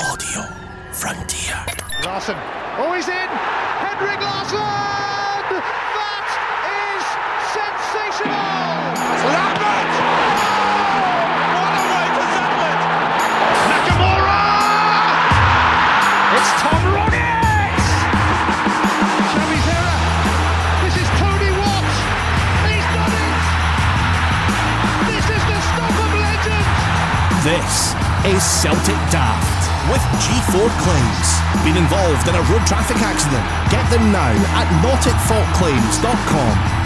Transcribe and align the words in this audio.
Audio 0.00 0.40
Frontier. 0.92 1.60
Larsson. 2.04 2.36
Oh, 2.80 2.92
he's 2.96 3.06
in! 3.06 3.28
Henrik 3.84 4.20
Larsson! 4.24 4.56
That 6.00 6.24
is 6.64 7.04
sensational! 7.52 8.32
Lambert! 9.28 9.92
What 11.52 11.72
a 11.76 11.84
way 11.84 12.06
to 12.16 12.22
settle 12.32 12.64
it! 12.64 12.80
Nakamura! 13.68 14.40
It's 16.32 16.50
Tom 16.64 16.80
Rogic! 16.96 17.84
Shamizera. 19.36 19.96
This 20.80 20.96
is 20.96 21.08
Tony 21.20 21.52
Watt. 21.60 21.92
He's 22.64 22.88
done 22.96 23.16
it! 23.20 23.36
This 25.12 25.26
is 25.28 25.42
the 25.44 25.60
stuff 25.60 25.92
of 25.92 26.12
legend! 26.24 26.64
This 27.44 27.92
is 28.24 28.40
Celtic 28.42 28.96
Daft 29.12 29.49
with 29.88 30.02
G4 30.20 30.68
Claims. 30.84 31.28
Been 31.64 31.76
involved 31.76 32.28
in 32.28 32.34
a 32.34 32.42
road 32.52 32.66
traffic 32.66 33.00
accident? 33.00 33.44
Get 33.70 33.88
them 33.90 34.12
now 34.12 34.32
at 34.58 34.66
notitfaultclaims.com. 34.84 36.80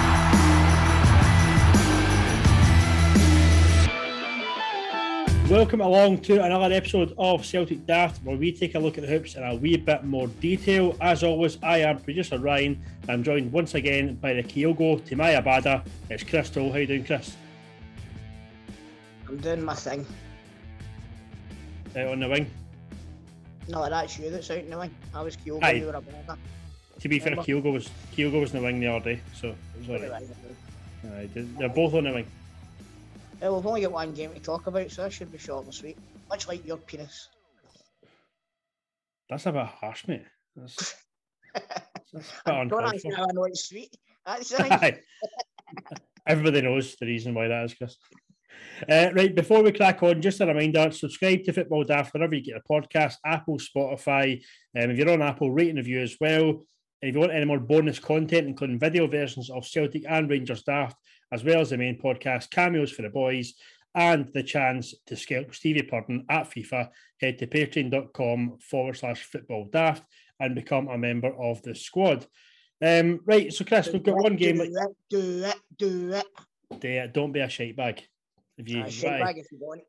Welcome 5.50 5.80
along 5.82 6.18
to 6.22 6.42
another 6.42 6.74
episode 6.74 7.14
of 7.18 7.44
Celtic 7.44 7.84
Daft, 7.86 8.22
where 8.24 8.36
we 8.36 8.50
take 8.50 8.76
a 8.76 8.78
look 8.78 8.96
at 8.96 9.02
the 9.02 9.08
hoops 9.08 9.34
in 9.34 9.42
a 9.42 9.54
wee 9.54 9.76
bit 9.76 10.04
more 10.04 10.28
detail. 10.28 10.96
As 11.00 11.22
always, 11.22 11.58
I 11.62 11.78
am 11.78 11.98
producer 11.98 12.38
Ryan. 12.38 12.82
I'm 13.08 13.22
joined 13.22 13.52
once 13.52 13.74
again 13.74 14.14
by 14.14 14.32
the 14.32 14.42
Kyogo 14.42 15.04
to 15.04 15.16
my 15.16 15.32
Abada. 15.32 15.86
It's 16.08 16.22
Crystal. 16.22 16.62
Toll. 16.62 16.72
How 16.72 16.78
you 16.78 16.86
doing, 16.86 17.04
Chris? 17.04 17.36
I'm 19.28 19.36
doing 19.38 19.64
my 19.64 19.74
thing. 19.74 20.06
Out 21.96 22.06
on 22.06 22.20
the 22.20 22.28
wing. 22.28 22.50
No, 23.68 23.88
that's 23.88 24.18
you 24.18 24.30
that's 24.30 24.50
out 24.50 24.58
in 24.58 24.70
the 24.70 24.78
wing. 24.78 24.94
I 25.14 25.22
was 25.22 25.36
Kyogo, 25.36 25.62
Aye. 25.62 25.72
you 25.72 25.86
were 25.86 25.92
Abada. 25.92 26.36
To 27.00 27.08
be 27.08 27.18
fair? 27.18 27.36
Kyogo 27.36 27.72
was 27.72 27.88
Kyogo 28.16 28.40
was 28.40 28.52
in 28.52 28.60
the 28.60 28.64
wing 28.64 28.80
the 28.80 28.88
other 28.88 29.14
day, 29.14 29.20
so 29.34 29.48
it 29.48 29.56
was 29.88 30.02
alright. 30.02 30.22
Aye, 31.04 31.28
They're 31.34 31.68
both 31.68 31.94
on 31.94 32.04
the 32.04 32.12
wing. 32.12 32.26
Yeah, 33.40 33.50
we've 33.50 33.66
only 33.66 33.82
got 33.82 33.92
one 33.92 34.14
game 34.14 34.32
to 34.32 34.40
talk 34.40 34.66
about, 34.66 34.90
so 34.90 35.02
that 35.02 35.12
should 35.12 35.32
be 35.32 35.38
short 35.38 35.64
and 35.64 35.74
sweet. 35.74 35.98
Much 36.28 36.48
like 36.48 36.64
your 36.66 36.76
penis. 36.76 37.28
That's 39.28 39.46
a 39.46 39.52
bit 39.52 39.66
harsh, 39.66 40.06
mate. 40.06 40.24
That's, 40.54 40.94
that's 41.54 41.74
a 42.12 42.44
bit 42.44 42.54
uncalled 42.54 43.00
for. 43.00 43.14
I 43.14 43.26
know 43.32 43.44
it's 43.44 43.68
sweet. 43.68 43.96
That's 44.24 44.52
Everybody 46.26 46.62
knows 46.62 46.96
the 46.96 47.06
reason 47.06 47.34
why 47.34 47.48
that 47.48 47.64
is, 47.64 47.74
Chris. 47.74 47.96
Uh, 48.88 49.10
right, 49.14 49.34
before 49.34 49.62
we 49.62 49.72
crack 49.72 50.02
on, 50.02 50.20
just 50.20 50.40
a 50.40 50.46
reminder 50.46 50.90
subscribe 50.90 51.42
to 51.44 51.52
Football 51.52 51.84
Daft 51.84 52.12
wherever 52.12 52.34
you 52.34 52.42
get 52.42 52.56
a 52.56 52.72
podcast 52.72 53.14
Apple, 53.24 53.58
Spotify. 53.58 54.42
Um, 54.76 54.90
if 54.90 54.98
you're 54.98 55.10
on 55.10 55.22
Apple, 55.22 55.52
rate 55.52 55.68
and 55.68 55.78
review 55.78 56.00
as 56.00 56.16
well. 56.20 56.48
And 56.48 57.10
if 57.10 57.14
you 57.14 57.20
want 57.20 57.32
any 57.32 57.44
more 57.44 57.60
bonus 57.60 57.98
content, 57.98 58.48
including 58.48 58.78
video 58.78 59.06
versions 59.06 59.50
of 59.50 59.66
Celtic 59.66 60.04
and 60.08 60.28
Rangers 60.28 60.62
Daft, 60.62 60.96
as 61.32 61.44
well 61.44 61.60
as 61.60 61.70
the 61.70 61.78
main 61.78 62.00
podcast, 62.00 62.50
cameos 62.50 62.90
for 62.90 63.02
the 63.02 63.10
boys, 63.10 63.54
and 63.94 64.28
the 64.34 64.42
chance 64.42 64.94
to 65.06 65.16
scalp 65.16 65.54
Stevie 65.54 65.82
Purden 65.82 66.26
at 66.28 66.50
FIFA, 66.50 66.88
head 67.20 67.38
to 67.38 67.46
patreon.com 67.46 68.58
forward 68.60 68.96
slash 68.96 69.22
football 69.22 69.68
daft 69.70 70.02
and 70.40 70.54
become 70.54 70.88
a 70.88 70.98
member 70.98 71.32
of 71.38 71.62
the 71.62 71.74
squad. 71.74 72.26
Um, 72.84 73.20
right, 73.24 73.52
so 73.52 73.64
Chris, 73.64 73.88
we've 73.92 74.02
got 74.02 74.16
one 74.16 74.36
game. 74.36 74.56
Do 74.56 74.62
it, 74.62 74.96
do 75.08 75.44
it, 75.44 76.24
do 76.80 76.88
it. 76.88 77.12
Don't 77.12 77.32
be 77.32 77.40
a 77.40 77.48
shite 77.48 77.76
bag. 77.76 78.02
If 78.58 78.68
you 78.68 78.80
Uh, 78.80 78.84
right. 78.84 79.36
if 79.36 79.50
you 79.50 79.58
want. 79.60 79.82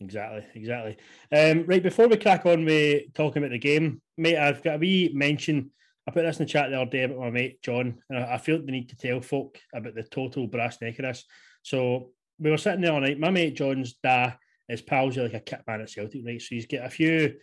exactly, 0.00 0.44
exactly. 0.54 0.96
Um, 1.32 1.64
right 1.66 1.82
before 1.82 2.08
we 2.08 2.16
crack 2.16 2.46
on 2.46 2.64
with 2.64 3.12
talking 3.14 3.42
about 3.42 3.52
the 3.52 3.58
game, 3.58 4.00
mate, 4.16 4.36
I've 4.36 4.62
got 4.62 4.76
a 4.76 4.78
wee 4.78 5.10
mention. 5.14 5.70
I 6.06 6.10
put 6.10 6.22
this 6.22 6.38
in 6.40 6.46
the 6.46 6.50
chat 6.50 6.70
the 6.70 6.80
other 6.80 6.90
day 6.90 7.02
about 7.04 7.18
my 7.18 7.30
mate 7.30 7.62
John, 7.62 8.02
and 8.08 8.18
I, 8.18 8.34
I 8.34 8.38
feel 8.38 8.58
the 8.64 8.72
need 8.72 8.88
to 8.88 8.96
tell 8.96 9.20
folk 9.20 9.58
about 9.74 9.94
the 9.94 10.02
total 10.04 10.46
brass 10.46 10.80
neck 10.80 10.98
of 10.98 11.04
this. 11.04 11.24
So 11.62 12.12
we 12.38 12.50
were 12.50 12.56
sitting 12.56 12.80
there 12.80 12.92
all 12.92 13.00
night. 13.00 13.20
My 13.20 13.30
mate 13.30 13.56
John's 13.56 13.94
dad 14.02 14.38
is 14.68 14.82
pals 14.82 15.16
with 15.16 15.32
like 15.32 15.42
a 15.42 15.44
kit 15.44 15.62
man 15.66 15.80
at 15.80 15.90
Celtic, 15.90 16.24
right? 16.24 16.40
So 16.40 16.48
he's 16.50 16.66
got 16.66 16.86
a 16.86 16.90
few 16.90 17.34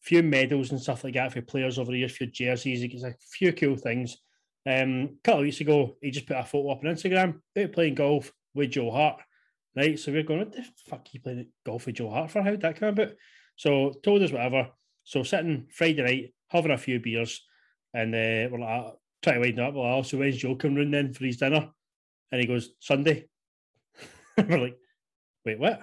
few 0.00 0.22
medals 0.22 0.70
and 0.70 0.80
stuff 0.80 1.04
like 1.04 1.14
that 1.14 1.32
for 1.32 1.42
players 1.42 1.78
over 1.78 1.92
the 1.92 1.98
years, 1.98 2.12
a 2.12 2.14
few 2.14 2.26
jerseys, 2.26 2.80
he 2.80 2.88
gets 2.88 3.04
a 3.04 3.14
few 3.32 3.52
cool 3.52 3.76
things. 3.76 4.16
Um, 4.66 5.02
a 5.02 5.22
couple 5.22 5.40
of 5.40 5.44
weeks 5.44 5.60
ago, 5.60 5.96
he 6.00 6.10
just 6.10 6.26
put 6.26 6.36
a 6.36 6.44
photo 6.44 6.70
up 6.70 6.78
on 6.78 6.94
Instagram, 6.94 7.40
out 7.58 7.72
playing 7.72 7.94
golf 7.94 8.32
with 8.54 8.70
Joe 8.70 8.90
Hart. 8.90 9.20
Right, 9.76 9.98
so 9.98 10.10
we're 10.10 10.24
going, 10.24 10.40
what 10.40 10.52
the 10.52 10.64
fuck 10.88 11.06
you 11.12 11.20
playing 11.20 11.46
golf 11.64 11.86
with 11.86 11.96
Joe 11.96 12.10
Hart 12.10 12.30
for? 12.30 12.42
How 12.42 12.50
did 12.50 12.62
that 12.62 12.78
come 12.78 12.88
about? 12.88 13.12
So 13.56 13.92
told 14.02 14.22
us 14.22 14.32
whatever. 14.32 14.68
So 15.04 15.22
sitting 15.22 15.68
Friday 15.70 16.02
night, 16.02 16.34
having 16.48 16.72
a 16.72 16.78
few 16.78 16.98
beers, 16.98 17.44
and 17.94 18.14
uh, 18.14 18.48
we're 18.50 18.58
like, 18.60 18.68
"Ah," 18.68 18.92
trying 19.22 19.36
to 19.36 19.40
wind 19.40 19.60
up. 19.60 19.74
Well, 19.74 19.98
oh, 19.98 20.02
so 20.02 20.18
when's 20.18 20.38
Joe 20.38 20.56
coming 20.56 20.78
round 20.78 20.94
then 20.94 21.12
for 21.12 21.24
his 21.24 21.36
dinner? 21.36 21.70
And 22.32 22.40
he 22.40 22.46
goes, 22.46 22.70
Sunday. 22.80 23.28
we're 24.38 24.58
like, 24.58 24.76
wait, 25.44 25.58
what? 25.58 25.82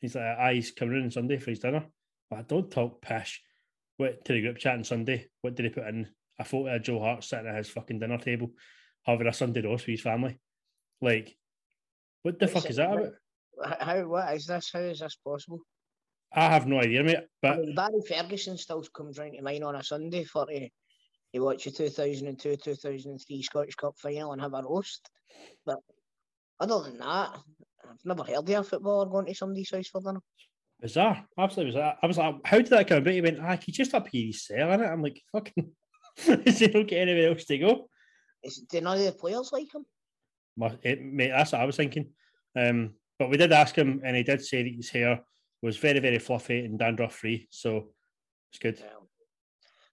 He's 0.00 0.14
like, 0.14 0.36
ah, 0.38 0.50
he's 0.50 0.72
coming 0.72 0.94
round 0.94 1.04
on 1.04 1.10
Sunday 1.10 1.38
for 1.38 1.50
his 1.50 1.60
dinner. 1.60 1.86
But 2.30 2.48
don't 2.48 2.70
talk 2.70 3.00
pish. 3.00 3.42
What 3.98 4.24
to 4.24 4.32
the 4.32 4.42
group 4.42 4.58
chat 4.58 4.74
on 4.74 4.84
Sunday? 4.84 5.28
What 5.40 5.54
did 5.54 5.64
he 5.64 5.70
put 5.70 5.86
in? 5.86 6.08
A 6.38 6.44
photo 6.44 6.74
of 6.74 6.82
Joe 6.82 7.00
Hart 7.00 7.24
sitting 7.24 7.46
at 7.46 7.56
his 7.56 7.70
fucking 7.70 7.98
dinner 7.98 8.18
table, 8.18 8.50
having 9.04 9.26
a 9.26 9.32
Sunday 9.32 9.62
roast 9.62 9.86
with 9.86 9.94
his 9.94 10.02
family. 10.02 10.38
Like, 11.00 11.34
what 12.26 12.40
the 12.40 12.48
fuck 12.48 12.68
is 12.68 12.76
that 12.76 12.92
about? 12.92 13.12
How, 13.80 14.02
what 14.08 14.34
is 14.34 14.46
this? 14.46 14.70
How 14.72 14.80
is 14.80 14.98
this 14.98 15.16
possible? 15.24 15.60
I 16.34 16.50
have 16.50 16.66
no 16.66 16.80
idea, 16.80 17.04
mate. 17.04 17.18
I 17.18 17.26
But 17.40 17.58
mean, 17.60 17.74
Barry 17.76 18.00
Ferguson 18.08 18.58
still 18.58 18.82
comes 18.82 19.16
round 19.16 19.34
to 19.36 19.42
mine 19.42 19.62
on 19.62 19.76
a 19.76 19.84
Sunday 19.84 20.24
for 20.24 20.44
to, 20.44 20.68
to 21.34 21.40
watch 21.40 21.64
the 21.64 21.70
2002 21.70 22.56
2003 22.56 23.42
Scottish 23.42 23.76
Cup 23.76 23.96
final 23.96 24.32
and 24.32 24.42
have 24.42 24.54
a 24.54 24.62
roast. 24.62 25.08
But 25.64 25.78
other 26.58 26.82
than 26.82 26.98
that, 26.98 27.38
I've 27.88 28.04
never 28.04 28.24
heard 28.24 28.38
of 28.38 28.48
a 28.48 28.64
footballer 28.64 29.06
going 29.06 29.26
to 29.26 29.34
somebody's 29.34 29.70
house 29.70 29.86
for 29.86 30.00
dinner. 30.00 30.20
bizarre, 30.80 31.24
absolutely 31.38 31.74
bizarre. 31.74 31.96
I 32.02 32.06
was 32.08 32.18
like, 32.18 32.34
how 32.44 32.56
did 32.56 32.66
that 32.68 32.88
come 32.88 32.98
about? 32.98 33.14
He 33.14 33.20
went, 33.20 33.38
ah, 33.40 33.56
he 33.64 33.70
just 33.70 33.94
up 33.94 34.08
here, 34.08 34.26
he's 34.26 34.44
selling 34.44 34.80
it. 34.80 34.84
I'm 34.84 35.00
like, 35.00 35.22
fucking, 35.30 35.70
is 36.26 36.58
he 36.58 36.66
not 36.66 36.88
getting 36.88 37.08
anywhere 37.08 37.30
else 37.30 37.44
to 37.44 37.58
go? 37.58 37.88
Is, 38.42 38.64
do 38.68 38.80
none 38.80 38.98
of 38.98 39.04
the 39.04 39.12
players 39.12 39.50
like 39.52 39.72
him? 39.72 39.86
It, 40.82 41.02
mate, 41.02 41.32
that's 41.34 41.52
what 41.52 41.60
I 41.60 41.66
was 41.66 41.76
thinking. 41.76 42.06
Um, 42.56 42.94
but 43.18 43.30
we 43.30 43.36
did 43.36 43.52
ask 43.52 43.74
him, 43.74 44.00
and 44.04 44.16
he 44.16 44.22
did 44.22 44.44
say 44.44 44.62
that 44.62 44.74
his 44.74 44.90
hair 44.90 45.20
was 45.62 45.76
very, 45.76 46.00
very 46.00 46.18
fluffy 46.18 46.64
and 46.64 46.78
dandruff 46.78 47.14
free. 47.14 47.48
So 47.50 47.88
it's 48.50 48.58
good. 48.58 48.78
Well, 48.80 49.08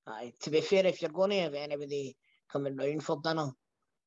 aye, 0.07 0.33
to 0.41 0.49
be 0.49 0.61
fair, 0.61 0.85
if 0.85 1.01
you're 1.01 1.11
going 1.11 1.31
to 1.31 1.41
have 1.41 1.53
anybody 1.53 2.15
coming 2.51 2.75
round 2.75 3.03
for 3.03 3.19
dinner, 3.23 3.51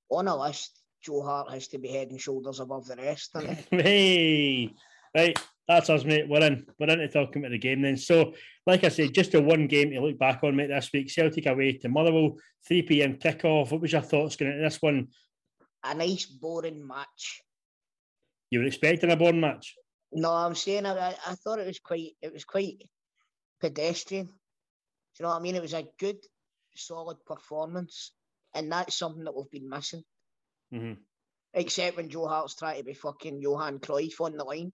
on 0.08 0.28
a 0.28 0.36
list, 0.36 0.80
Joe 1.02 1.22
Hart 1.22 1.50
has 1.50 1.68
to 1.68 1.78
be 1.78 1.88
head 1.88 2.10
and 2.10 2.20
shoulders 2.20 2.60
above 2.60 2.86
the 2.86 2.96
rest. 2.96 3.30
hey, 3.70 4.70
right, 5.14 5.38
that's 5.68 5.90
us, 5.90 6.04
mate. 6.04 6.28
We're 6.28 6.42
in. 6.42 6.66
We're 6.78 6.90
into 6.90 7.08
talking 7.08 7.42
about 7.42 7.52
the 7.52 7.58
game 7.58 7.82
then. 7.82 7.96
So, 7.96 8.34
like 8.66 8.84
I 8.84 8.88
said, 8.88 9.14
just 9.14 9.34
a 9.34 9.40
one 9.40 9.66
game 9.66 9.90
to 9.90 10.00
look 10.00 10.18
back 10.18 10.42
on, 10.42 10.56
mate, 10.56 10.68
this 10.68 10.90
week. 10.92 11.10
Celtic 11.10 11.46
away 11.46 11.72
to 11.78 11.88
Motherwell, 11.88 12.36
3 12.66 12.82
p.m. 12.82 13.16
kickoff. 13.16 13.70
What 13.70 13.80
was 13.80 13.92
your 13.92 14.02
thoughts 14.02 14.36
going 14.36 14.52
into 14.52 14.64
this 14.64 14.80
one? 14.80 15.08
A 15.90 15.94
nice, 15.94 16.26
boring 16.26 16.86
match. 16.86 17.42
You 18.50 18.60
were 18.60 18.66
expecting 18.66 19.10
a 19.10 19.16
boring 19.16 19.40
match? 19.40 19.74
No, 20.12 20.32
I'm 20.32 20.54
saying 20.54 20.86
I, 20.86 21.14
I- 21.26 21.34
thought 21.34 21.58
it 21.58 21.66
was 21.66 21.80
quite, 21.80 22.12
it 22.22 22.32
was 22.32 22.44
quite 22.44 22.82
pedestrian. 23.60 24.26
Do 24.26 24.32
you 25.18 25.22
know 25.24 25.30
what 25.30 25.40
I 25.40 25.42
mean? 25.42 25.56
It 25.56 25.62
was 25.62 25.74
a 25.74 25.86
good, 25.98 26.18
solid 26.74 27.18
performance, 27.24 28.12
and 28.54 28.70
that's 28.70 28.96
something 28.96 29.24
that 29.24 29.34
we've 29.34 29.50
been 29.50 29.68
missing. 29.68 30.02
hmm 30.70 30.92
Except 31.54 31.96
when 31.96 32.10
Joe 32.10 32.26
Hart's 32.26 32.54
trying 32.54 32.78
to 32.78 32.84
be 32.84 32.92
fucking 32.92 33.40
Johan 33.40 33.78
Cruyff 33.78 34.20
on 34.20 34.36
the 34.36 34.44
line. 34.44 34.72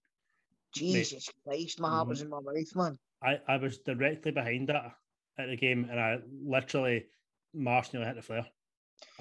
Jesus 0.75 1.29
Christ, 1.47 1.79
my 1.79 1.89
heart 1.91 2.09
was 2.09 2.23
in 2.23 2.29
my 2.29 2.41
mouth, 2.41 2.75
man. 2.75 2.99
I, 3.23 3.39
I 3.47 3.57
was 3.59 3.79
directly 3.79 4.33
behind 4.33 4.69
that 4.69 4.97
at 5.39 5.49
the 5.49 5.57
game, 5.57 5.87
and 5.89 6.01
I 6.01 6.19
literally 6.45 7.07
nearly 7.55 8.07
hit 8.07 8.17
the 8.17 8.23
flare. 8.23 8.47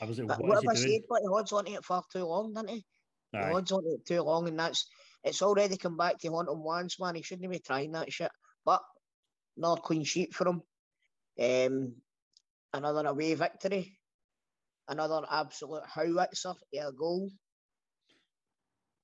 I 0.02 0.06
was 0.06 0.20
like, 0.20 0.28
But 0.28 0.44
what 0.44 0.64
have 0.64 0.70
I 0.70 0.74
he 0.74 0.94
said? 0.94 1.02
But 1.10 1.22
the 1.24 1.32
odds 1.32 1.52
on 1.52 1.66
to 1.66 1.72
it 1.74 1.86
far 1.86 2.04
too 2.12 2.26
long, 2.26 2.54
didn't 2.54 2.70
he? 2.70 2.86
The 3.34 3.40
Aye. 3.40 3.54
odds 3.54 3.72
on 3.72 3.84
it 3.86 4.06
too 4.06 4.22
long, 4.22 4.48
and 4.48 4.60
that's 4.60 4.88
it's 5.24 5.42
already 5.42 5.78
come 5.78 5.98
back 5.98 6.18
to 6.20 6.30
haunt 6.30 6.50
him 6.50 6.64
once, 6.64 7.00
man. 7.00 7.16
He 7.16 7.22
shouldn't 7.22 7.52
be 7.52 7.60
trying 7.60 7.92
that 7.92 8.12
shit. 8.12 8.32
But 8.66 8.82
another 9.58 9.82
clean 9.82 10.04
sheet 10.04 10.34
for 10.34 10.48
him. 10.48 10.62
Um, 11.40 11.94
another 12.74 13.08
away 13.08 13.34
victory. 13.36 13.98
Another 14.88 15.26
absolute 15.30 15.84
howitzer, 15.86 16.54
a 16.74 16.92
goal. 16.92 17.30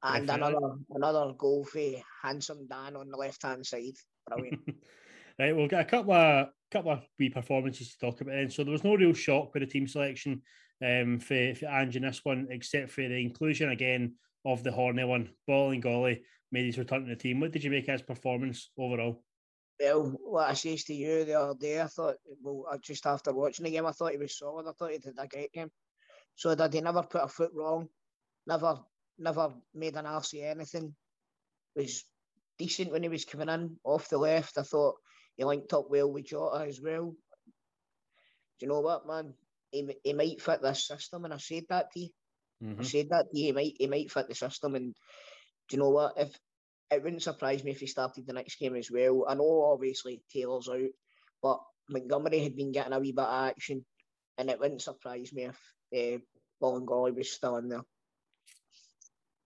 And 0.03 0.27
Definitely. 0.27 0.55
another 0.55 0.75
another 0.91 1.33
goal 1.37 1.65
for 1.65 1.81
handsome 2.21 2.67
Dan 2.67 2.95
on 2.95 3.09
the 3.09 3.17
left 3.17 3.43
hand 3.43 3.65
side. 3.65 3.95
Brilliant. 4.27 4.59
right, 5.39 5.55
we'll 5.55 5.67
get 5.67 5.81
a 5.81 5.85
couple 5.85 6.13
of 6.13 6.49
couple 6.71 6.91
of 6.91 7.03
wee 7.17 7.29
performances 7.29 7.93
to 7.93 7.99
talk 7.99 8.21
about 8.21 8.33
then. 8.33 8.49
So 8.49 8.63
there 8.63 8.71
was 8.71 8.83
no 8.83 8.95
real 8.95 9.13
shock 9.13 9.53
with 9.53 9.63
the 9.63 9.67
team 9.67 9.87
selection 9.87 10.41
um, 10.83 11.19
for, 11.19 11.55
for 11.55 11.65
in 11.65 12.01
this 12.01 12.21
one, 12.23 12.47
except 12.49 12.91
for 12.91 13.01
the 13.01 13.15
inclusion 13.15 13.69
again 13.69 14.15
of 14.45 14.63
the 14.63 14.71
Horney 14.71 15.03
one. 15.03 15.29
Bolingoli 15.49 16.21
made 16.51 16.65
his 16.65 16.77
return 16.77 17.03
to 17.03 17.09
the 17.09 17.15
team. 17.15 17.39
What 17.39 17.51
did 17.51 17.63
you 17.63 17.71
make 17.71 17.87
of 17.87 17.93
his 17.93 18.01
performance 18.01 18.69
overall? 18.77 19.23
Well, 19.79 20.17
what 20.23 20.49
I 20.49 20.53
says 20.53 20.85
to 20.85 20.93
you 20.93 21.23
the 21.23 21.39
other 21.39 21.59
day, 21.59 21.81
I 21.81 21.87
thought, 21.87 22.15
well, 22.41 22.65
I 22.71 22.77
just 22.77 23.05
after 23.05 23.33
watching 23.33 23.65
the 23.65 23.71
game, 23.71 23.85
I 23.85 23.91
thought 23.91 24.11
he 24.11 24.17
was 24.17 24.37
solid. 24.37 24.67
I 24.67 24.71
thought 24.71 24.91
he 24.91 24.97
did 24.97 25.15
a 25.19 25.27
great 25.27 25.51
game. 25.51 25.69
So 26.35 26.55
that 26.55 26.73
he 26.73 26.81
never 26.81 27.03
put 27.03 27.23
a 27.23 27.27
foot 27.27 27.51
wrong, 27.53 27.89
never, 28.45 28.79
never 29.17 29.53
made 29.73 29.95
an 29.95 30.05
arse 30.05 30.33
anything. 30.35 30.95
Was 31.75 32.03
decent 32.57 32.91
when 32.91 33.03
he 33.03 33.09
was 33.09 33.25
coming 33.25 33.49
in 33.49 33.77
off 33.83 34.09
the 34.09 34.17
left. 34.17 34.57
I 34.57 34.63
thought 34.63 34.95
he 35.35 35.43
linked 35.43 35.73
up 35.73 35.89
well 35.89 36.11
with 36.11 36.25
Jota 36.25 36.65
as 36.67 36.81
well. 36.81 37.11
Do 38.59 38.65
you 38.65 38.67
know 38.67 38.79
what, 38.79 39.07
man? 39.07 39.33
He, 39.85 39.97
he 40.03 40.13
might 40.13 40.41
fit 40.41 40.61
this 40.61 40.87
system, 40.87 41.25
and 41.25 41.33
I 41.33 41.37
said 41.37 41.63
that 41.69 41.91
to 41.91 41.99
you. 41.99 42.09
Mm-hmm. 42.63 42.81
I 42.81 42.83
said 42.83 43.09
that 43.09 43.25
to 43.31 43.39
you. 43.39 43.45
He 43.45 43.51
might 43.51 43.73
he 43.77 43.87
might 43.87 44.11
fit 44.11 44.27
the 44.27 44.35
system, 44.35 44.75
and 44.75 44.93
do 45.69 45.75
you 45.75 45.79
know 45.81 45.89
what? 45.89 46.13
If 46.17 46.37
it 46.91 47.03
wouldn't 47.03 47.23
surprise 47.23 47.63
me 47.63 47.71
if 47.71 47.79
he 47.79 47.87
started 47.87 48.25
the 48.25 48.33
next 48.33 48.59
game 48.59 48.75
as 48.75 48.89
well. 48.89 49.25
I 49.27 49.35
know 49.35 49.69
obviously 49.71 50.21
Taylor's 50.31 50.69
out, 50.69 50.89
but 51.41 51.59
Montgomery 51.89 52.39
had 52.39 52.55
been 52.55 52.71
getting 52.71 52.93
a 52.93 52.99
wee 52.99 53.11
bit 53.11 53.25
of 53.25 53.49
action, 53.49 53.85
and 54.37 54.49
it 54.49 54.59
wouldn't 54.59 54.81
surprise 54.81 55.31
me 55.33 55.49
if 55.49 55.57
uh, 55.95 56.19
Bolingoli 56.61 57.15
was 57.15 57.31
still 57.31 57.57
in 57.57 57.69
there. 57.69 57.83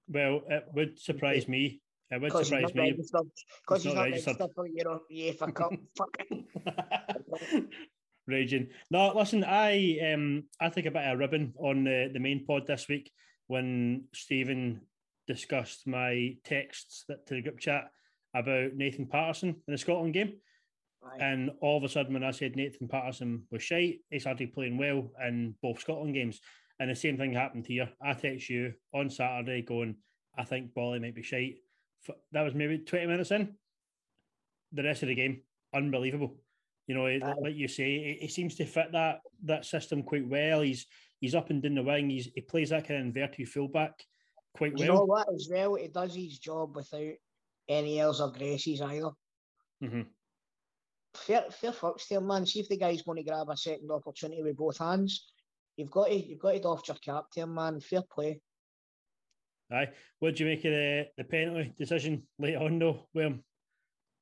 Well, 0.07 0.41
it 0.47 0.65
would 0.73 0.99
surprise 0.99 1.47
me. 1.47 1.81
It 2.11 2.21
would 2.21 2.31
surprise 2.31 2.75
me 2.75 2.93
because 2.93 3.83
he's 3.83 3.93
not 3.93 4.03
registered 4.03 4.51
for 4.53 4.67
Euro 4.67 5.01
UEFA 5.11 5.53
Cup. 5.55 5.71
Raging. 8.31 8.67
No, 8.89 9.13
listen, 9.15 9.43
I 9.43 9.99
um 10.13 10.43
I 10.59 10.69
think 10.69 10.87
a 10.87 10.91
bit 10.91 11.05
of 11.05 11.13
a 11.13 11.17
ribbon 11.17 11.53
on 11.57 11.83
the, 11.83 12.09
the 12.11 12.19
main 12.19 12.45
pod 12.45 12.67
this 12.67 12.87
week 12.87 13.11
when 13.47 14.05
Stephen 14.13 14.81
discussed 15.27 15.87
my 15.87 16.35
texts 16.43 17.05
that, 17.07 17.25
to 17.27 17.35
the 17.35 17.41
group 17.41 17.59
chat 17.59 17.91
about 18.33 18.73
Nathan 18.73 19.05
Patterson 19.05 19.49
in 19.49 19.71
the 19.71 19.77
Scotland 19.77 20.13
game. 20.13 20.33
And 21.19 21.51
all 21.61 21.77
of 21.77 21.83
a 21.83 21.89
sudden, 21.89 22.13
when 22.13 22.23
I 22.23 22.31
said 22.31 22.55
Nathan 22.55 22.87
Patterson 22.87 23.43
was 23.51 23.63
shite, 23.63 23.99
he 24.09 24.19
started 24.19 24.53
playing 24.53 24.77
well 24.77 25.11
in 25.25 25.55
both 25.61 25.79
Scotland 25.79 26.13
games. 26.13 26.39
And 26.79 26.89
the 26.89 26.95
same 26.95 27.17
thing 27.17 27.33
happened 27.33 27.65
here. 27.67 27.89
I 28.01 28.13
text 28.13 28.49
you 28.49 28.73
on 28.93 29.09
Saturday 29.09 29.61
going, 29.61 29.95
I 30.37 30.43
think 30.43 30.73
Bolly 30.73 30.99
might 30.99 31.15
be 31.15 31.23
shite. 31.23 31.55
That 32.31 32.43
was 32.43 32.53
maybe 32.53 32.79
20 32.79 33.07
minutes 33.07 33.31
in. 33.31 33.55
The 34.73 34.83
rest 34.83 35.03
of 35.03 35.09
the 35.09 35.15
game, 35.15 35.41
unbelievable. 35.73 36.35
You 36.91 36.97
know, 36.97 37.35
like 37.41 37.55
you 37.55 37.69
say, 37.69 38.17
he 38.19 38.27
seems 38.27 38.55
to 38.55 38.65
fit 38.65 38.91
that 38.91 39.21
that 39.45 39.63
system 39.63 40.03
quite 40.03 40.27
well. 40.27 40.59
He's 40.59 40.85
he's 41.21 41.35
up 41.35 41.49
and 41.49 41.63
down 41.63 41.75
the 41.75 41.83
wing. 41.83 42.09
He's, 42.09 42.27
he 42.35 42.41
plays 42.41 42.71
that 42.71 42.85
kind 42.85 42.99
of 42.99 43.05
inverted 43.05 43.47
fullback 43.47 43.93
quite 44.53 44.73
well. 44.73 44.81
You 44.81 44.87
know 44.87 45.05
what? 45.05 45.33
As 45.33 45.47
well, 45.49 45.75
he 45.75 45.87
does 45.87 46.13
his 46.13 46.37
job 46.37 46.75
without 46.75 47.13
any 47.69 47.97
else 47.97 48.19
or 48.19 48.33
graces 48.33 48.81
either. 48.81 49.11
Mm-hmm. 49.81 50.01
Fair, 51.15 51.45
fair 51.49 51.71
fucks 51.71 52.09
there, 52.09 52.19
man. 52.19 52.45
See 52.45 52.59
if 52.59 52.67
the 52.67 52.75
guy's 52.75 53.03
going 53.03 53.19
to 53.19 53.23
grab 53.23 53.47
a 53.49 53.55
second 53.55 53.89
opportunity 53.89 54.43
with 54.43 54.57
both 54.57 54.77
hands. 54.77 55.31
You've 55.77 55.91
got 55.91 56.09
to, 56.09 56.15
you've 56.15 56.39
got 56.39 56.51
to 56.51 56.59
doff 56.59 56.85
your 56.89 56.97
cap 56.97 57.27
to 57.31 57.39
him, 57.39 57.53
man. 57.53 57.79
Fair 57.79 58.01
play. 58.13 58.41
Aye. 59.71 59.87
What 60.19 60.35
do 60.35 60.43
you 60.43 60.49
make 60.49 60.65
of 60.65 60.73
the, 60.73 61.07
the 61.17 61.23
penalty 61.23 61.73
decision 61.79 62.23
later 62.37 62.59
on, 62.59 62.79
though? 62.79 63.07
Well, 63.13 63.35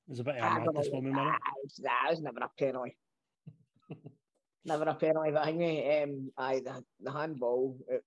was 0.10 0.20
a 0.20 0.24
bit 0.24 0.38
of 0.38 0.44
a 0.44 0.60
madness 0.60 0.92
moment, 0.92 1.16
man. 1.16 1.36
That 1.84 2.08
was 2.10 2.22
never 2.22 2.40
a 2.40 2.50
penalty. 2.58 2.98
never 4.66 4.84
a 4.84 4.96
penalty, 4.96 5.32
but 5.32 5.46
I 5.46 5.56
think 5.56 6.04
um, 6.04 6.32
aye, 6.38 6.62
the, 6.64 6.84
the 7.02 7.12
handball, 7.12 7.78
it, 7.88 8.04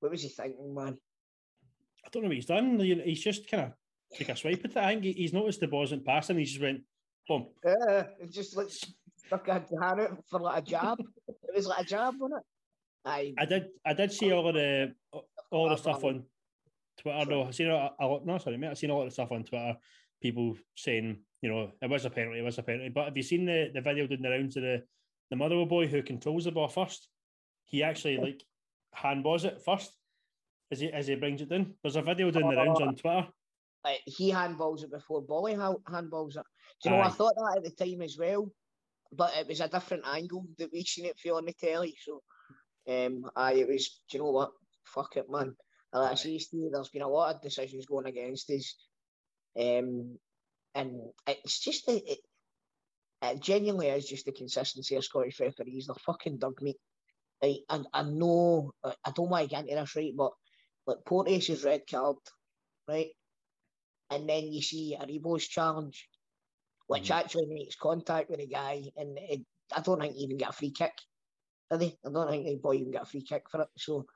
what 0.00 0.10
was 0.10 0.22
he 0.22 0.28
thinking, 0.28 0.74
man? 0.74 0.98
I 2.04 2.08
don't 2.10 2.22
know 2.22 2.28
what 2.28 2.36
he's 2.36 2.46
done. 2.46 2.78
He's 2.80 3.22
just 3.22 3.48
kind 3.50 3.64
of 3.64 3.72
took 4.16 4.28
a 4.28 4.36
swipe 4.36 4.64
at 4.64 4.70
it. 4.72 4.76
I 4.76 4.94
think 4.94 5.04
he's 5.04 5.32
noticed 5.32 5.60
the 5.60 5.68
ball 5.68 5.80
wasn't 5.80 6.04
passing. 6.04 6.38
He 6.38 6.44
just 6.44 6.60
went, 6.60 6.82
boom. 7.28 7.46
Yeah, 7.64 8.04
it 8.20 8.32
just 8.32 8.56
like 8.56 8.70
stuck 8.70 9.48
a 9.48 9.64
hand 9.80 10.00
out 10.00 10.24
for 10.28 10.40
like 10.40 10.62
a 10.62 10.66
jab. 10.66 10.98
it 11.28 11.54
was 11.54 11.66
like 11.66 11.82
a 11.82 11.88
jab, 11.88 12.14
wasn't 12.18 12.40
it? 12.40 12.46
I, 13.04 13.34
I 13.38 13.44
did. 13.46 13.68
I 13.84 13.94
did 13.94 14.12
see 14.12 14.32
all 14.32 14.48
of 14.48 14.54
the 14.54 14.92
all 15.50 15.68
the 15.68 15.76
stuff 15.76 16.04
on 16.04 16.24
Twitter. 16.98 17.30
No, 17.30 17.44
I 17.44 17.50
seen 17.50 17.70
a, 17.70 17.90
a, 17.98 18.18
no, 18.24 18.38
sorry, 18.38 18.58
mate. 18.58 18.70
I 18.70 18.74
seen 18.74 18.90
a 18.90 18.96
lot 18.96 19.06
of 19.06 19.12
stuff 19.12 19.32
on 19.32 19.44
Twitter. 19.44 19.76
People 20.20 20.56
saying, 20.76 21.18
you 21.42 21.50
know, 21.50 21.70
it 21.80 21.90
was 21.90 22.04
a 22.04 22.10
penalty. 22.10 22.40
It 22.40 22.44
was 22.44 22.58
a 22.58 22.62
penalty. 22.62 22.90
But 22.90 23.06
have 23.06 23.16
you 23.16 23.22
seen 23.22 23.46
the, 23.46 23.70
the 23.72 23.80
video 23.80 24.06
doing 24.06 24.22
the 24.22 24.30
rounds 24.30 24.56
of 24.56 24.62
the 24.62 24.82
the 25.30 25.36
Motherwell 25.36 25.66
boy 25.66 25.86
who 25.86 26.02
controls 26.02 26.44
the 26.44 26.52
ball 26.52 26.68
first? 26.68 27.08
He 27.64 27.82
actually 27.82 28.18
like 28.18 28.42
handballs 28.96 29.44
it 29.44 29.62
first 29.64 29.92
as 30.70 30.80
he 30.80 30.92
as 30.92 31.06
he 31.06 31.14
brings 31.14 31.40
it 31.40 31.48
down. 31.48 31.74
There's 31.82 31.96
a 31.96 32.02
video 32.02 32.30
doing 32.30 32.48
the 32.48 32.56
rounds 32.56 32.80
on 32.80 32.96
Twitter. 32.96 33.28
Like 33.84 34.00
he 34.04 34.30
handballs 34.30 34.82
it 34.82 34.90
before 34.90 35.22
Bolly 35.22 35.54
handballs 35.54 36.36
it. 36.36 36.44
Do 36.82 36.90
you 36.90 36.96
know? 36.96 37.02
Aye. 37.02 37.06
I 37.06 37.10
thought 37.10 37.34
that 37.36 37.54
at 37.58 37.64
the 37.64 37.84
time 37.84 38.02
as 38.02 38.16
well, 38.18 38.50
but 39.12 39.32
it 39.36 39.48
was 39.48 39.60
a 39.60 39.68
different 39.68 40.04
angle 40.06 40.46
that 40.58 40.70
we 40.72 40.84
seen 40.84 41.06
it 41.06 41.18
for 41.18 41.36
on 41.36 41.46
the 41.46 41.52
telly. 41.54 41.96
So, 42.02 42.22
um, 42.88 43.30
I 43.34 43.54
it 43.54 43.68
was. 43.68 44.02
Do 44.10 44.18
you 44.18 44.24
know 44.24 44.30
what? 44.30 44.50
Fuck 44.84 45.16
it, 45.16 45.30
man. 45.30 45.54
Like 45.92 46.12
I 46.12 46.14
say, 46.14 46.38
Steve, 46.38 46.70
there's 46.72 46.88
been 46.88 47.02
a 47.02 47.08
lot 47.08 47.34
of 47.34 47.42
decisions 47.42 47.86
going 47.86 48.06
against 48.06 48.50
us, 48.50 48.76
um, 49.58 50.18
and 50.74 51.00
it's 51.26 51.60
just 51.60 51.88
it, 51.88 52.02
it, 52.06 52.18
it 53.22 53.40
genuinely 53.40 53.88
is 53.88 54.08
just 54.08 54.26
the 54.26 54.32
consistency 54.32 54.96
of 54.96 55.04
Scottish 55.04 55.40
referees. 55.40 55.86
They're 55.86 55.94
fucking 56.06 56.38
dug 56.38 56.60
me. 56.62 56.74
Like, 57.42 57.58
and 57.68 57.86
I 57.92 58.02
know 58.02 58.72
I 58.84 59.10
don't 59.14 59.30
want 59.30 59.44
to 59.44 59.50
get 59.50 59.68
into 59.68 59.74
this 59.74 59.96
right, 59.96 60.12
but 60.16 60.32
like 60.86 61.04
Porteous's 61.06 61.64
red 61.64 61.82
card, 61.90 62.16
right? 62.88 63.08
And 64.10 64.28
then 64.28 64.52
you 64.52 64.60
see 64.60 64.96
Aribo's 65.00 65.46
challenge, 65.46 66.08
which 66.86 67.08
mm. 67.08 67.14
actually 67.14 67.46
makes 67.46 67.76
contact 67.76 68.28
with 68.28 68.40
the 68.40 68.46
guy, 68.46 68.82
and 68.96 69.18
it, 69.18 69.40
I 69.74 69.80
don't 69.80 70.00
think 70.00 70.14
he 70.14 70.24
even 70.24 70.36
get 70.36 70.50
a 70.50 70.52
free 70.52 70.72
kick. 70.72 70.92
Are 71.70 71.78
they? 71.78 71.96
I 72.04 72.10
don't 72.10 72.28
think 72.28 72.44
the 72.44 72.56
boy 72.56 72.74
even 72.74 72.90
get 72.90 73.02
a 73.02 73.06
free 73.06 73.22
kick 73.22 73.44
for 73.50 73.62
it. 73.62 73.68
So 73.76 74.06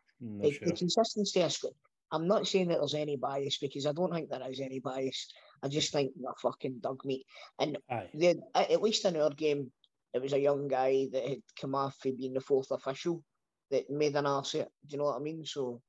it, 0.43 0.55
sure. 0.55 0.69
the 0.69 0.75
consistency 0.75 1.41
is 1.41 1.59
good. 1.59 1.73
I'm 2.13 2.29
not 2.29 2.47
saying 2.47 2.69
that 2.69 2.79
there's 2.79 2.95
any 2.95 3.17
bias 3.17 3.59
because 3.59 3.87
I 3.87 3.93
don't 3.93 4.13
think 4.13 4.31
there 4.31 4.51
is 4.51 4.61
any 4.61 4.81
bias. 4.81 5.33
I 5.63 5.69
just 5.69 5.93
think 5.93 6.13
they're 6.17 6.33
fucking 6.41 6.79
dog 6.81 7.01
meat. 7.05 7.25
And 7.59 7.79
they, 8.15 8.37
at 8.55 8.83
least 8.83 9.05
in 9.05 9.17
our 9.17 9.31
game, 9.31 9.73
it 10.13 10.23
was 10.23 10.33
a 10.33 10.39
young 10.39 10.69
guy 10.69 11.09
that 11.13 11.29
had 11.29 11.41
come 11.61 11.75
off 11.75 11.97
for 12.01 12.13
being 12.13 12.35
the 12.35 12.41
fourth 12.41 12.71
official 12.71 13.23
that 13.71 13.91
made 13.91 14.15
an 14.15 14.27
arse. 14.27 14.53
Do 14.53 14.67
you 14.89 14.99
know 14.99 15.05
what 15.05 15.17
I 15.17 15.21
mean? 15.21 15.45
So 15.45 15.81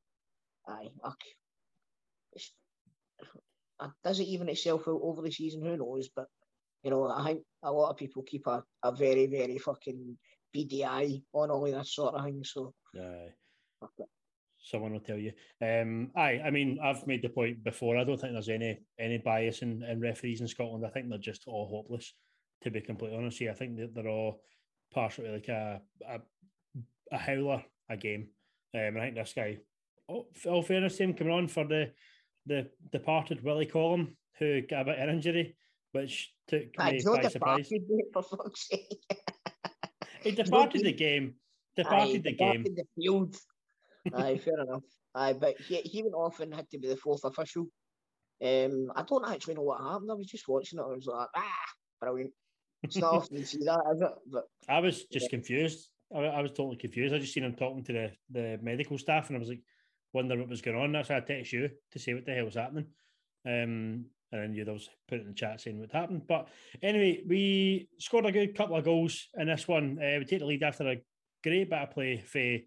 aye, 0.68 0.90
okay. 1.06 1.36
Uh, 3.78 3.90
does 4.04 4.22
it 4.22 4.28
even 4.28 4.48
itself 4.48 4.88
out 4.88 5.02
over 5.04 5.22
the 5.22 5.32
season? 5.32 5.62
Who 5.62 5.76
knows? 5.78 6.10
But 6.16 6.28
you 6.84 6.92
know, 6.92 7.10
I 7.10 7.24
think 7.26 7.42
a 7.64 7.72
lot 7.72 7.90
of 7.90 7.98
people 7.98 8.24
keep 8.24 8.48
a, 8.48 8.64
a 8.84 8.92
very, 8.96 9.26
very 9.28 9.58
fucking 9.58 10.18
BDI 10.56 11.24
on 11.34 11.52
all 11.52 11.66
of 11.66 11.74
that 11.74 11.88
sort 11.88 12.16
of 12.16 12.24
thing. 12.24 12.44
So, 12.44 12.74
aye. 13.82 14.06
Someone 14.66 14.94
will 14.94 15.00
tell 15.00 15.18
you. 15.18 15.32
Um, 15.62 16.10
aye, 16.16 16.42
I 16.44 16.50
mean, 16.50 16.80
I've 16.84 17.06
made 17.06 17.22
the 17.22 17.30
point 17.30 17.64
before. 17.64 17.98
I 17.98 18.04
don't 18.04 18.20
think 18.20 18.34
there's 18.34 18.50
any 18.50 18.80
any 19.00 19.20
bias 19.20 19.62
in, 19.62 19.84
in 19.84 20.02
referees 20.02 20.42
in 20.42 20.48
Scotland. 20.48 20.84
I 20.84 20.90
think 20.90 21.08
they're 21.08 21.20
just 21.20 21.44
all 21.48 21.68
hopeless. 21.70 22.14
To 22.64 22.72
be 22.72 22.82
completely 22.82 23.16
honest, 23.16 23.38
here, 23.38 23.52
I 23.52 23.54
think 23.54 23.78
that 23.78 23.94
they're 23.94 24.08
all 24.08 24.42
partially 24.92 25.30
like 25.30 25.50
a 25.50 25.82
a, 26.10 26.20
a 27.12 27.18
howler 27.18 27.64
a 27.90 27.98
game. 27.98 28.30
Um, 28.74 28.98
I 28.98 29.02
think 29.02 29.16
this 29.16 29.34
guy 29.36 29.60
oh, 30.10 30.26
all 30.48 30.64
fairness 30.64 30.98
to 30.98 31.04
him, 31.04 31.14
coming 31.14 31.34
on 31.34 31.48
for 31.48 31.66
the 31.66 31.92
the 32.48 32.68
departed 32.92 33.44
Willie 33.44 33.68
Collum, 33.68 34.18
who 34.40 34.62
got 34.62 34.82
a 34.82 34.86
bit 34.86 35.00
of 35.00 35.10
an 35.10 35.16
injury, 35.16 35.56
which 35.92 36.34
took 36.48 36.62
me 36.62 37.02
by 37.04 37.28
surprise. 37.30 37.70
For 38.14 38.24
fuck's 38.24 38.68
sake. 38.68 39.00
he 40.22 40.32
departed 40.44 40.84
the 40.84 40.94
game. 40.94 41.36
Departed 41.76 42.18
Aye, 42.18 42.30
the 42.30 42.34
game. 42.34 42.64
The 42.64 42.84
field. 42.96 43.36
Aye, 44.14 44.38
fair 44.38 44.60
enough. 44.62 44.84
Aye, 45.14 45.34
but 45.34 45.60
he, 45.60 45.78
he 45.78 46.04
went 46.04 46.16
off 46.16 46.40
and 46.40 46.54
had 46.54 46.70
to 46.70 46.80
be 46.80 46.88
the 46.88 46.98
fourth 46.98 47.24
official. 47.24 47.68
Um, 48.44 48.92
I 48.96 49.04
don't 49.04 49.30
actually 49.30 49.56
know 49.56 49.62
what 49.62 49.82
happened. 49.82 50.12
I 50.12 50.16
was 50.16 50.28
just 50.28 50.48
watching 50.48 50.80
it. 50.80 50.84
I 50.84 50.88
was 50.88 51.06
like, 51.08 51.28
ah, 51.36 51.66
brilliant. 52.02 52.32
It's 52.84 52.98
not 52.98 53.14
often 53.14 53.38
you 53.38 53.46
see 53.46 53.60
that, 53.66 53.82
is 53.96 54.02
it? 54.02 54.12
But 54.32 54.44
I 54.70 54.80
was 54.80 55.06
just 55.06 55.26
yeah. 55.26 55.30
confused. 55.30 55.90
I, 56.14 56.20
I, 56.20 56.42
was 56.42 56.52
totally 56.52 56.78
confused. 56.78 57.16
I 57.16 57.20
just 57.20 57.34
seen 57.34 57.44
him 57.44 57.56
talking 57.56 57.84
to 57.86 57.94
the, 57.94 58.12
the 58.30 58.60
medical 58.62 58.98
staff, 58.98 59.30
and 59.30 59.38
I 59.38 59.40
was 59.40 59.50
like, 59.50 59.62
wonder 60.14 60.38
what 60.38 60.50
was 60.50 60.62
going 60.62 60.78
on. 60.78 60.92
That's 60.92 61.10
why 61.10 61.18
I 61.18 61.22
text 61.22 61.52
you 61.54 61.70
to 61.92 62.00
see 62.00 62.14
what 62.14 62.26
the 62.26 62.34
hell 62.34 62.46
was 62.46 62.56
happening. 62.56 62.86
Um, 63.46 64.06
and 64.32 64.44
then 64.44 64.54
you'd 64.54 64.68
always 64.68 64.90
put 65.08 65.20
it 65.20 65.22
in 65.22 65.28
the 65.30 65.34
chat 65.34 65.62
saying 65.62 65.80
what 65.80 65.92
happened. 65.92 66.24
But 66.28 66.48
anyway, 66.82 67.22
we 67.28 67.90
scored 68.00 68.26
a 68.26 68.32
good 68.32 68.56
couple 68.56 68.76
of 68.76 68.86
goals 68.86 69.28
in 69.38 69.48
this 69.48 69.68
one. 69.68 70.00
Uh, 70.00 70.20
we 70.20 70.26
take 70.26 70.40
the 70.40 70.46
lead 70.46 70.64
after 70.64 70.88
a 70.88 71.02
great 71.44 71.70
bit 71.70 71.80
of 71.80 71.92
play 71.92 72.18
for, 72.18 72.58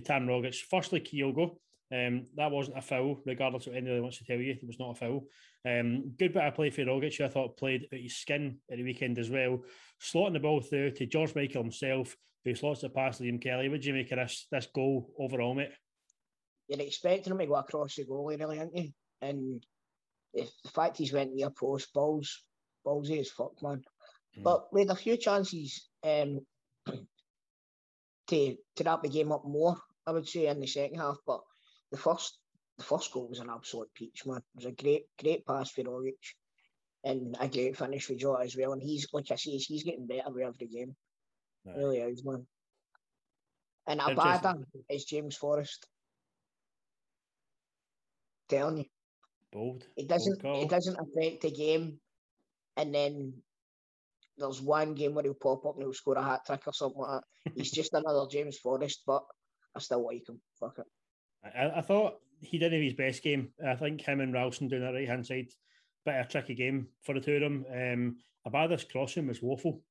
Tam 0.00 0.26
Rogic. 0.26 0.56
Firstly, 0.70 1.00
Kyogo. 1.00 1.56
Um, 1.90 2.26
that 2.36 2.50
wasn't 2.50 2.76
a 2.76 2.82
foul, 2.82 3.18
regardless 3.24 3.66
of 3.66 3.72
what 3.72 3.78
anyone 3.78 4.02
wants 4.02 4.18
to 4.18 4.24
tell 4.24 4.36
you. 4.36 4.52
It 4.52 4.66
was 4.66 4.78
not 4.78 4.90
a 4.90 4.94
foul. 4.94 5.24
Um, 5.66 6.12
good 6.18 6.34
bit 6.34 6.44
of 6.44 6.54
play 6.54 6.68
for 6.68 6.84
Rogic, 6.84 7.16
who 7.16 7.24
I 7.24 7.28
thought 7.28 7.56
played 7.56 7.88
at 7.90 8.00
his 8.00 8.16
skin 8.16 8.58
at 8.70 8.76
the 8.76 8.84
weekend 8.84 9.18
as 9.18 9.30
well. 9.30 9.62
Slotting 10.02 10.34
the 10.34 10.40
ball 10.40 10.60
through 10.60 10.90
to 10.92 11.06
George 11.06 11.34
Michael 11.34 11.62
himself, 11.62 12.14
who 12.44 12.54
slots 12.54 12.84
it 12.84 12.94
past 12.94 13.22
Liam 13.22 13.42
Kelly. 13.42 13.70
What 13.70 13.80
do 13.80 13.88
you 13.88 13.94
make 13.94 14.12
of 14.12 14.18
this, 14.18 14.46
this 14.50 14.68
goal 14.74 15.10
overall, 15.18 15.54
mate? 15.54 15.72
you're 16.68 16.80
expecting 16.80 17.32
him 17.32 17.38
to 17.38 17.46
go 17.46 17.54
across 17.54 17.96
the 17.96 18.04
goalie, 18.04 18.38
really, 18.38 18.58
aren't 18.58 18.76
you? 18.76 18.90
And 19.22 19.64
if 20.34 20.50
the 20.62 20.70
fact 20.70 20.98
he's 20.98 21.12
went 21.12 21.34
near 21.34 21.50
post 21.50 21.92
balls, 21.94 22.42
ballsy 22.86 23.20
as 23.20 23.30
fuck, 23.30 23.52
man. 23.62 23.82
Mm. 24.38 24.42
But 24.42 24.72
we 24.72 24.82
had 24.82 24.90
a 24.90 24.94
few 24.94 25.16
chances 25.16 25.88
um, 26.04 26.40
to 28.28 28.56
to 28.76 28.84
wrap 28.84 29.02
the 29.02 29.08
game 29.08 29.32
up 29.32 29.44
more. 29.46 29.76
I 30.08 30.10
would 30.12 30.26
say 30.26 30.46
in 30.46 30.58
the 30.58 30.66
second 30.66 30.98
half, 30.98 31.18
but 31.26 31.40
the 31.90 31.98
first 31.98 32.38
the 32.78 32.84
first 32.84 33.12
goal 33.12 33.28
was 33.28 33.40
an 33.40 33.50
absolute 33.50 33.92
peach, 33.94 34.22
man. 34.24 34.38
It 34.38 34.56
was 34.56 34.64
a 34.64 34.72
great 34.72 35.04
great 35.22 35.44
pass 35.44 35.70
for 35.70 35.82
Rogic 35.82 36.14
and 37.04 37.36
a 37.38 37.46
great 37.46 37.76
finish 37.76 38.06
for 38.06 38.14
Jota 38.14 38.42
as 38.42 38.56
well. 38.56 38.72
And 38.72 38.80
he's 38.82 39.06
like 39.12 39.30
I 39.30 39.36
say, 39.36 39.50
he's 39.50 39.84
getting 39.84 40.06
better 40.06 40.30
with 40.30 40.44
every 40.44 40.66
game. 40.66 40.96
Aye. 41.66 41.72
Really 41.76 41.98
is, 41.98 42.24
man. 42.24 42.46
And 43.86 44.00
Interesting. 44.00 44.24
Abada 44.24 44.64
is 44.88 45.04
James 45.04 45.36
Forrest. 45.36 45.86
Telling 48.48 48.78
you, 48.78 48.84
Bold. 49.52 49.84
it 49.94 50.08
doesn't 50.08 50.40
call. 50.40 50.62
it 50.62 50.70
doesn't 50.70 50.98
affect 50.98 51.42
the 51.42 51.50
game. 51.50 52.00
And 52.78 52.94
then 52.94 53.34
there's 54.38 54.62
one 54.62 54.94
game 54.94 55.14
where 55.14 55.24
he'll 55.24 55.34
pop 55.34 55.66
up 55.66 55.74
and 55.74 55.82
he'll 55.82 55.92
score 55.92 56.16
a 56.16 56.22
hat 56.22 56.46
trick 56.46 56.62
or 56.66 56.72
something 56.72 57.02
like 57.02 57.20
that. 57.20 57.52
He's 57.56 57.72
just 57.72 57.92
another 57.92 58.26
James 58.30 58.56
Forrest, 58.56 59.02
but 59.06 59.24
I 59.78 59.80
still 59.80 60.04
like 60.04 60.28
him. 60.28 60.40
Fuck 60.58 60.78
it. 60.78 60.86
I, 61.56 61.78
I 61.78 61.80
thought 61.80 62.16
he 62.40 62.58
didn't 62.58 62.74
have 62.74 62.82
his 62.82 62.94
best 62.94 63.22
game. 63.22 63.52
I 63.64 63.76
think 63.76 64.00
him 64.00 64.20
and 64.20 64.32
Ralston 64.34 64.68
doing 64.68 64.82
that 64.82 64.92
right 64.94 65.08
hand 65.08 65.24
side, 65.26 65.46
bit 66.04 66.16
of 66.16 66.28
tricky 66.28 66.54
game 66.54 66.88
for 67.04 67.14
the 67.14 67.20
two 67.20 67.34
of 67.36 67.40
them. 67.40 67.64
Um, 67.72 68.16
Abada's 68.46 68.84
crossing 68.84 69.26
was 69.28 69.40
woeful 69.42 69.82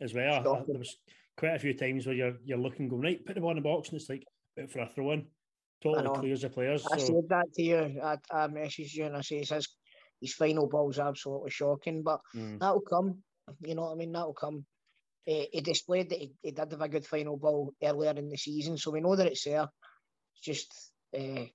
as 0.00 0.12
well. 0.14 0.34
I- 0.56 0.64
there 0.66 0.78
was 0.78 0.96
quite 1.36 1.54
a 1.54 1.58
few 1.60 1.74
times 1.74 2.06
where 2.06 2.14
you're 2.16 2.36
you're 2.44 2.58
looking, 2.58 2.88
going 2.88 3.02
right, 3.02 3.24
put 3.24 3.34
the 3.34 3.40
ball 3.40 3.50
in 3.50 3.56
the 3.56 3.62
box, 3.62 3.90
and 3.90 4.00
it's 4.00 4.08
like 4.10 4.24
out 4.60 4.70
for 4.70 4.80
a 4.80 4.88
throw 4.88 5.12
in. 5.12 5.26
Totally 5.82 6.18
clears 6.18 6.40
the 6.42 6.50
players. 6.50 6.86
I 6.90 6.96
So, 6.98 7.06
said 7.06 7.28
that 7.28 7.52
to 7.54 7.62
you. 7.62 8.00
I, 8.02 8.16
I 8.30 8.48
messaged 8.48 8.94
you 8.94 9.04
and 9.04 9.16
I 9.16 9.20
say 9.20 9.38
his 9.44 9.68
his 10.20 10.32
final 10.32 10.66
ball's 10.66 10.98
absolutely 10.98 11.50
shocking, 11.50 12.02
but 12.02 12.20
mm, 12.34 12.58
that'll 12.58 12.80
come. 12.80 13.22
You 13.60 13.74
know 13.74 13.82
what 13.82 13.92
I 13.92 13.94
mean? 13.96 14.10
That'll 14.12 14.32
come. 14.32 14.64
Eh, 15.26 15.46
he 15.52 15.60
displayed 15.60 16.10
that 16.10 16.18
he, 16.18 16.32
he 16.40 16.52
did 16.52 16.70
have 16.70 16.80
a 16.80 16.88
good 16.88 17.04
final 17.04 17.36
ball 17.36 17.74
earlier 17.82 18.12
in 18.12 18.28
the 18.28 18.36
season, 18.36 18.78
so 18.78 18.92
we 18.92 19.00
know 19.00 19.16
that 19.16 19.26
it's 19.26 19.44
there. 19.44 19.66
It's 20.34 20.42
just, 20.42 20.92
uh, 21.16 21.46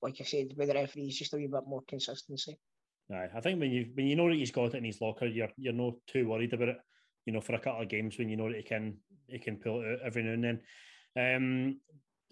like 0.00 0.16
I 0.20 0.24
said, 0.24 0.54
with 0.56 0.68
the 0.68 0.74
referees, 0.74 1.18
just 1.18 1.34
a 1.34 1.36
wee 1.36 1.48
bit 1.48 1.66
more 1.66 1.82
consistency. 1.88 2.56
aye, 3.12 3.28
I 3.34 3.40
think 3.40 3.58
when 3.58 3.72
you 3.72 3.86
when 3.94 4.06
you 4.06 4.14
know 4.14 4.28
that 4.28 4.36
he's 4.36 4.52
got 4.52 4.74
it 4.74 4.74
in 4.74 4.84
his 4.84 5.00
locker, 5.00 5.26
you're 5.26 5.50
you're 5.56 5.72
not 5.72 5.94
too 6.06 6.28
worried 6.28 6.52
about 6.52 6.68
it. 6.68 6.78
You 7.24 7.32
know, 7.32 7.40
for 7.40 7.54
a 7.54 7.58
couple 7.58 7.82
of 7.82 7.88
games 7.88 8.16
when 8.16 8.28
you 8.28 8.36
know 8.36 8.48
that 8.48 8.58
he 8.58 8.62
can 8.62 8.98
he 9.26 9.38
can 9.40 9.56
pull 9.56 9.80
it 9.80 9.86
out 9.86 10.06
every 10.06 10.22
now 10.22 10.32
and 10.32 10.44
then. 10.44 10.60
Um, 11.18 11.80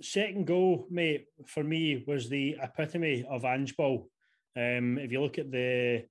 second 0.00 0.46
goal, 0.46 0.86
mate, 0.90 1.26
for 1.46 1.64
me 1.64 2.04
was 2.06 2.28
the 2.28 2.56
epitome 2.62 3.24
of 3.28 3.44
Ange 3.44 3.76
ball. 3.76 4.08
Um, 4.56 4.98
if 4.98 5.10
you 5.10 5.20
look 5.20 5.38
at 5.38 5.50
the 5.50 6.04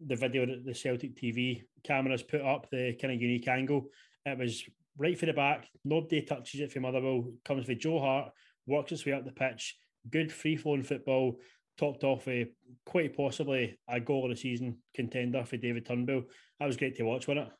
the 0.00 0.16
video 0.16 0.46
that 0.46 0.64
the 0.64 0.74
Celtic 0.74 1.16
TV 1.16 1.62
cameras 1.84 2.22
put 2.22 2.40
up, 2.40 2.68
the 2.70 2.94
kind 3.00 3.14
of 3.14 3.20
unique 3.20 3.48
angle, 3.48 3.86
it 4.24 4.38
was 4.38 4.64
right 4.96 5.18
for 5.18 5.26
the 5.26 5.32
back. 5.32 5.66
Nobody 5.84 6.22
touches 6.22 6.60
it 6.60 6.72
from 6.72 6.82
Motherwell. 6.82 7.32
Comes 7.44 7.68
with 7.68 7.78
Joe 7.78 8.00
Hart, 8.00 8.32
works 8.66 8.92
its 8.92 9.06
way 9.06 9.12
up 9.12 9.24
the 9.24 9.32
pitch. 9.32 9.76
Good 10.10 10.32
free 10.32 10.56
flowing 10.56 10.82
football, 10.82 11.36
topped 11.78 12.04
off 12.04 12.26
a 12.28 12.46
quite 12.86 13.16
possibly 13.16 13.78
a 13.88 14.00
goal 14.00 14.24
of 14.24 14.30
the 14.30 14.40
season 14.40 14.78
contender 14.94 15.44
for 15.44 15.56
David 15.56 15.86
Turnbull. 15.86 16.24
That 16.60 16.66
was 16.66 16.76
great 16.76 16.96
to 16.96 17.04
watch, 17.04 17.26
wasn't 17.26 17.48
it? 17.48 17.52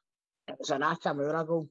It 0.49 0.57
was 0.59 0.71
a 0.71 0.77
Nakamura 0.77 1.47
goal. 1.47 1.69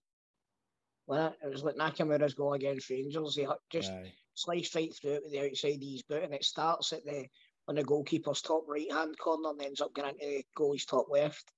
Wasn't 1.08 1.34
it? 1.34 1.48
it 1.48 1.51
was 1.51 1.63
like 1.63 1.75
Nakamura's 1.75 2.34
goal 2.34 2.53
against 2.53 2.89
Rangers. 2.89 3.36
He 3.36 3.48
just 3.72 3.91
Aye. 3.91 4.13
sliced 4.34 4.75
right 4.75 4.93
through 4.96 5.13
it 5.13 5.24
with 5.24 5.32
the 5.32 5.46
outside 5.46 5.75
of 5.75 5.82
his 5.82 6.03
boot, 6.03 6.24
and 6.24 6.34
it 6.34 6.43
starts 6.43 6.93
at 6.93 7.05
the 7.05 7.25
on 7.67 7.75
the 7.75 7.84
goalkeeper's 7.84 8.41
top 8.41 8.65
right 8.67 8.91
hand 8.91 9.17
corner 9.17 9.50
and 9.50 9.62
ends 9.62 9.82
up 9.82 9.93
going 9.93 10.15
into 10.20 10.25
the 10.25 10.46
goalie's 10.58 10.86
top 10.86 11.08
left. 11.10 11.51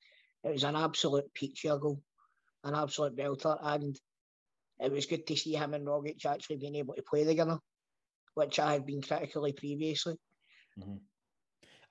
It 0.43 0.51
was 0.51 0.63
an 0.63 0.75
absolute 0.75 1.33
peachy 1.33 1.69
goal, 1.69 2.01
an 2.63 2.75
absolute 2.75 3.15
belter, 3.15 3.57
and 3.61 3.97
it 4.79 4.91
was 4.91 5.05
good 5.05 5.25
to 5.27 5.35
see 5.35 5.53
him 5.53 5.73
and 5.73 5.87
Rogic 5.87 6.25
actually 6.25 6.57
being 6.57 6.75
able 6.75 6.93
to 6.95 7.01
play 7.01 7.23
together, 7.23 7.57
which 8.35 8.59
I 8.59 8.73
had 8.73 8.85
been 8.85 9.01
critically 9.01 9.53
previously. 9.53 10.15
Mm-hmm. 10.79 10.97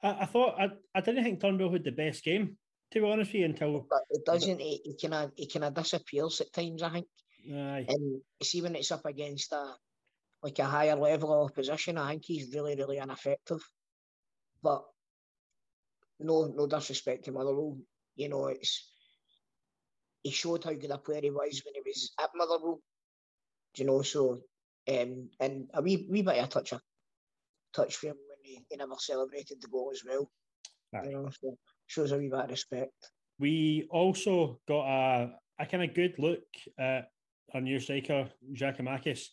I, 0.05 0.23
I 0.23 0.27
thought 0.27 0.61
I, 0.61 0.69
I 0.95 1.01
didn't 1.01 1.25
think 1.25 1.41
Turnbull 1.41 1.73
had 1.73 1.85
the 1.85 1.93
best 1.93 2.23
game, 2.23 2.57
to 2.93 3.01
be 3.01 3.07
honest 3.07 3.33
with 3.33 3.41
you, 3.41 3.45
until 3.47 3.87
But 3.89 4.03
it 4.11 4.25
doesn't. 4.25 4.59
Kind 4.59 5.15
of 5.15 5.33
he 5.35 5.49
kind 5.49 5.65
of 5.65 5.75
disappears 5.75 6.41
at 6.41 6.53
times. 6.53 6.83
I 6.83 6.91
think. 6.91 7.07
aye. 7.51 7.87
And 7.89 8.21
see 8.43 8.63
when 8.63 8.77
it's 8.77 8.93
up 8.93 9.07
against 9.07 9.53
a 9.53 9.75
like 10.43 10.59
a 10.59 10.65
higher 10.65 10.95
level 10.95 11.33
of 11.33 11.51
opposition, 11.51 11.97
I 11.97 12.11
think 12.11 12.25
he's 12.27 12.55
really, 12.55 12.77
really 12.77 12.99
ineffective. 12.99 13.63
But 14.65 14.83
no, 16.21 16.47
no 16.47 16.67
disrespect 16.67 17.27
to 17.27 17.33
Motherwell. 17.33 17.77
You 18.17 18.31
know, 18.31 18.47
it's 18.47 18.91
he 20.23 20.31
showed 20.31 20.65
how 20.65 20.73
good 20.73 20.91
a 20.91 20.97
player 20.97 21.21
he 21.21 21.31
was 21.31 21.63
when 21.65 21.75
he 21.75 21.83
was 21.85 22.13
at 22.19 22.31
Motherwell. 22.35 22.81
Do 23.75 23.83
you 23.83 23.87
know? 23.87 24.01
So, 24.03 24.41
um, 24.89 25.29
and 25.39 25.71
a 25.75 25.83
wee, 25.83 26.07
wee 26.09 26.23
bit 26.23 26.39
of 26.39 26.45
a 26.47 26.49
touch 26.49 26.73
of 26.73 26.81
touch 27.75 27.97
for 27.97 28.07
him 28.09 28.17
when 28.29 28.39
he, 28.43 28.65
he 28.71 28.77
never 28.77 28.95
celebrated 28.99 29.61
the 29.61 29.69
goal 29.69 29.91
as 29.93 30.03
well. 30.09 30.31
Aye. 30.95 31.09
You 31.09 31.13
know, 31.13 31.31
so 31.43 31.59
shows 31.87 32.13
a 32.13 32.17
wee 32.17 32.31
bit 32.31 32.41
of 32.41 32.51
respect. 32.51 33.11
We 33.39 33.87
also 33.91 34.61
got 34.67 34.87
a, 34.87 35.33
a 35.59 35.67
kind 35.67 35.85
of 35.85 35.95
good 35.95 36.15
look 36.19 36.45
at 36.79 37.11
our 37.53 37.61
new 37.61 37.79
striker, 37.81 38.31
Giakoumakis. 38.55 39.27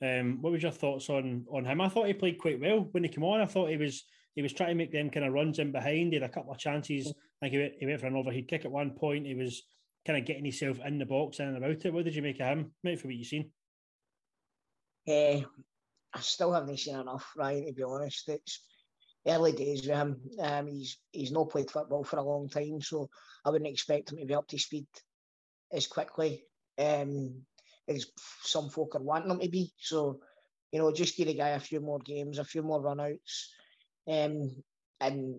Um, 0.00 0.42
what 0.42 0.52
was 0.52 0.62
your 0.62 0.72
thoughts 0.72 1.10
on 1.10 1.46
on 1.50 1.64
him? 1.64 1.80
I 1.80 1.88
thought 1.88 2.06
he 2.06 2.14
played 2.14 2.38
quite 2.38 2.60
well 2.60 2.86
when 2.92 3.02
he 3.02 3.08
came 3.08 3.24
on. 3.24 3.40
I 3.40 3.46
thought 3.46 3.70
he 3.70 3.78
was 3.78 4.04
he 4.36 4.42
was 4.42 4.52
trying 4.52 4.68
to 4.68 4.74
make 4.74 4.92
them 4.92 5.10
kind 5.10 5.26
of 5.26 5.32
runs 5.32 5.58
in 5.58 5.72
behind. 5.72 6.12
He 6.12 6.20
had 6.20 6.22
a 6.22 6.32
couple 6.32 6.52
of 6.52 6.58
chances. 6.58 7.08
I 7.08 7.46
think 7.46 7.52
he 7.52 7.58
went, 7.58 7.72
he 7.80 7.86
went 7.86 8.00
for 8.00 8.06
an 8.06 8.16
overhead 8.16 8.46
kick 8.46 8.64
at 8.64 8.70
one 8.70 8.90
point. 8.90 9.26
He 9.26 9.34
was 9.34 9.62
kind 10.06 10.18
of 10.18 10.26
getting 10.26 10.44
himself 10.44 10.78
in 10.86 10.98
the 10.98 11.06
box 11.06 11.40
and 11.40 11.56
about 11.56 11.84
it. 11.84 11.92
What 11.92 12.04
did 12.04 12.14
you 12.14 12.22
make 12.22 12.40
of 12.40 12.46
him, 12.46 12.70
mate, 12.84 13.00
for 13.00 13.08
what 13.08 13.16
you've 13.16 13.26
seen? 13.26 13.50
Uh, 15.08 15.40
I 16.12 16.20
still 16.20 16.52
haven't 16.52 16.78
seen 16.78 17.00
enough, 17.00 17.32
right? 17.36 17.66
To 17.66 17.72
be 17.72 17.82
honest, 17.82 18.28
it's 18.28 18.60
early 19.26 19.52
days 19.52 19.86
with 19.86 19.96
him. 19.96 20.20
Um, 20.38 20.66
he's 20.66 20.98
he's 21.12 21.32
not 21.32 21.50
played 21.50 21.70
football 21.70 22.04
for 22.04 22.18
a 22.18 22.22
long 22.22 22.48
time, 22.48 22.80
so 22.80 23.08
I 23.44 23.50
wouldn't 23.50 23.70
expect 23.70 24.12
him 24.12 24.18
to 24.18 24.26
be 24.26 24.34
up 24.34 24.46
to 24.48 24.58
speed 24.58 24.86
as 25.72 25.86
quickly 25.86 26.44
um, 26.78 27.42
as 27.88 28.06
some 28.42 28.68
folk 28.68 28.94
are 28.94 29.02
wanting 29.02 29.30
him 29.30 29.40
to 29.40 29.48
be. 29.48 29.72
So, 29.78 30.20
you 30.72 30.78
know, 30.78 30.92
just 30.92 31.16
give 31.16 31.28
the 31.28 31.34
guy 31.34 31.50
a 31.50 31.60
few 31.60 31.80
more 31.80 32.00
games, 32.00 32.38
a 32.38 32.44
few 32.44 32.62
more 32.62 32.82
runouts, 32.82 33.46
um, 34.08 34.50
and 35.00 35.38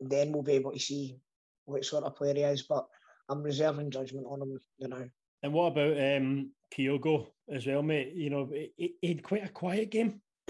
then 0.00 0.32
we'll 0.32 0.42
be 0.42 0.52
able 0.52 0.72
to 0.72 0.78
see 0.78 1.16
what 1.66 1.84
sort 1.84 2.04
of 2.04 2.16
player 2.16 2.34
he 2.34 2.42
is. 2.42 2.62
But 2.62 2.86
I'm 3.28 3.42
reserving 3.42 3.90
judgment 3.90 4.26
on 4.28 4.42
him, 4.42 4.60
you 4.78 4.88
know. 4.88 5.08
And 5.42 5.52
what 5.52 5.72
about 5.72 5.92
um, 5.98 6.50
Kyogo 6.74 7.26
as 7.50 7.66
well, 7.66 7.82
mate? 7.82 8.12
You 8.14 8.30
know, 8.30 8.48
he, 8.76 8.94
he 9.00 9.08
had 9.08 9.22
quite 9.22 9.44
a 9.44 9.48
quiet 9.48 9.90
game. 9.90 10.20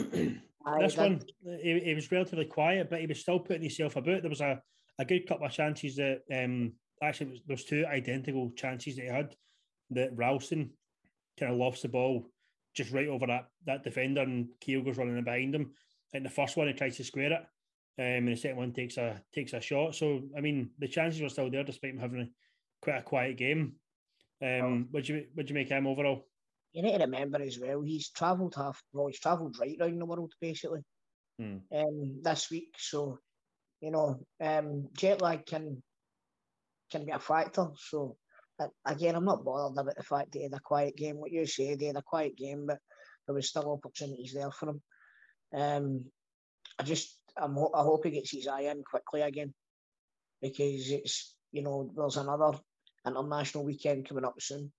Aye, 0.67 0.81
this 0.81 0.97
one, 0.97 1.21
he, 1.63 1.81
he 1.81 1.95
was 1.95 2.11
relatively 2.11 2.47
quiet, 2.47 2.89
but 2.89 3.01
he 3.01 3.07
was 3.07 3.21
still 3.21 3.39
putting 3.39 3.63
himself 3.63 3.97
about. 3.97 4.23
There 4.23 4.31
was 4.31 4.41
a, 4.41 4.61
a 4.99 5.05
good 5.05 5.27
couple 5.27 5.47
of 5.47 5.53
chances 5.53 5.97
that 5.97 6.21
um, 6.33 6.73
actually 7.03 7.31
was, 7.31 7.41
there 7.47 7.55
was 7.55 7.65
two 7.65 7.85
identical 7.87 8.51
chances 8.57 8.97
that 8.97 9.03
he 9.03 9.09
had 9.09 9.35
that 9.91 10.17
Ralston 10.17 10.71
kind 11.39 11.53
of 11.53 11.59
lofts 11.59 11.83
the 11.83 11.89
ball 11.89 12.31
just 12.75 12.93
right 12.93 13.09
over 13.09 13.27
that 13.27 13.47
that 13.67 13.85
defender 13.85 14.23
and 14.23 14.49
Kyogo's 14.65 14.97
running 14.97 15.23
behind 15.23 15.55
him. 15.55 15.73
And 16.13 16.25
the 16.25 16.31
first 16.31 16.57
one 16.57 16.69
he 16.69 16.73
tries 16.73 16.97
to 16.97 17.05
square 17.05 17.33
it, 17.33 17.43
um, 17.99 18.05
and 18.05 18.29
the 18.29 18.37
second 18.37 18.57
one 18.57 18.73
takes 18.73 18.97
a 18.97 19.23
takes 19.35 19.53
a 19.53 19.61
shot. 19.61 19.95
So 19.95 20.23
I 20.37 20.41
mean, 20.41 20.71
the 20.79 20.89
chances 20.89 21.21
were 21.21 21.29
still 21.29 21.51
there 21.51 21.65
despite 21.65 21.93
him 21.93 21.99
having 21.99 22.21
a, 22.21 22.29
quite 22.83 22.99
a 22.99 23.03
quiet 23.03 23.37
game. 23.37 23.75
Um, 24.43 24.89
would 24.93 25.09
you 25.09 25.27
would 25.37 25.49
you 25.49 25.55
make 25.55 25.69
him 25.69 25.87
overall? 25.87 26.27
you 26.75 26.83
need 26.83 26.99
to 26.99 27.05
remember 27.05 27.41
as 27.41 27.59
well, 27.59 27.83
he's 27.83 28.11
travelled 28.11 28.55
half, 28.57 28.83
well, 28.93 29.07
he's 29.07 29.21
travelled 29.21 29.57
right 29.61 29.77
around 29.81 29.99
the 29.99 30.07
world 30.07 30.33
basically 30.41 30.81
Hmm. 31.39 31.59
um, 31.75 32.21
this 32.23 32.51
week. 32.51 32.75
So, 32.79 33.19
you 33.81 33.91
know, 33.91 34.21
um, 34.41 34.89
jet 34.97 35.21
lag 35.21 35.47
can 35.47 35.83
can 36.93 37.05
be 37.05 37.13
a 37.13 37.19
factor. 37.19 37.71
So, 37.77 38.17
uh, 38.61 38.69
again, 38.85 39.17
I'm 39.17 39.25
not 39.25 39.45
bothered 39.45 39.79
about 39.79 39.97
the 39.97 40.03
fact 40.05 40.33
that 40.33 40.39
he 40.39 40.45
had 40.45 40.53
a 40.53 40.61
quiet 40.61 40.97
game. 40.97 41.17
What 41.17 41.33
you 41.33 41.45
said, 41.47 41.81
he 41.81 41.87
had 41.89 41.97
a 41.97 42.03
quiet 42.03 42.37
game, 42.37 42.67
but 42.67 42.79
there 43.27 43.35
was 43.35 43.49
still 43.49 43.73
opportunities 43.73 44.33
there 44.33 44.51
for 44.53 44.71
him. 44.71 44.83
Um, 45.53 46.05
I 46.79 46.85
just, 46.85 47.19
I'm, 47.37 47.55
ho- 47.55 47.73
I 47.75 47.83
hope 47.83 48.05
he 48.05 48.11
gets 48.13 48.31
his 48.31 48.47
eye 48.49 48.63
in 48.63 48.83
quickly 48.85 49.23
again 49.23 49.55
because 50.41 50.91
it's, 50.91 51.35
you 51.53 51.63
know, 51.63 51.91
there's 51.97 52.17
another 52.17 52.59
international 53.07 53.65
weekend 53.65 54.09
coming 54.09 54.25
up 54.25 54.41
soon. 54.41 54.73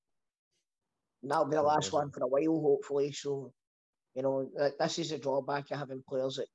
And 1.21 1.31
that'll 1.31 1.45
be 1.45 1.55
the 1.55 1.61
Oh, 1.61 1.67
last 1.67 1.91
one 1.93 2.11
for 2.11 2.23
a 2.23 2.27
while, 2.27 2.61
hopefully. 2.61 3.11
So, 3.11 3.53
you 4.15 4.23
know, 4.23 4.49
this 4.79 4.99
is 4.99 5.11
a 5.11 5.17
drawback 5.19 5.71
of 5.71 5.79
having 5.79 6.03
players 6.07 6.35
that, 6.37 6.47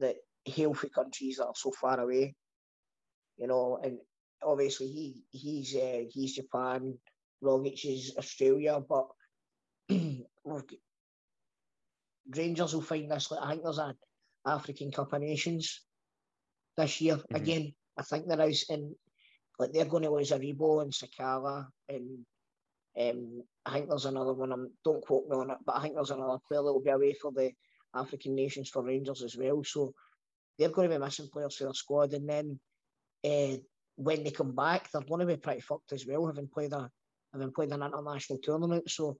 that 0.00 0.16
hail 0.44 0.74
from 0.74 0.90
countries 0.90 1.36
that 1.38 1.46
are 1.46 1.54
so 1.56 1.72
far 1.72 1.98
away. 2.00 2.34
You 3.38 3.46
know, 3.48 3.78
and 3.82 3.98
obviously 4.42 4.88
he 4.88 5.24
he's 5.30 5.74
uh, 5.76 6.02
he's 6.10 6.34
Japan, 6.34 6.98
Rogic 7.42 7.84
is 7.84 8.14
Australia, 8.18 8.80
but 8.86 9.08
Rangers 12.36 12.74
will 12.74 12.82
find 12.82 13.10
this. 13.10 13.30
Like, 13.30 13.40
I 13.42 13.50
think 13.50 13.62
there's 13.64 13.78
an 13.78 13.94
African 14.44 14.90
Cup 14.90 15.12
of 15.12 15.20
Nations 15.20 15.80
this 16.76 17.00
year 17.00 17.16
Mhm. 17.16 17.36
again. 17.36 17.74
I 17.96 18.02
think 18.02 18.26
there 18.26 18.48
is, 18.48 18.68
and 18.70 18.96
like 19.58 19.72
they're 19.72 19.84
going 19.84 20.04
to 20.04 20.10
lose 20.10 20.30
Aribo 20.30 20.82
and 20.82 20.92
Sakala 20.92 21.68
and 21.88 22.24
um, 22.98 23.42
I 23.64 23.72
think 23.72 23.88
there's 23.88 24.04
another 24.04 24.34
one. 24.34 24.52
I'm, 24.52 24.70
don't 24.84 25.04
quote 25.04 25.26
me 25.28 25.36
on 25.36 25.50
it, 25.50 25.58
but 25.64 25.76
I 25.76 25.82
think 25.82 25.94
there's 25.94 26.10
another 26.10 26.38
player 26.46 26.62
that 26.62 26.72
will 26.72 26.82
be 26.82 26.90
away 26.90 27.14
for 27.14 27.32
the 27.32 27.52
African 27.94 28.34
nations 28.34 28.68
for 28.68 28.82
Rangers 28.82 29.22
as 29.22 29.36
well. 29.36 29.64
So 29.64 29.94
they're 30.58 30.68
going 30.68 30.90
to 30.90 30.98
be 30.98 31.02
missing 31.02 31.28
players 31.32 31.56
for 31.56 31.64
their 31.64 31.74
squad, 31.74 32.12
and 32.12 32.28
then 32.28 32.60
uh, 33.24 33.56
when 33.96 34.24
they 34.24 34.30
come 34.30 34.54
back, 34.54 34.90
they're 34.90 35.02
going 35.02 35.20
to 35.20 35.26
be 35.26 35.36
pretty 35.36 35.60
fucked 35.60 35.92
as 35.92 36.06
well, 36.06 36.26
having 36.26 36.48
played 36.48 36.72
a 36.72 36.90
having 37.32 37.52
played 37.52 37.72
an 37.72 37.82
international 37.82 38.38
tournament. 38.42 38.90
So 38.90 39.16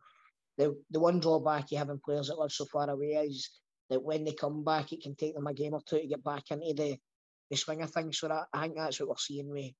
the 0.59 0.77
the 0.91 1.01
one 1.01 1.21
drawback 1.21 1.71
you 1.71 1.79
having 1.79 2.01
players 2.05 2.29
that 2.29 2.39
live 2.39 2.53
so 2.53 2.67
far 2.67 2.91
away 2.91 3.13
is 3.13 3.49
that 3.93 4.03
when 4.03 4.25
they 4.25 4.33
come 4.33 4.65
back, 4.65 4.93
it 4.93 5.03
can 5.03 5.15
take 5.15 5.35
them 5.35 5.47
a 5.47 5.55
game 5.55 5.75
or 5.75 5.83
two 5.87 6.01
to 6.01 6.07
get 6.07 6.25
back 6.25 6.51
into 6.51 6.75
the 6.75 6.99
the 7.51 7.57
swing 7.57 7.83
of 7.83 7.91
things. 7.91 8.19
So 8.19 8.29
that, 8.29 8.47
I 8.53 8.63
think 8.63 8.77
that's 8.77 8.99
what 8.99 9.11
we're 9.11 9.17
seeing 9.19 9.51
with 9.51 9.73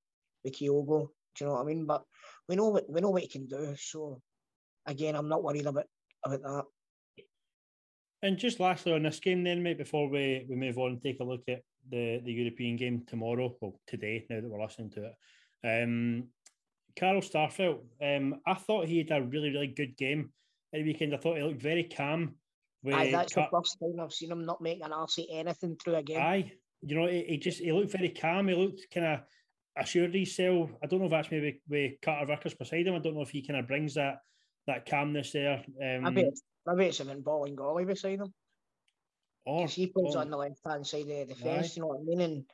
with 0.45 0.55
Kyogo. 0.55 1.09
Do 1.35 1.45
you 1.45 1.47
know 1.47 1.55
what 1.55 1.63
I 1.63 1.65
mean? 1.65 1.87
But 1.87 2.05
we 2.49 2.57
know 2.57 2.69
what 2.69 2.85
we 2.89 3.01
know 3.01 3.11
what 3.11 3.23
he 3.23 3.29
can 3.29 3.47
do. 3.47 3.75
So 3.77 4.21
again, 4.87 5.17
I'm 5.17 5.29
not 5.29 5.43
worried 5.43 5.67
about 5.67 5.87
about 6.25 6.43
that. 6.43 6.65
And 8.25 8.39
just 8.39 8.61
lastly 8.61 8.93
on 8.93 9.03
this 9.03 9.19
game, 9.19 9.43
then, 9.43 9.63
mate, 9.63 9.79
before 9.79 10.09
we, 10.09 10.47
we 10.49 10.55
move 10.55 10.79
on 10.79 11.01
take 11.01 11.19
a 11.19 11.25
look 11.25 11.43
at 11.49 11.63
the, 11.91 12.21
the 12.25 12.33
European 12.33 12.77
game 12.77 13.03
tomorrow, 13.05 13.57
well, 13.61 13.81
today, 13.89 14.25
now 14.31 14.41
that 14.41 14.49
we're 14.49 14.63
listening 14.63 14.91
to 14.91 15.07
it. 15.07 15.83
Um, 15.83 16.29
Carl 16.97 17.21
Starfelt, 17.21 17.81
um, 18.01 18.41
I 18.47 18.55
thought 18.55 18.87
he 18.87 18.99
had 18.99 19.11
a 19.11 19.23
really, 19.23 19.51
really 19.51 19.67
good 19.67 19.97
game 19.97 20.31
at 20.73 20.79
the 20.79 20.85
weekend. 20.85 21.15
I 21.15 21.17
thought 21.17 21.37
he 21.37 21.43
looked 21.43 21.63
very 21.63 21.85
calm. 21.85 22.37
Aye, 22.91 23.11
that's 23.13 23.35
Car- 23.35 23.49
the 23.51 23.59
first 23.59 23.79
time 23.79 24.01
I've 24.01 24.13
seen 24.13 24.33
him 24.33 24.45
not 24.45 24.61
make 24.61 24.85
an 24.85 24.91
RC 24.91 25.27
anything 25.31 25.77
through 25.77 25.97
again. 25.97 26.21
Aye, 26.21 26.53
you 26.83 26.97
know, 26.97 27.07
he, 27.07 27.25
he 27.29 27.37
just 27.39 27.61
he 27.61 27.73
looked 27.73 27.93
very 27.93 28.09
calm. 28.09 28.49
He 28.49 28.55
looked 28.55 28.83
kind 28.93 29.07
of 29.07 29.21
assured 29.77 30.15
himself. 30.15 30.71
I 30.83 30.87
don't 30.87 30.99
know 30.99 31.07
if 31.07 31.13
that's 31.13 31.31
maybe 31.31 31.61
with 31.69 31.93
Carter 32.03 32.27
Vickers 32.27 32.55
beside 32.55 32.87
him. 32.87 32.95
I 32.95 32.99
don't 32.99 33.15
know 33.15 33.23
if 33.23 33.31
he 33.31 33.47
kind 33.47 33.61
of 33.61 33.69
brings 33.69 33.95
that 33.95 34.19
that 34.67 34.87
calmness 34.87 35.33
there. 35.33 35.65
Um, 35.83 36.03
maybe 36.03 36.23
it's, 36.23 36.43
maybe 36.67 36.87
it's 36.87 37.01
even 37.01 37.23
Bolingoli 37.23 37.87
beside 37.87 38.21
him. 38.21 38.33
Or 39.45 39.67
he 39.67 39.89
plays 39.89 40.15
on 40.15 40.31
the 40.31 40.37
left 40.37 40.61
hand 40.65 40.87
side 40.87 41.09
of 41.09 41.29
the 41.29 41.35
fence. 41.35 41.77
You 41.77 41.83
know 41.83 41.89
what 41.89 42.01
I 42.01 42.05
mean? 42.05 42.21
And 42.21 42.45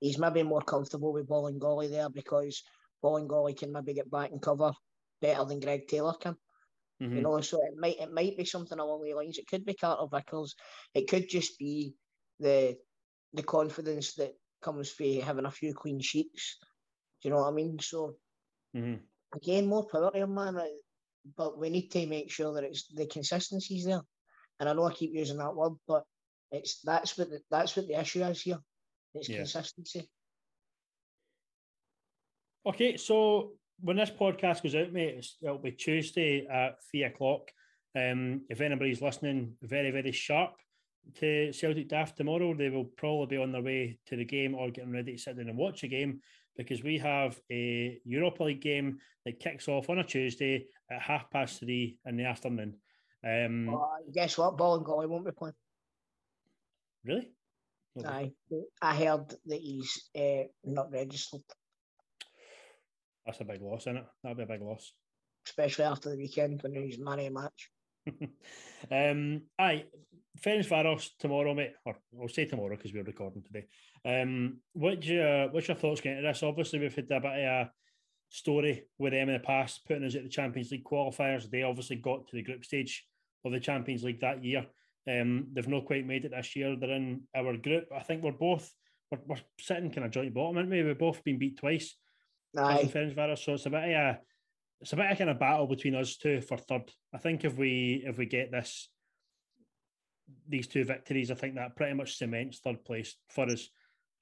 he's 0.00 0.18
maybe 0.18 0.42
more 0.42 0.62
comfortable 0.62 1.12
with 1.12 1.28
Bolingoli 1.28 1.90
there 1.90 2.08
because 2.08 2.62
Bolingoli 3.04 3.56
can 3.56 3.72
maybe 3.72 3.94
get 3.94 4.10
back 4.10 4.30
and 4.30 4.40
cover 4.40 4.72
better 5.20 5.44
than 5.44 5.60
Greg 5.60 5.88
Taylor 5.88 6.14
can. 6.14 6.36
Mm-hmm. 7.02 7.16
You 7.16 7.22
know, 7.22 7.40
so 7.40 7.58
it 7.62 7.78
might 7.78 8.00
it 8.00 8.12
might 8.12 8.36
be 8.36 8.44
something 8.44 8.78
along 8.78 9.04
the 9.04 9.14
lines. 9.14 9.38
It 9.38 9.46
could 9.46 9.64
be 9.64 9.74
Carter 9.74 10.06
Vickers. 10.10 10.54
It 10.94 11.08
could 11.08 11.28
just 11.28 11.58
be 11.58 11.94
the 12.40 12.76
the 13.34 13.42
confidence 13.42 14.14
that 14.14 14.32
comes 14.62 14.90
from 14.90 15.20
having 15.20 15.44
a 15.44 15.50
few 15.50 15.74
clean 15.74 16.00
sheets. 16.00 16.58
Do 17.22 17.28
you 17.28 17.34
know 17.34 17.42
what 17.42 17.48
I 17.48 17.52
mean? 17.52 17.78
So 17.78 18.16
mm-hmm. 18.76 18.96
again, 19.36 19.66
more 19.66 19.86
power 19.86 20.10
to 20.10 20.18
him, 20.18 20.34
man. 20.34 20.60
But 21.36 21.58
we 21.58 21.70
need 21.70 21.88
to 21.90 22.06
make 22.06 22.30
sure 22.30 22.54
that 22.54 22.64
it's 22.64 22.88
the 22.88 23.06
consistency's 23.06 23.84
there. 23.84 24.00
And 24.58 24.68
I 24.68 24.72
know 24.72 24.84
I 24.84 24.92
keep 24.92 25.12
using 25.12 25.38
that 25.38 25.54
word, 25.54 25.74
but 25.86 26.02
it's 26.50 26.80
that's 26.80 27.16
what 27.16 27.30
the, 27.30 27.40
that's 27.50 27.76
what 27.76 27.86
the 27.86 28.00
issue 28.00 28.24
is 28.24 28.42
here. 28.42 28.58
It's 29.14 29.28
yeah. 29.28 29.38
consistency. 29.38 30.08
Okay, 32.66 32.96
so 32.96 33.52
when 33.80 33.96
this 33.96 34.10
podcast 34.10 34.62
goes 34.62 34.74
out, 34.74 34.92
mate, 34.92 35.26
it'll 35.42 35.58
be 35.58 35.72
Tuesday 35.72 36.46
at 36.46 36.76
three 36.90 37.04
o'clock. 37.04 37.50
Um, 37.96 38.42
if 38.48 38.60
anybody's 38.60 39.02
listening, 39.02 39.54
very 39.62 39.90
very 39.90 40.12
sharp 40.12 40.52
to 41.16 41.52
Celtic 41.52 41.88
Daft 41.88 42.16
tomorrow, 42.16 42.54
they 42.54 42.68
will 42.68 42.84
probably 42.84 43.36
be 43.36 43.42
on 43.42 43.52
their 43.52 43.62
way 43.62 43.98
to 44.06 44.16
the 44.16 44.24
game 44.24 44.54
or 44.54 44.70
getting 44.70 44.92
ready 44.92 45.12
to 45.12 45.18
sit 45.18 45.36
down 45.36 45.48
and 45.48 45.56
watch 45.56 45.82
a 45.82 45.88
game 45.88 46.20
because 46.56 46.82
we 46.82 46.98
have 46.98 47.40
a 47.50 48.00
Europa 48.04 48.44
League 48.44 48.60
game 48.60 48.98
that 49.24 49.40
kicks 49.40 49.68
off 49.68 49.88
on 49.88 49.98
a 49.98 50.04
Tuesday 50.04 50.66
at 50.90 51.00
half 51.00 51.30
past 51.30 51.60
three 51.60 51.98
in 52.04 52.16
the 52.16 52.24
afternoon. 52.24 52.74
Um, 53.24 53.76
guess 54.12 54.38
what? 54.38 54.56
Bolingoli 54.56 55.08
won't 55.08 55.24
be 55.24 55.32
playing. 55.32 55.54
Really? 57.04 57.32
Aye, 58.04 58.32
I 58.80 58.94
heard 58.94 59.34
that 59.46 59.60
he's 59.60 60.08
uh, 60.16 60.44
not 60.64 60.92
registered. 60.92 61.42
That's 63.28 63.42
a 63.42 63.44
big 63.44 63.60
loss, 63.60 63.82
isn't 63.82 63.98
it? 63.98 64.06
That'd 64.22 64.38
be 64.38 64.44
a 64.44 64.46
big 64.46 64.62
loss. 64.62 64.90
Especially 65.46 65.84
after 65.84 66.08
the 66.08 66.16
weekend 66.16 66.62
when 66.62 66.72
he's 66.74 66.98
man 66.98 67.20
a 67.20 67.28
match. 67.28 67.70
um, 68.90 69.42
aye, 69.58 69.84
Ferencváros 70.40 71.10
tomorrow, 71.18 71.52
mate. 71.52 71.74
Or 71.84 71.98
I'll 72.18 72.28
say 72.28 72.46
tomorrow 72.46 72.74
because 72.74 72.94
we're 72.94 73.02
recording 73.02 73.42
today. 73.42 73.66
Um, 74.02 74.60
what's 74.72 75.06
your 75.06 75.50
what's 75.50 75.68
your 75.68 75.76
thoughts 75.76 76.00
getting 76.00 76.22
to 76.22 76.28
this? 76.28 76.42
Obviously, 76.42 76.78
we've 76.78 76.94
had 76.94 77.04
a 77.04 77.20
bit 77.20 77.24
of 77.26 77.32
a 77.42 77.70
story 78.30 78.84
with 78.98 79.12
them 79.12 79.28
in 79.28 79.34
the 79.34 79.40
past, 79.40 79.86
putting 79.86 80.04
us 80.04 80.14
at 80.14 80.22
the 80.22 80.30
Champions 80.30 80.70
League 80.70 80.84
qualifiers. 80.84 81.50
They 81.50 81.64
obviously 81.64 81.96
got 81.96 82.28
to 82.28 82.36
the 82.36 82.42
group 82.42 82.64
stage 82.64 83.04
of 83.44 83.52
the 83.52 83.60
Champions 83.60 84.04
League 84.04 84.22
that 84.22 84.42
year. 84.42 84.64
Um, 85.06 85.48
they've 85.52 85.68
not 85.68 85.84
quite 85.84 86.06
made 86.06 86.24
it 86.24 86.30
this 86.30 86.56
year. 86.56 86.76
They're 86.80 86.92
in 86.92 87.24
our 87.36 87.58
group. 87.58 87.88
I 87.94 88.00
think 88.00 88.22
we're 88.22 88.32
both 88.32 88.72
we're, 89.10 89.20
we're 89.26 89.42
sitting 89.60 89.90
kind 89.90 90.06
of 90.06 90.12
joint 90.12 90.32
bottom, 90.32 90.56
aren't 90.56 90.70
we? 90.70 90.82
We've 90.82 90.98
both 90.98 91.22
been 91.22 91.38
beat 91.38 91.58
twice. 91.58 91.94
Aye. 92.56 92.90
So 92.92 93.00
it's 93.00 93.66
a 93.66 93.70
bit 93.70 93.84
of 93.84 93.90
a 93.90 94.18
it's 94.80 94.92
a 94.92 94.96
bit 94.96 95.10
of 95.10 95.18
kind 95.18 95.30
of 95.30 95.38
battle 95.38 95.66
between 95.66 95.94
us 95.94 96.16
two 96.16 96.40
for 96.40 96.56
third. 96.56 96.90
I 97.12 97.18
think 97.18 97.44
if 97.44 97.56
we 97.56 98.02
if 98.06 98.16
we 98.16 98.26
get 98.26 98.50
this 98.50 98.88
these 100.48 100.68
two 100.68 100.84
victories, 100.84 101.30
I 101.30 101.34
think 101.34 101.56
that 101.56 101.76
pretty 101.76 101.94
much 101.94 102.16
cements 102.16 102.60
third 102.60 102.84
place 102.84 103.16
for 103.30 103.46
us. 103.50 103.68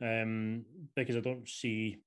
Um, 0.01 0.65
because 0.95 1.17
I 1.17 1.21
don't 1.21 1.49
see 1.49 1.99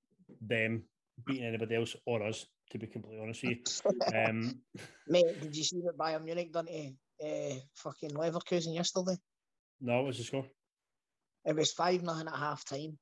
them 0.42 0.84
beating 1.26 1.46
anybody 1.46 1.76
else 1.76 1.96
or 2.06 2.24
us, 2.24 2.46
to 2.72 2.78
be 2.78 2.88
completely 2.88 3.22
honest 3.22 3.44
with 3.44 3.52
you. 3.52 3.92
Um, 4.30 4.62
Mate, 5.08 5.42
did 5.42 5.56
you 5.56 5.64
see 5.64 5.78
what 5.78 5.98
Bayern 5.98 6.24
Munich 6.24 6.52
done 6.52 6.68
to 6.68 6.92
uh, 7.26 7.56
fucking 7.74 8.12
Leverkusen 8.12 8.76
yesterday? 8.76 9.18
No, 9.82 9.98
what 9.98 10.08
was 10.08 10.18
the 10.18 10.24
score? 10.24 10.46
It 11.46 11.56
was 11.56 11.72
5 11.72 12.04
nothing 12.04 12.28
at 12.28 12.36
half 12.36 12.64
time. 12.64 12.98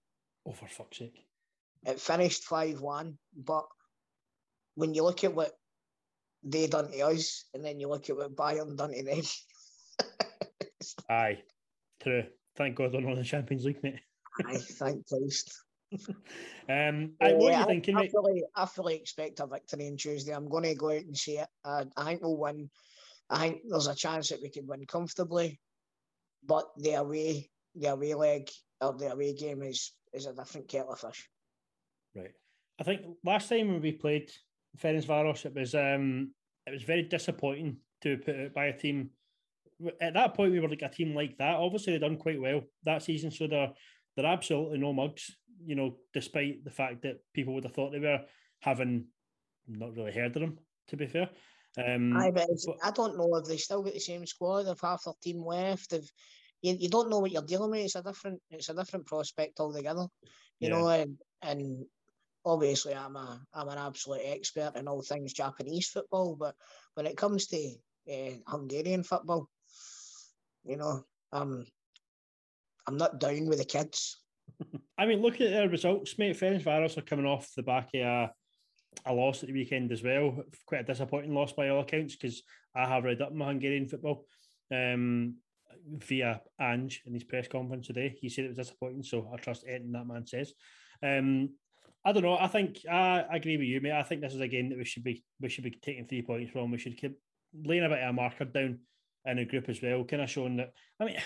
Oh, 0.46 0.54
for 0.54 0.68
fuck's 0.68 1.00
sake. 1.00 1.27
It 1.86 2.00
finished 2.00 2.44
5 2.46 2.82
1, 2.82 3.18
but 3.36 3.66
when 4.76 4.94
you 4.94 5.04
look 5.04 5.24
at 5.24 5.34
what 5.34 5.52
they 6.44 6.68
done 6.68 6.92
to 6.92 7.00
us, 7.00 7.46
and 7.54 7.64
then 7.64 7.80
you 7.80 7.90
look 7.90 8.10
at 8.10 8.18
what 8.18 8.36
Bayern 8.36 8.78
done 8.78 8.94
to 8.94 9.04
them. 9.04 9.22
Aye, 11.10 11.40
true. 12.02 12.24
Thank 12.56 12.76
God 12.76 12.92
they're 12.92 13.02
not 13.02 13.14
in 13.14 13.20
the 13.20 13.24
Champions 13.24 13.66
League, 13.66 13.82
mate. 13.84 14.00
Aye, 14.46 14.58
thank 14.58 15.08
Christ. 15.08 15.52
um, 16.70 17.14
I, 17.22 17.34
what 17.34 17.54
are 17.54 17.60
you 17.62 17.66
thinking, 17.66 17.96
I, 17.96 18.02
I, 18.02 18.08
fully, 18.10 18.44
I 18.56 18.66
fully 18.66 18.96
expect 18.96 19.40
a 19.40 19.48
victory 19.48 19.88
on 19.88 19.98
Tuesday. 19.98 20.34
I'm 20.34 20.50
going 20.50 20.64
to 20.64 20.76
go 20.76 20.90
out 20.90 21.04
and 21.04 21.18
see 21.18 21.38
it. 21.38 21.48
I, 21.64 21.86
I 21.96 22.04
think 22.06 22.22
we'll 22.22 22.38
win. 22.38 22.70
I 23.30 23.40
think 23.40 23.62
there's 23.68 23.88
a 23.88 23.96
chance 23.96 24.30
that 24.30 24.42
we 24.42 24.50
could 24.50 24.68
win 24.68 24.86
comfortably, 24.86 25.60
but 26.46 26.68
the 26.78 26.94
away, 26.94 27.50
the 27.76 27.88
away 27.88 28.14
leg 28.14 28.50
or 28.80 28.94
the 28.94 29.12
away 29.12 29.34
game 29.34 29.64
is 29.64 29.92
is 30.14 30.26
a 30.26 30.34
different 30.34 30.68
kettle 30.68 30.94
of 30.94 31.00
fish. 31.00 31.30
Right. 32.18 32.34
I 32.80 32.84
think 32.84 33.02
last 33.24 33.50
time 33.50 33.70
when 33.70 33.82
we 33.82 33.92
played 33.92 34.32
Ferencváros, 34.78 35.46
it 35.46 35.54
was 35.54 35.76
um, 35.76 36.32
it 36.66 36.72
was 36.72 36.84
very 36.84 37.04
disappointing 37.04 37.78
to 38.02 38.18
put 38.18 38.36
out 38.36 38.54
by 38.54 38.66
a 38.66 38.78
team. 38.78 39.12
At 40.02 40.16
that 40.16 40.34
point, 40.34 40.52
we 40.52 40.60
were 40.60 40.70
like 40.70 40.82
a 40.82 40.90
team 40.90 41.14
like 41.14 41.38
that. 41.38 41.56
Obviously, 41.56 41.94
they 41.94 42.00
done 42.00 42.18
quite 42.18 42.42
well 42.42 42.62
that 42.84 43.04
season, 43.04 43.32
so 43.32 43.48
they're 43.48 43.72
they're 44.16 44.26
absolutely 44.26 44.80
no 44.80 44.94
mugs. 44.94 45.38
You 45.64 45.76
know, 45.76 45.98
despite 46.14 46.64
the 46.64 46.72
fact 46.72 47.02
that 47.04 47.18
people 47.34 47.54
would 47.54 47.64
have 47.64 47.74
thought 47.74 47.92
they 47.92 48.00
were, 48.00 48.22
having 48.62 49.06
not 49.68 49.96
really 49.96 50.12
heard 50.12 50.36
of 50.36 50.42
them. 50.42 50.58
To 50.90 50.98
be 50.98 51.08
fair, 51.08 51.30
um, 51.78 52.16
Aye, 52.16 52.32
but, 52.32 52.48
I 52.84 52.92
don't 52.92 53.18
know 53.18 53.36
if 53.36 53.46
they 53.46 53.58
still 53.58 53.84
got 53.84 53.94
the 53.94 54.00
same 54.00 54.26
squad. 54.26 54.64
They've 54.64 54.80
half 54.82 55.04
their 55.04 55.14
team 55.22 55.46
left. 55.46 55.92
They've 55.92 56.10
you, 56.62 56.76
you 56.80 56.90
don't 56.90 57.10
know 57.10 57.20
what 57.20 57.32
you're 57.32 57.44
dealing 57.44 57.72
with. 57.72 57.82
It's 57.82 57.96
a 57.96 58.02
different 58.02 58.42
it's 58.50 58.70
a 58.70 58.74
different 58.74 59.06
prospect 59.06 59.60
altogether. 59.60 60.08
You 60.60 60.70
yeah. 60.70 60.70
know, 60.70 60.88
and 60.88 61.18
and 61.42 61.86
obviously 62.48 62.96
I'm 62.96 63.16
a 63.16 63.40
I'm 63.54 63.68
an 63.68 63.78
absolute 63.78 64.22
expert 64.24 64.74
in 64.76 64.88
all 64.88 65.02
things 65.02 65.34
Japanese 65.34 65.90
football, 65.90 66.36
but 66.36 66.56
when 66.96 67.06
it 67.06 67.18
comes 67.18 67.48
to 67.48 67.76
uh, 68.12 68.32
Hungarian 68.48 69.04
football, 69.04 69.50
you 70.66 70.78
know, 70.78 71.04
um, 71.34 71.66
I'm 72.88 72.98
not 72.98 73.20
down 73.20 73.48
with 73.48 73.60
the 73.60 73.66
kids. 73.66 74.22
I 74.98 75.06
mean, 75.06 75.22
look 75.22 75.42
at 75.42 75.52
their 75.52 75.70
results, 75.70 76.18
mate. 76.18 76.40
Ferencváros 76.40 76.98
are 76.98 77.02
coming 77.02 77.26
off 77.26 77.54
the 77.56 77.64
back 77.64 77.90
of 77.94 78.02
a, 78.02 78.32
a 79.06 79.14
loss 79.14 79.44
at 79.44 79.48
the 79.48 79.54
weekend 79.54 79.92
as 79.92 80.02
well. 80.02 80.42
Quite 80.66 80.82
a 80.82 80.84
disappointing 80.86 81.34
loss 81.34 81.52
by 81.52 81.70
all 81.70 81.82
accounts 81.82 82.16
because 82.16 82.42
I 82.74 82.88
have 82.88 83.04
read 83.04 83.22
up 83.22 83.34
my 83.34 83.48
Hungarian 83.48 83.88
football 83.88 84.26
um, 84.72 85.36
via 85.98 86.42
Ange 86.60 87.04
in 87.06 87.14
his 87.14 87.26
press 87.26 87.48
conference 87.48 87.88
today. 87.88 88.18
He 88.20 88.30
said 88.30 88.46
it 88.46 88.50
was 88.50 88.58
disappointing, 88.58 89.04
so 89.04 89.30
I 89.34 89.38
trust 89.38 89.66
anything 89.68 89.92
that 89.92 90.08
man 90.08 90.26
says. 90.26 90.54
Um, 91.04 91.50
I 92.08 92.14
don't 92.14 92.24
know. 92.24 92.38
I 92.38 92.48
think 92.48 92.86
I, 92.90 93.26
I 93.30 93.36
agree 93.36 93.58
with 93.58 93.68
you, 93.68 93.82
mate. 93.82 93.92
I 93.92 94.02
think 94.02 94.22
this 94.22 94.34
is 94.34 94.40
a 94.40 94.48
game 94.48 94.70
that 94.70 94.78
we 94.78 94.86
should 94.86 95.04
be 95.04 95.26
we 95.42 95.50
should 95.50 95.66
be 95.66 95.72
taking 95.72 96.08
three 96.08 96.22
points 96.22 96.52
from. 96.52 96.72
We 96.72 96.78
should 96.78 96.96
keep 96.96 97.20
laying 97.66 97.84
a 97.84 97.90
bit 97.90 98.02
of 98.02 98.10
a 98.10 98.14
marker 98.14 98.46
down 98.46 98.80
in 99.26 99.40
a 99.40 99.44
group 99.44 99.68
as 99.68 99.82
well, 99.82 100.06
kind 100.06 100.22
of 100.22 100.30
showing 100.30 100.56
that. 100.56 100.72
I 101.02 101.04
mean, 101.04 101.18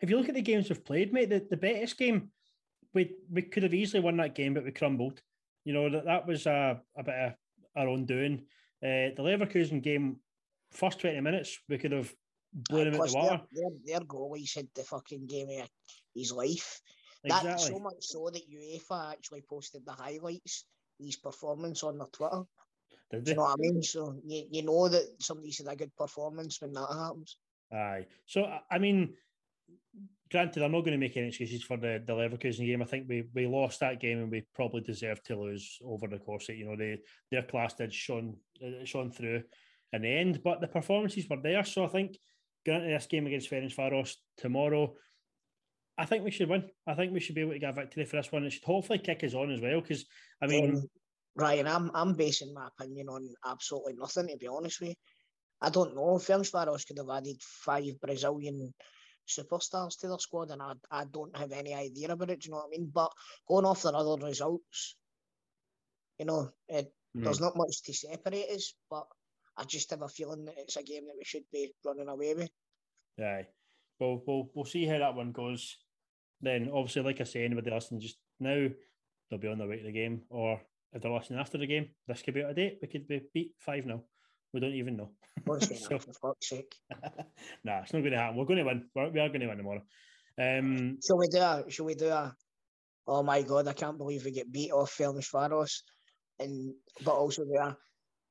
if 0.00 0.08
you 0.08 0.16
look 0.16 0.30
at 0.30 0.34
the 0.34 0.40
games 0.40 0.70
we've 0.70 0.82
played, 0.82 1.12
mate, 1.12 1.28
the, 1.28 1.46
the 1.50 1.58
Betis 1.58 1.92
game, 1.92 2.30
we 2.94 3.14
we 3.30 3.42
could 3.42 3.62
have 3.62 3.74
easily 3.74 4.00
won 4.00 4.16
that 4.16 4.34
game, 4.34 4.54
but 4.54 4.64
we 4.64 4.70
crumbled. 4.70 5.20
You 5.66 5.74
know 5.74 5.90
that 5.90 6.06
that 6.06 6.26
was 6.26 6.46
a, 6.46 6.80
a 6.96 7.02
bit 7.04 7.14
of 7.14 7.32
our 7.76 7.86
own 7.86 8.06
doing. 8.06 8.46
Uh, 8.82 9.12
the 9.14 9.22
Leverkusen 9.22 9.82
game, 9.82 10.16
first 10.72 10.98
twenty 10.98 11.20
minutes, 11.20 11.58
we 11.68 11.76
could 11.76 11.92
have 11.92 12.10
blown 12.54 12.86
him 12.86 12.94
out 12.94 13.08
the 13.08 13.14
water. 13.14 13.40
Their, 13.52 13.68
their, 13.84 13.98
their 13.98 14.06
goalie 14.06 14.48
said 14.48 14.68
the 14.74 14.82
fucking 14.82 15.26
game 15.26 15.48
of 15.60 15.68
his 16.14 16.32
life. 16.32 16.80
That 17.26 17.44
Exactly. 17.44 17.72
so 17.72 17.78
much 17.78 17.94
so 18.00 18.30
that 18.30 18.50
UEFA 18.50 19.12
actually 19.12 19.42
posted 19.42 19.84
the 19.84 19.92
highlights, 19.92 20.64
his 20.98 21.16
performance 21.16 21.82
on 21.82 21.98
their 21.98 22.06
Twitter. 22.08 22.44
Did 23.10 23.24
Do 23.24 23.30
you 23.30 23.36
know 23.36 23.42
what 23.42 23.52
I 23.52 23.56
mean? 23.58 23.82
So 23.82 24.16
you, 24.24 24.44
you 24.50 24.62
know 24.62 24.88
that 24.88 25.04
somebody's 25.20 25.58
had 25.58 25.72
a 25.72 25.76
good 25.76 25.94
performance 25.96 26.60
when 26.60 26.72
that 26.72 26.86
happens. 26.88 27.36
Aye. 27.72 28.06
So 28.26 28.44
I- 28.70 28.78
mean, 28.78 29.14
granted, 30.30 30.62
I'm 30.62 30.72
not 30.72 30.80
going 30.80 30.92
to 30.92 30.98
make 30.98 31.16
any 31.16 31.28
excuses 31.28 31.62
for 31.62 31.76
the 31.76 32.02
the 32.04 32.12
Leverkusen 32.12 32.66
game. 32.66 32.82
I 32.82 32.86
think 32.86 33.08
we 33.08 33.24
we 33.34 33.46
lost 33.46 33.80
that 33.80 34.00
game 34.00 34.18
and 34.18 34.30
we 34.30 34.44
probably 34.54 34.82
deserved 34.82 35.24
to 35.26 35.40
lose 35.40 35.78
over 35.84 36.06
the 36.06 36.18
course 36.18 36.48
of 36.48 36.54
it. 36.54 36.58
You 36.58 36.66
know, 36.66 36.76
they 36.76 36.98
their 37.30 37.42
class 37.42 37.74
did 37.74 37.92
shone 37.92 38.36
uh, 38.64 38.84
shone 38.84 39.10
through 39.10 39.42
in 39.92 40.02
the 40.02 40.08
end, 40.08 40.42
but 40.44 40.60
the 40.60 40.68
performances 40.68 41.26
were 41.28 41.40
there. 41.42 41.64
So 41.64 41.84
I 41.84 41.88
think 41.88 42.18
granted, 42.64 42.94
this 42.94 43.06
game 43.06 43.26
against 43.26 43.50
Ferencvaros 43.50 44.14
tomorrow. 44.36 44.94
I 45.98 46.04
think 46.04 46.24
we 46.24 46.30
should 46.30 46.48
win. 46.48 46.68
I 46.86 46.94
think 46.94 47.12
we 47.12 47.20
should 47.20 47.34
be 47.34 47.40
able 47.40 47.52
to 47.52 47.58
get 47.58 47.70
a 47.70 47.72
victory 47.72 48.04
for 48.04 48.16
this 48.16 48.30
one. 48.30 48.44
It 48.44 48.52
should 48.52 48.64
hopefully 48.64 48.98
kick 48.98 49.24
us 49.24 49.34
on 49.34 49.50
as 49.50 49.60
well. 49.60 49.80
Because 49.80 50.04
I 50.42 50.46
mean, 50.46 50.76
Um, 50.76 50.90
Ryan, 51.34 51.66
I'm 51.66 51.90
I'm 51.94 52.14
basing 52.14 52.52
my 52.54 52.68
opinion 52.68 53.08
on 53.08 53.28
absolutely 53.46 53.94
nothing 53.94 54.28
to 54.28 54.36
be 54.36 54.46
honest 54.46 54.80
with 54.80 54.90
you. 54.90 54.94
I 55.60 55.70
don't 55.70 55.94
know. 55.94 56.18
Ferencvaros 56.18 56.86
could 56.86 56.98
have 56.98 57.10
added 57.10 57.40
five 57.42 58.00
Brazilian 58.00 58.74
superstars 59.26 59.98
to 59.98 60.08
their 60.08 60.18
squad, 60.18 60.50
and 60.50 60.62
I 60.62 60.74
I 60.90 61.04
don't 61.04 61.36
have 61.36 61.52
any 61.52 61.74
idea 61.74 62.12
about 62.12 62.30
it. 62.30 62.40
Do 62.40 62.46
you 62.48 62.50
know 62.52 62.58
what 62.58 62.66
I 62.66 62.78
mean? 62.78 62.90
But 62.92 63.12
going 63.48 63.64
off 63.64 63.82
their 63.82 63.96
other 63.96 64.24
results, 64.24 64.96
you 66.18 66.26
know, 66.26 66.50
it, 66.68 66.92
there's 67.14 67.40
not 67.40 67.56
much 67.56 67.82
to 67.84 67.94
separate 67.94 68.50
us. 68.50 68.74
But 68.90 69.06
I 69.56 69.64
just 69.64 69.90
have 69.90 70.02
a 70.02 70.08
feeling 70.08 70.44
that 70.44 70.58
it's 70.58 70.76
a 70.76 70.82
game 70.82 71.06
that 71.06 71.16
we 71.16 71.24
should 71.24 71.44
be 71.50 71.72
running 71.84 72.08
away 72.08 72.34
with. 72.34 72.50
Aye. 73.18 73.46
Well, 73.98 74.22
we'll 74.26 74.50
we'll 74.54 74.66
see 74.66 74.86
how 74.86 74.98
that 74.98 75.14
one 75.14 75.32
goes. 75.32 75.76
Then, 76.40 76.70
obviously, 76.72 77.02
like 77.02 77.20
I 77.20 77.24
say, 77.24 77.44
anybody 77.44 77.70
listening 77.70 78.00
just 78.00 78.18
now, 78.40 78.68
they'll 79.30 79.38
be 79.38 79.48
on 79.48 79.58
their 79.58 79.68
way 79.68 79.78
to 79.78 79.84
the 79.84 79.92
game, 79.92 80.22
or 80.28 80.60
if 80.92 81.02
they're 81.02 81.12
listening 81.12 81.38
after 81.38 81.58
the 81.58 81.66
game, 81.66 81.88
this 82.06 82.22
could 82.22 82.34
be 82.34 82.42
out 82.42 82.50
of 82.50 82.56
date. 82.56 82.78
We 82.80 82.88
could 82.88 83.08
be 83.08 83.22
beat 83.32 83.52
five 83.58 83.84
0 83.84 84.02
We 84.52 84.60
don't 84.60 84.74
even 84.74 84.96
know. 84.96 85.10
So- 85.60 85.98
for 85.98 86.12
fuck's 86.12 86.48
sake. 86.48 86.74
nah, 87.64 87.80
it's 87.80 87.92
not 87.92 88.00
going 88.00 88.12
to 88.12 88.18
happen. 88.18 88.36
We're 88.36 88.46
going 88.46 88.58
to 88.58 88.64
win. 88.64 88.88
We're, 88.94 89.10
we 89.10 89.20
are 89.20 89.28
going 89.28 89.40
to 89.40 89.46
win 89.46 89.58
tomorrow. 89.58 89.82
Um, 90.38 90.98
Shall 91.06 91.18
we 91.18 91.28
do 91.28 91.38
a? 91.38 91.64
Shall 91.68 91.86
we 91.86 91.94
do 91.94 92.08
a? 92.08 92.34
Oh 93.06 93.22
my 93.22 93.42
god! 93.42 93.68
I 93.68 93.72
can't 93.72 93.96
believe 93.98 94.24
we 94.24 94.32
get 94.32 94.50
beat 94.50 94.72
off 94.72 94.94
Ferencvaros, 94.96 95.82
and 96.38 96.74
but 97.04 97.14
also 97.14 97.44
we 97.44 97.56
are. 97.56 97.76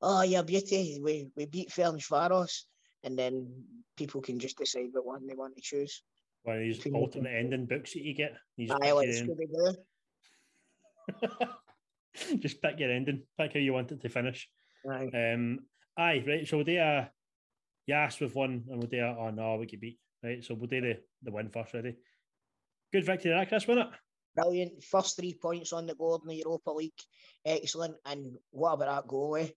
Oh 0.02 0.22
yeah, 0.22 0.42
beauty! 0.42 1.00
We 1.02 1.30
we 1.34 1.46
beat 1.46 1.70
Ferencvaros, 1.70 2.64
and 3.02 3.18
then 3.18 3.64
people 3.96 4.20
can 4.20 4.38
just 4.38 4.58
decide 4.58 4.90
what 4.92 5.06
one 5.06 5.26
they 5.26 5.34
want 5.34 5.56
to 5.56 5.62
choose. 5.62 6.02
One 6.46 6.56
of 6.56 6.62
these 6.62 6.78
Feel 6.78 6.94
alternate 6.96 7.34
ending 7.34 7.66
books 7.66 7.92
that 7.92 8.02
you 8.02 8.14
get. 8.14 8.34
You 8.56 8.68
just 8.68 8.80
Aye, 8.80 8.86
pick, 8.86 8.94
like 8.94 9.06
your 9.08 9.26
Scooby 9.26 9.74
Doo. 11.20 12.38
just 12.38 12.62
pick 12.62 12.78
your 12.78 12.90
ending. 12.90 13.22
Pick 13.38 13.54
how 13.54 13.60
you 13.60 13.72
want 13.72 13.92
it 13.92 14.00
to 14.00 14.08
finish. 14.08 14.48
Aye. 14.90 15.32
Um, 15.32 15.60
aye, 15.98 16.24
right. 16.26 16.46
So 16.46 16.58
we'll 16.58 16.66
do 16.66 16.78
a 16.78 17.10
yes 17.86 18.20
with 18.20 18.34
one, 18.34 18.64
and 18.70 18.78
we'll 18.78 18.88
do 18.88 19.00
a 19.00 19.16
oh 19.18 19.30
no, 19.30 19.56
we 19.56 19.66
get 19.66 19.80
beat. 19.80 19.98
Right. 20.22 20.44
So 20.44 20.54
we'll 20.54 20.68
do 20.68 20.80
the, 20.80 20.98
the 21.22 21.32
win 21.32 21.50
first. 21.50 21.74
Ready? 21.74 21.96
Good 22.92 23.04
victory, 23.04 23.32
that 23.32 23.48
Chris, 23.48 23.66
wasn't 23.66 23.88
it? 23.88 23.94
Brilliant. 24.36 24.84
First 24.84 25.16
three 25.16 25.34
points 25.34 25.72
on 25.72 25.86
the 25.86 25.94
board 25.94 26.22
in 26.22 26.28
the 26.28 26.36
Europa 26.36 26.70
League. 26.70 26.92
Excellent. 27.44 27.96
And 28.04 28.36
what 28.50 28.74
about 28.74 28.94
that 28.94 29.08
goal? 29.08 29.36
Eh? 29.36 29.48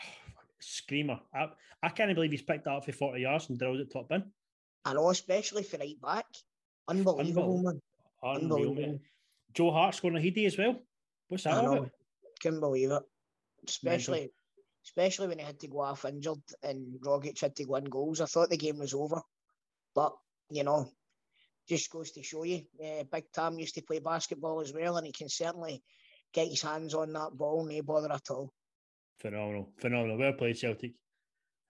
Screamer. 0.60 1.20
I, 1.34 1.48
I 1.82 1.88
can't 1.88 2.14
believe 2.14 2.30
he's 2.30 2.42
picked 2.42 2.64
that 2.64 2.72
up 2.72 2.84
for 2.84 2.92
40 2.92 3.20
yards 3.20 3.48
and 3.48 3.58
drilled 3.58 3.80
it 3.80 3.92
top 3.92 4.08
bin. 4.08 4.24
I 4.88 4.94
know, 4.94 5.10
especially 5.10 5.62
for 5.64 5.76
right 5.76 6.00
back. 6.00 6.24
Unbelievable, 6.88 7.62
man. 7.62 7.80
Unreal, 8.22 8.42
Unbelievable. 8.42 8.92
mate. 8.92 9.00
Joe 9.54 9.70
Hart 9.70 9.94
scoring 9.94 10.16
a 10.16 10.20
heady 10.20 10.46
as 10.46 10.56
well. 10.56 10.80
What's 11.28 11.44
that 11.44 11.54
I 11.54 11.62
know. 11.62 11.76
about? 11.76 11.90
Couldn't 12.40 12.60
believe 12.60 12.90
it. 12.90 13.02
Especially, 13.68 14.30
especially 14.86 15.28
when 15.28 15.38
he 15.38 15.44
had 15.44 15.60
to 15.60 15.68
go 15.68 15.80
off 15.80 16.06
injured 16.06 16.38
and 16.62 16.98
Rogic 17.04 17.38
had 17.40 17.54
to 17.56 17.64
go 17.64 17.76
in 17.76 17.84
goals. 17.84 18.20
I 18.22 18.26
thought 18.26 18.48
the 18.48 18.56
game 18.56 18.78
was 18.78 18.94
over, 18.94 19.20
but 19.94 20.14
you 20.50 20.64
know, 20.64 20.90
just 21.68 21.90
goes 21.90 22.12
to 22.12 22.22
show 22.22 22.44
you. 22.44 22.62
Uh, 22.82 23.04
Big 23.12 23.30
Tam 23.32 23.58
used 23.58 23.74
to 23.74 23.82
play 23.82 23.98
basketball 23.98 24.62
as 24.62 24.72
well, 24.72 24.96
and 24.96 25.06
he 25.06 25.12
can 25.12 25.28
certainly 25.28 25.82
get 26.32 26.48
his 26.48 26.62
hands 26.62 26.94
on 26.94 27.12
that 27.12 27.36
ball, 27.36 27.66
no 27.66 27.82
bother 27.82 28.10
at 28.12 28.30
all. 28.30 28.52
Phenomenal. 29.20 29.70
Phenomenal. 29.78 30.16
Well 30.16 30.32
played, 30.32 30.56
Celtic. 30.56 30.92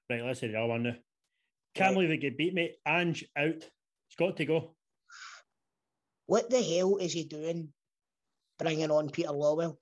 Right, 0.08 0.22
let's 0.22 0.40
see 0.40 0.48
the 0.48 0.58
other 0.58 0.68
one 0.68 0.82
now. 0.84 0.94
Can't 1.78 1.94
believe 1.94 2.10
it 2.10 2.18
get 2.18 2.36
beat, 2.36 2.54
mate. 2.54 2.76
Ange 2.86 3.24
out. 3.36 3.54
It's 3.54 4.16
got 4.18 4.36
to 4.36 4.44
go. 4.44 4.74
What 6.26 6.50
the 6.50 6.60
hell 6.60 6.96
is 6.96 7.12
he 7.12 7.24
doing, 7.24 7.68
bringing 8.58 8.90
on 8.90 9.10
Peter 9.10 9.28
Lawwell? 9.28 9.76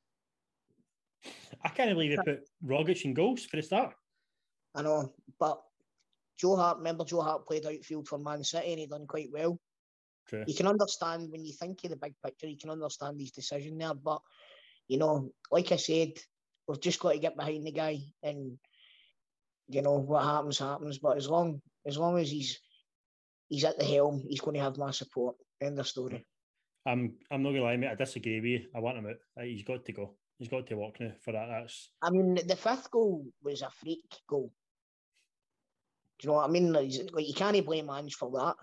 I 1.64 1.68
can't 1.70 1.90
believe 1.90 2.10
he 2.10 2.16
put 2.18 2.48
Rogic 2.64 3.04
in 3.04 3.14
goals 3.14 3.44
for 3.44 3.56
the 3.56 3.62
start. 3.62 3.94
I 4.74 4.82
know, 4.82 5.14
but 5.40 5.60
Joe 6.38 6.56
Hart, 6.56 6.78
remember 6.78 7.04
Joe 7.04 7.22
Hart 7.22 7.46
played 7.46 7.64
outfield 7.64 8.06
for 8.06 8.18
Man 8.18 8.44
City 8.44 8.72
and 8.72 8.80
he 8.80 8.86
done 8.86 9.06
quite 9.06 9.30
well. 9.32 9.58
True. 10.28 10.44
You 10.46 10.54
can 10.54 10.66
understand 10.66 11.30
when 11.30 11.44
you 11.44 11.54
think 11.54 11.82
of 11.84 11.90
the 11.90 11.96
big 11.96 12.14
picture, 12.22 12.46
you 12.46 12.58
can 12.58 12.70
understand 12.70 13.18
his 13.18 13.30
decision 13.30 13.78
there. 13.78 13.94
But 13.94 14.20
you 14.86 14.98
know, 14.98 15.30
like 15.50 15.72
I 15.72 15.76
said, 15.76 16.12
we've 16.68 16.80
just 16.80 17.00
got 17.00 17.12
to 17.12 17.18
get 17.18 17.36
behind 17.36 17.66
the 17.66 17.72
guy, 17.72 18.00
and 18.22 18.58
you 19.68 19.82
know 19.82 19.94
what 19.94 20.24
happens 20.24 20.58
happens. 20.58 20.98
But 20.98 21.16
as 21.16 21.28
long 21.28 21.62
as 21.86 21.96
long 21.96 22.18
as 22.18 22.30
he's 22.30 22.58
he's 23.48 23.64
at 23.64 23.78
the 23.78 23.84
helm, 23.84 24.24
he's 24.28 24.40
going 24.40 24.56
to 24.56 24.62
have 24.62 24.76
my 24.76 24.90
support. 24.90 25.36
End 25.60 25.78
of 25.78 25.86
story. 25.88 26.24
I'm 26.86 27.14
I'm 27.30 27.42
not 27.42 27.50
gonna 27.50 27.62
lie, 27.62 27.76
mate. 27.76 27.90
I 27.90 27.94
disagree 27.94 28.40
with 28.40 28.44
you. 28.44 28.66
I 28.74 28.80
want 28.80 28.98
him 28.98 29.06
out. 29.06 29.44
He's 29.44 29.64
got 29.64 29.84
to 29.84 29.92
go. 29.92 30.14
He's 30.38 30.48
got 30.48 30.66
to 30.66 30.76
walk 30.76 31.00
now 31.00 31.12
for 31.24 31.32
that. 31.32 31.48
That's 31.48 31.90
I 32.02 32.10
mean, 32.10 32.34
the 32.46 32.56
fifth 32.56 32.90
goal 32.90 33.24
was 33.42 33.62
a 33.62 33.70
freak 33.70 34.04
goal. 34.28 34.52
Do 36.18 36.26
you 36.26 36.30
know 36.30 36.36
what 36.36 36.48
I 36.48 36.52
mean? 36.52 36.72
Like, 36.72 36.92
you 36.92 37.34
can't 37.34 37.64
blame 37.66 37.90
Ange 37.90 38.14
for 38.14 38.30
that. 38.32 38.54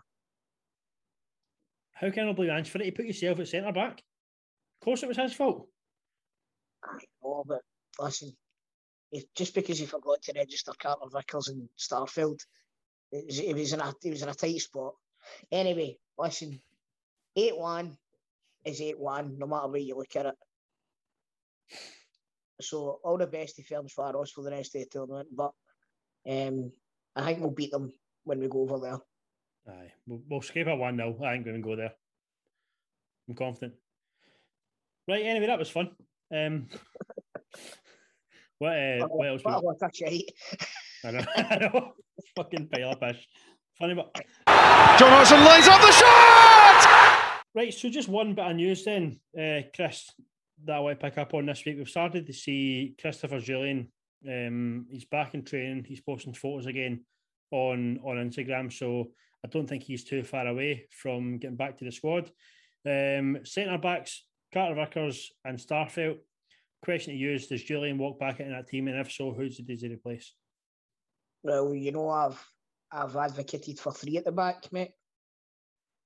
how 1.93 2.09
can 2.11 2.27
I 2.27 2.33
blame 2.33 2.49
Ange 2.51 2.69
for 2.69 2.79
it? 2.79 2.85
He 2.85 2.91
put 2.91 3.05
yourself 3.05 3.39
at 3.39 3.47
centre 3.47 3.71
back. 3.71 4.01
Of 4.01 4.85
course, 4.85 5.03
it 5.03 5.07
was 5.07 5.17
his 5.17 5.33
fault. 5.33 5.67
I 6.83 6.97
know, 7.23 7.43
but 7.47 7.61
listen, 7.99 8.31
if, 9.11 9.23
just 9.35 9.55
because 9.55 9.79
he 9.79 9.85
forgot 9.85 10.21
to 10.23 10.33
register 10.35 10.71
Carter 10.79 11.05
Vickers 11.13 11.47
and 11.47 11.69
Starfelt, 11.77 12.39
it 13.13 13.25
was, 13.27 13.39
it 13.39 13.55
was 13.55 13.73
in 13.73 13.79
a 13.79 13.93
it 14.03 14.09
was 14.09 14.23
in 14.23 14.29
a 14.29 14.33
tight 14.33 14.59
spot. 14.59 14.95
Anyway, 15.51 15.97
listen, 16.17 16.59
eight 17.35 17.55
one 17.55 17.95
is 18.65 18.81
eight 18.81 18.99
one, 18.99 19.37
no 19.37 19.45
matter 19.45 19.67
where 19.67 19.79
you 19.79 19.95
look 19.95 20.15
at 20.15 20.25
it. 20.25 20.35
So 22.59 22.99
all 23.03 23.17
the 23.17 23.27
best 23.27 23.55
to 23.57 23.63
Ferns 23.63 23.93
us 23.97 24.31
for 24.31 24.43
the 24.43 24.51
rest 24.51 24.75
of 24.75 24.81
the 24.81 24.87
tournament, 24.87 25.29
but 25.31 25.51
um, 26.27 26.71
I 27.15 27.25
think 27.25 27.39
we'll 27.39 27.51
beat 27.51 27.71
them 27.71 27.93
when 28.23 28.39
we 28.39 28.47
go 28.47 28.61
over 28.61 28.79
there. 28.79 29.75
Aye, 29.75 29.91
we'll, 30.07 30.21
we'll 30.29 30.41
scrape 30.41 30.67
a 30.67 30.75
one 30.75 30.97
0 30.97 31.19
I 31.23 31.33
ain't 31.33 31.45
going 31.45 31.57
to 31.57 31.61
go 31.61 31.75
there. 31.75 31.93
I'm 33.29 33.35
confident. 33.35 33.73
Right. 35.07 35.25
Anyway, 35.25 35.47
that 35.47 35.59
was 35.59 35.69
fun. 35.69 35.91
Um, 36.33 36.67
what 38.57 38.77
uh, 38.77 39.07
what 39.07 39.27
else? 39.27 39.41
What 39.43 39.61
We, 39.61 39.67
lot 39.67 39.75
of. 39.81 41.27
I 41.39 41.57
know. 41.61 41.93
Fucking 42.35 42.67
pile 42.67 42.91
of 42.91 42.99
pish. 42.99 43.27
Funny, 43.77 43.93
but 43.93 44.13
John 44.97 45.09
Hudson 45.09 45.43
lines 45.43 45.67
up 45.67 45.81
the 45.81 45.91
shot! 45.91 47.41
Right, 47.55 47.73
so 47.73 47.89
just 47.89 48.09
one 48.09 48.33
bit 48.33 48.45
of 48.45 48.55
news 48.55 48.85
then, 48.85 49.19
uh, 49.37 49.61
Chris, 49.75 50.09
that 50.65 50.77
I 50.77 50.79
want 50.79 50.99
to 50.99 51.05
pick 51.05 51.17
up 51.17 51.33
on 51.33 51.45
this 51.45 51.63
week. 51.65 51.77
We've 51.77 51.87
started 51.87 52.25
to 52.25 52.33
see 52.33 52.95
Christopher 52.99 53.39
Jullien. 53.39 53.87
Um, 54.27 54.87
he's 54.89 55.05
back 55.05 55.33
in 55.33 55.43
training. 55.43 55.85
He's 55.87 56.01
posting 56.01 56.33
photos 56.33 56.65
again 56.65 57.05
on 57.51 57.99
on 58.03 58.17
Instagram. 58.17 58.71
So 58.71 59.11
I 59.45 59.49
don't 59.49 59.67
think 59.67 59.83
he's 59.83 60.03
too 60.03 60.23
far 60.23 60.47
away 60.47 60.87
from 60.89 61.37
getting 61.37 61.57
back 61.57 61.77
to 61.77 61.85
the 61.85 61.91
squad. 61.91 62.31
Um, 62.85 63.39
Centre 63.43 63.77
backs 63.77 64.25
Carter 64.53 64.75
Vickers 64.75 65.31
and 65.45 65.57
Starfelt. 65.57 66.17
Question 66.83 67.13
to 67.13 67.19
you 67.19 67.33
is: 67.33 67.47
Does 67.47 67.63
Jullien 67.63 67.97
walk 67.97 68.19
back 68.19 68.39
into 68.39 68.53
that 68.53 68.67
team, 68.67 68.87
and 68.87 68.99
if 68.99 69.11
so, 69.11 69.31
who 69.31 69.49
does 69.49 69.81
he 69.81 69.87
replace? 69.87 70.33
Well, 71.43 71.73
you 71.73 71.91
know, 71.91 72.09
I've 72.09 72.43
I've 72.91 73.15
advocated 73.15 73.79
for 73.79 73.91
three 73.91 74.17
at 74.17 74.25
the 74.25 74.31
back, 74.31 74.71
mate. 74.71 74.91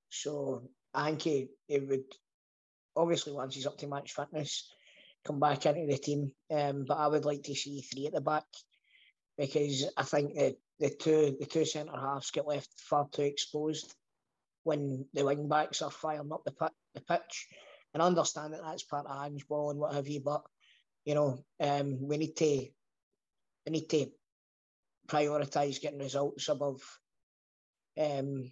So 0.10 0.70
I 0.94 1.12
think 1.12 1.50
he 1.68 1.80
would 1.80 2.06
obviously 2.96 3.34
once 3.34 3.56
he's 3.56 3.68
up 3.68 3.78
to 3.78 3.88
match 3.88 4.14
fitness, 4.14 4.72
come 5.26 5.40
back 5.40 5.66
into 5.66 5.86
the 5.86 5.98
team. 5.98 6.32
Um, 6.50 6.86
but 6.88 6.98
I 6.98 7.08
would 7.08 7.26
like 7.26 7.44
to 7.44 7.56
see 7.56 7.82
three 7.82 8.08
at 8.08 8.14
the 8.14 8.22
back 8.22 8.46
because 9.38 9.86
I 9.96 10.04
think 10.04 10.34
the 10.34 10.56
the 10.80 10.90
two 10.90 11.38
the 11.40 11.46
two 11.46 11.66
centre 11.66 11.92
halves 11.92 12.32
get 12.32 12.48
left 12.48 12.70
far 12.80 13.08
too 13.12 13.24
exposed 13.24 13.94
when 14.64 15.06
the 15.14 15.24
wing 15.24 15.48
backs 15.48 15.82
are 15.82 15.92
firing 15.92 16.32
up 16.32 16.44
the 16.46 16.72
the 16.96 17.02
pitch. 17.02 17.48
And 17.94 18.04
I 18.04 18.06
understand 18.06 18.54
that 18.54 18.62
that's 18.64 18.84
part 18.84 19.06
of 19.08 19.26
Ange 19.26 19.48
ball 19.48 19.72
and 19.72 19.80
what 19.80 19.94
have 19.94 20.08
you, 20.08 20.22
but 20.22 20.44
you 21.06 21.16
know, 21.16 21.44
um, 21.60 22.00
we 22.02 22.18
need 22.18 22.36
to 22.36 22.68
we 23.66 23.72
need 23.72 23.90
to 23.90 24.12
prioritise 25.08 25.82
getting 25.82 26.00
results 26.00 26.50
above 26.50 26.82
um, 28.00 28.52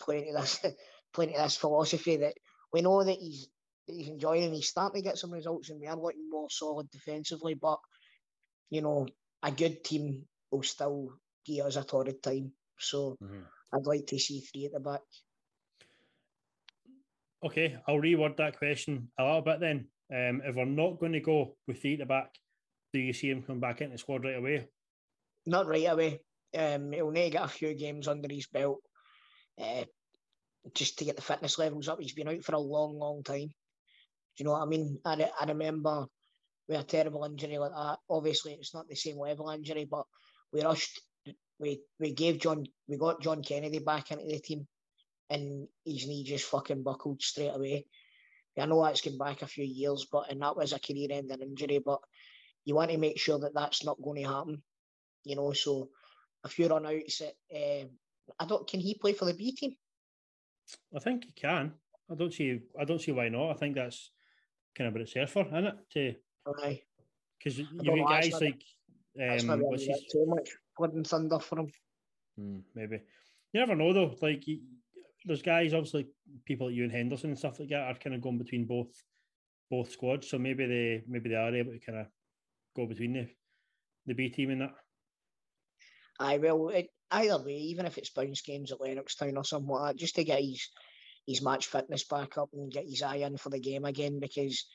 playing 0.00 0.26
to 0.26 0.40
this 0.40 0.60
playing 1.12 1.32
to 1.32 1.38
this 1.38 1.56
philosophy 1.56 2.16
that 2.16 2.34
we 2.72 2.82
know 2.82 3.02
that 3.02 3.18
he's 3.18 3.48
that 3.86 3.94
he's 3.94 4.08
enjoying 4.08 4.44
and 4.44 4.54
he's 4.54 4.68
starting 4.68 5.02
to 5.02 5.08
get 5.08 5.18
some 5.18 5.32
results 5.32 5.70
and 5.70 5.80
we 5.80 5.86
are 5.86 5.96
looking 5.96 6.28
more 6.30 6.48
solid 6.50 6.90
defensively, 6.90 7.54
but 7.54 7.78
you 8.70 8.82
know, 8.82 9.08
a 9.42 9.50
good 9.50 9.82
team 9.82 10.26
will 10.50 10.62
still 10.62 11.12
give 11.44 11.66
us 11.66 11.76
a 11.76 11.84
torrid 11.84 12.22
time. 12.22 12.52
So 12.78 13.16
mm-hmm. 13.22 13.42
I'd 13.74 13.86
like 13.86 14.06
to 14.08 14.18
see 14.18 14.40
three 14.40 14.66
at 14.66 14.72
the 14.72 14.80
back. 14.80 15.00
Okay, 17.44 17.76
I'll 17.88 17.96
reword 17.96 18.36
that 18.36 18.58
question 18.58 19.08
a 19.18 19.24
little 19.24 19.40
bit 19.40 19.60
then. 19.60 19.86
Um, 20.12 20.42
if 20.44 20.56
we're 20.56 20.64
not 20.66 20.98
going 21.00 21.12
to 21.12 21.20
go 21.20 21.56
with 21.66 21.80
three 21.80 21.94
at 21.94 22.00
the 22.00 22.06
back, 22.06 22.34
do 22.92 22.98
you 22.98 23.12
see 23.12 23.30
him 23.30 23.42
come 23.42 23.60
back 23.60 23.80
into 23.80 23.92
the 23.92 23.98
squad 23.98 24.24
right 24.24 24.36
away? 24.36 24.68
Not 25.46 25.66
right 25.66 25.90
away. 25.90 26.20
Um, 26.56 26.92
he'll 26.92 27.12
to 27.12 27.30
get 27.30 27.44
a 27.44 27.48
few 27.48 27.74
games 27.74 28.08
under 28.08 28.28
his 28.28 28.46
belt 28.46 28.80
uh, 29.60 29.84
just 30.74 30.98
to 30.98 31.04
get 31.04 31.16
the 31.16 31.22
fitness 31.22 31.58
levels 31.58 31.88
up. 31.88 32.00
He's 32.00 32.12
been 32.12 32.28
out 32.28 32.42
for 32.42 32.54
a 32.54 32.60
long, 32.60 32.98
long 32.98 33.22
time. 33.22 33.46
Do 33.46 33.52
you 34.38 34.44
know 34.44 34.52
what 34.52 34.62
I 34.62 34.66
mean? 34.66 34.98
I, 35.04 35.30
I 35.40 35.44
remember 35.46 36.06
with 36.68 36.80
a 36.80 36.84
terrible 36.84 37.24
injury 37.24 37.58
like 37.58 37.72
that. 37.72 37.98
Obviously, 38.08 38.52
it's 38.52 38.74
not 38.74 38.88
the 38.88 38.94
same 38.96 39.18
level 39.18 39.50
injury, 39.50 39.86
but 39.90 40.04
we 40.52 40.62
rushed. 40.62 41.00
We 41.58 41.82
we 41.98 42.12
gave 42.12 42.38
John. 42.38 42.64
We 42.88 42.96
got 42.96 43.20
John 43.20 43.42
Kennedy 43.42 43.80
back 43.80 44.10
into 44.10 44.24
the 44.26 44.38
team, 44.38 44.66
and 45.28 45.68
his 45.84 46.06
knee 46.06 46.24
just 46.24 46.46
fucking 46.46 46.82
buckled 46.82 47.22
straight 47.22 47.54
away. 47.54 47.86
I 48.58 48.66
know 48.66 48.84
that's 48.84 49.06
back 49.06 49.42
a 49.42 49.46
few 49.46 49.64
years, 49.64 50.06
but 50.10 50.30
and 50.30 50.42
that 50.42 50.56
was 50.56 50.72
a 50.72 50.78
career-ending 50.78 51.40
injury. 51.40 51.80
But 51.84 52.00
you 52.64 52.74
want 52.74 52.90
to 52.90 52.98
make 52.98 53.18
sure 53.18 53.38
that 53.40 53.54
that's 53.54 53.84
not 53.84 54.02
going 54.02 54.22
to 54.22 54.28
happen. 54.28 54.62
You 55.24 55.36
know, 55.36 55.52
so 55.52 55.90
if 56.44 56.58
you're 56.58 56.72
on 56.72 56.86
outs, 56.86 57.22
uh, 57.22 57.84
I 58.38 58.46
don't. 58.46 58.66
Can 58.66 58.80
he 58.80 58.94
play 58.94 59.12
for 59.12 59.24
the 59.24 59.34
B 59.34 59.52
team? 59.52 59.74
I 60.94 61.00
think 61.00 61.24
he 61.24 61.32
can. 61.32 61.72
I 62.10 62.14
don't 62.14 62.32
see. 62.32 62.60
I 62.78 62.84
don't 62.84 63.00
see 63.00 63.12
why 63.12 63.28
not. 63.28 63.50
I 63.50 63.54
think 63.54 63.74
that's 63.74 64.10
kind 64.76 64.88
of 64.88 64.94
what 64.94 65.02
it's 65.02 65.14
there 65.14 65.26
for, 65.26 65.46
isn't 65.46 65.66
it? 65.66 65.74
To 65.92 66.14
Aye. 66.62 66.82
Because 67.38 67.58
you 67.58 67.66
get 67.82 68.06
guys 68.06 68.32
like 68.32 68.62
um, 69.18 69.60
what's 69.60 69.86
his... 69.86 70.04
too 70.12 70.26
much 70.26 70.50
and 70.78 71.06
thunder 71.06 71.38
for 71.38 71.60
him. 71.60 71.70
Hmm, 72.38 72.58
maybe 72.74 73.00
you 73.52 73.60
never 73.60 73.74
know 73.74 73.92
though. 73.92 74.14
Like 74.20 74.44
there's 75.24 75.42
guys, 75.42 75.74
obviously 75.74 76.08
people 76.44 76.68
like 76.68 76.76
Ewan 76.76 76.90
Henderson 76.90 77.30
and 77.30 77.38
stuff 77.38 77.60
like 77.60 77.68
that 77.70 77.90
are 77.90 77.94
kind 77.94 78.14
of 78.14 78.22
going 78.22 78.38
between 78.38 78.66
both 78.66 78.88
both 79.70 79.90
squads. 79.90 80.28
So 80.28 80.38
maybe 80.38 80.66
they 80.66 81.02
maybe 81.08 81.30
they 81.30 81.36
are 81.36 81.54
able 81.54 81.72
to 81.72 81.78
kind 81.80 81.98
of 81.98 82.06
go 82.76 82.86
between 82.86 83.12
the 83.12 83.28
the 84.06 84.14
B 84.14 84.28
team 84.28 84.50
and 84.50 84.62
that. 84.62 84.74
I 86.20 86.36
will. 86.36 86.68
It, 86.68 86.88
either 87.10 87.42
way, 87.42 87.56
even 87.56 87.86
if 87.86 87.96
it's 87.96 88.10
bounce 88.10 88.42
games 88.42 88.70
at 88.70 88.78
Lennoxtown 88.78 89.36
or 89.36 89.44
something 89.44 89.70
like 89.70 89.94
that, 89.94 89.98
just 89.98 90.14
to 90.16 90.24
get 90.24 90.42
his 90.42 90.68
his 91.26 91.42
match 91.42 91.66
fitness 91.66 92.04
back 92.04 92.36
up 92.38 92.50
and 92.52 92.70
get 92.70 92.88
his 92.88 93.02
eye 93.02 93.16
in 93.16 93.36
for 93.36 93.48
the 93.50 93.58
game 93.58 93.84
again 93.84 94.20
because 94.20 94.66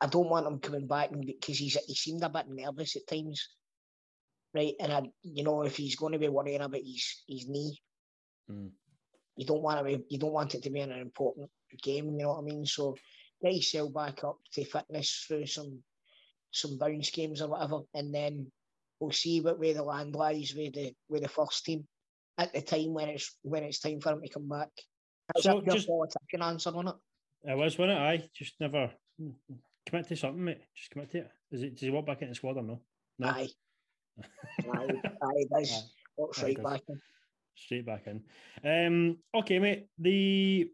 I 0.00 0.06
don't 0.06 0.28
want 0.28 0.46
him 0.46 0.58
coming 0.58 0.88
back 0.88 1.10
because 1.12 1.58
he's 1.58 1.78
he 1.86 1.94
seemed 1.94 2.24
a 2.24 2.28
bit 2.28 2.46
nervous 2.48 2.96
at 2.96 3.06
times, 3.06 3.48
right? 4.52 4.74
And 4.80 4.92
I, 4.92 5.02
you 5.22 5.44
know, 5.44 5.62
if 5.62 5.76
he's 5.76 5.96
going 5.96 6.14
to 6.14 6.18
be 6.18 6.28
worrying 6.28 6.60
about 6.60 6.80
his 6.80 7.22
his 7.28 7.48
knee, 7.48 7.78
mm. 8.50 8.70
you 9.36 9.46
don't 9.46 9.62
want 9.62 9.78
to 9.78 9.84
be, 9.84 10.04
you 10.08 10.18
don't 10.18 10.32
want 10.32 10.56
it 10.56 10.64
to 10.64 10.70
be 10.70 10.80
in 10.80 10.90
an 10.90 11.00
important 11.00 11.48
game. 11.80 12.10
You 12.10 12.24
know 12.24 12.30
what 12.30 12.40
I 12.40 12.42
mean? 12.42 12.66
So 12.66 12.96
get 13.40 13.54
yourself 13.54 13.94
back 13.94 14.24
up 14.24 14.38
to 14.54 14.64
fitness 14.64 15.24
through 15.28 15.46
some 15.46 15.84
some 16.50 16.76
bounce 16.76 17.10
games 17.10 17.40
or 17.40 17.48
whatever, 17.48 17.80
and 17.94 18.12
then 18.12 18.50
we'll 19.02 19.10
see 19.10 19.40
what 19.40 19.58
way 19.58 19.72
the 19.72 19.82
land 19.82 20.14
lies 20.14 20.54
with 20.56 20.74
the 20.74 20.94
with 21.08 21.22
the 21.22 21.28
first 21.28 21.64
team 21.64 21.84
at 22.38 22.52
the 22.54 22.62
time 22.62 22.94
when 22.94 23.08
it's 23.08 23.36
when 23.42 23.64
it's 23.64 23.80
time 23.80 24.00
for 24.00 24.12
him 24.12 24.22
to 24.22 24.28
come 24.28 24.48
back. 24.48 24.70
That's 25.34 25.44
so 25.44 25.60
just 25.60 25.88
politician 25.88 26.42
answer 26.42 26.70
on 26.70 26.88
it. 26.88 26.94
It 27.44 27.56
was, 27.56 27.76
wasn't 27.76 27.98
it? 27.98 28.02
I 28.02 28.28
just 28.34 28.54
never 28.60 28.90
commit 29.86 30.08
to 30.08 30.16
something, 30.16 30.44
mate. 30.44 30.62
Just 30.76 30.90
commit 30.92 31.10
to 31.10 31.18
it. 31.18 31.30
Is 31.50 31.62
it 31.62 31.74
does 31.74 31.80
he 31.80 31.90
walk 31.90 32.06
back 32.06 32.22
into 32.22 32.30
the 32.30 32.36
squad 32.36 32.56
or 32.56 32.62
no? 32.62 32.80
No. 33.18 33.28
Aye. 33.28 33.48
aye, 34.72 35.02
aye, 35.22 35.44
does. 35.58 35.92
Walk 36.16 36.34
straight 36.34 36.62
back 36.62 36.82
in. 36.88 37.00
Straight 37.56 37.86
back 37.86 38.06
in. 38.06 38.22
Um, 38.64 39.18
okay, 39.34 39.58
mate. 39.58 39.88
The 39.98 40.70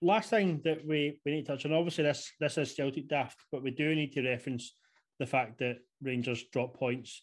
last 0.00 0.30
thing 0.30 0.62
that 0.64 0.86
we, 0.86 1.20
we 1.26 1.32
need 1.32 1.46
to 1.46 1.52
touch 1.52 1.66
on, 1.66 1.72
obviously 1.74 2.04
this 2.04 2.32
this 2.40 2.56
is 2.56 2.74
Celtic 2.74 3.08
daft, 3.08 3.38
but 3.52 3.62
we 3.62 3.70
do 3.70 3.94
need 3.94 4.12
to 4.12 4.26
reference 4.26 4.74
the 5.18 5.26
fact 5.26 5.58
that 5.58 5.76
Rangers 6.00 6.44
drop 6.50 6.74
points. 6.78 7.22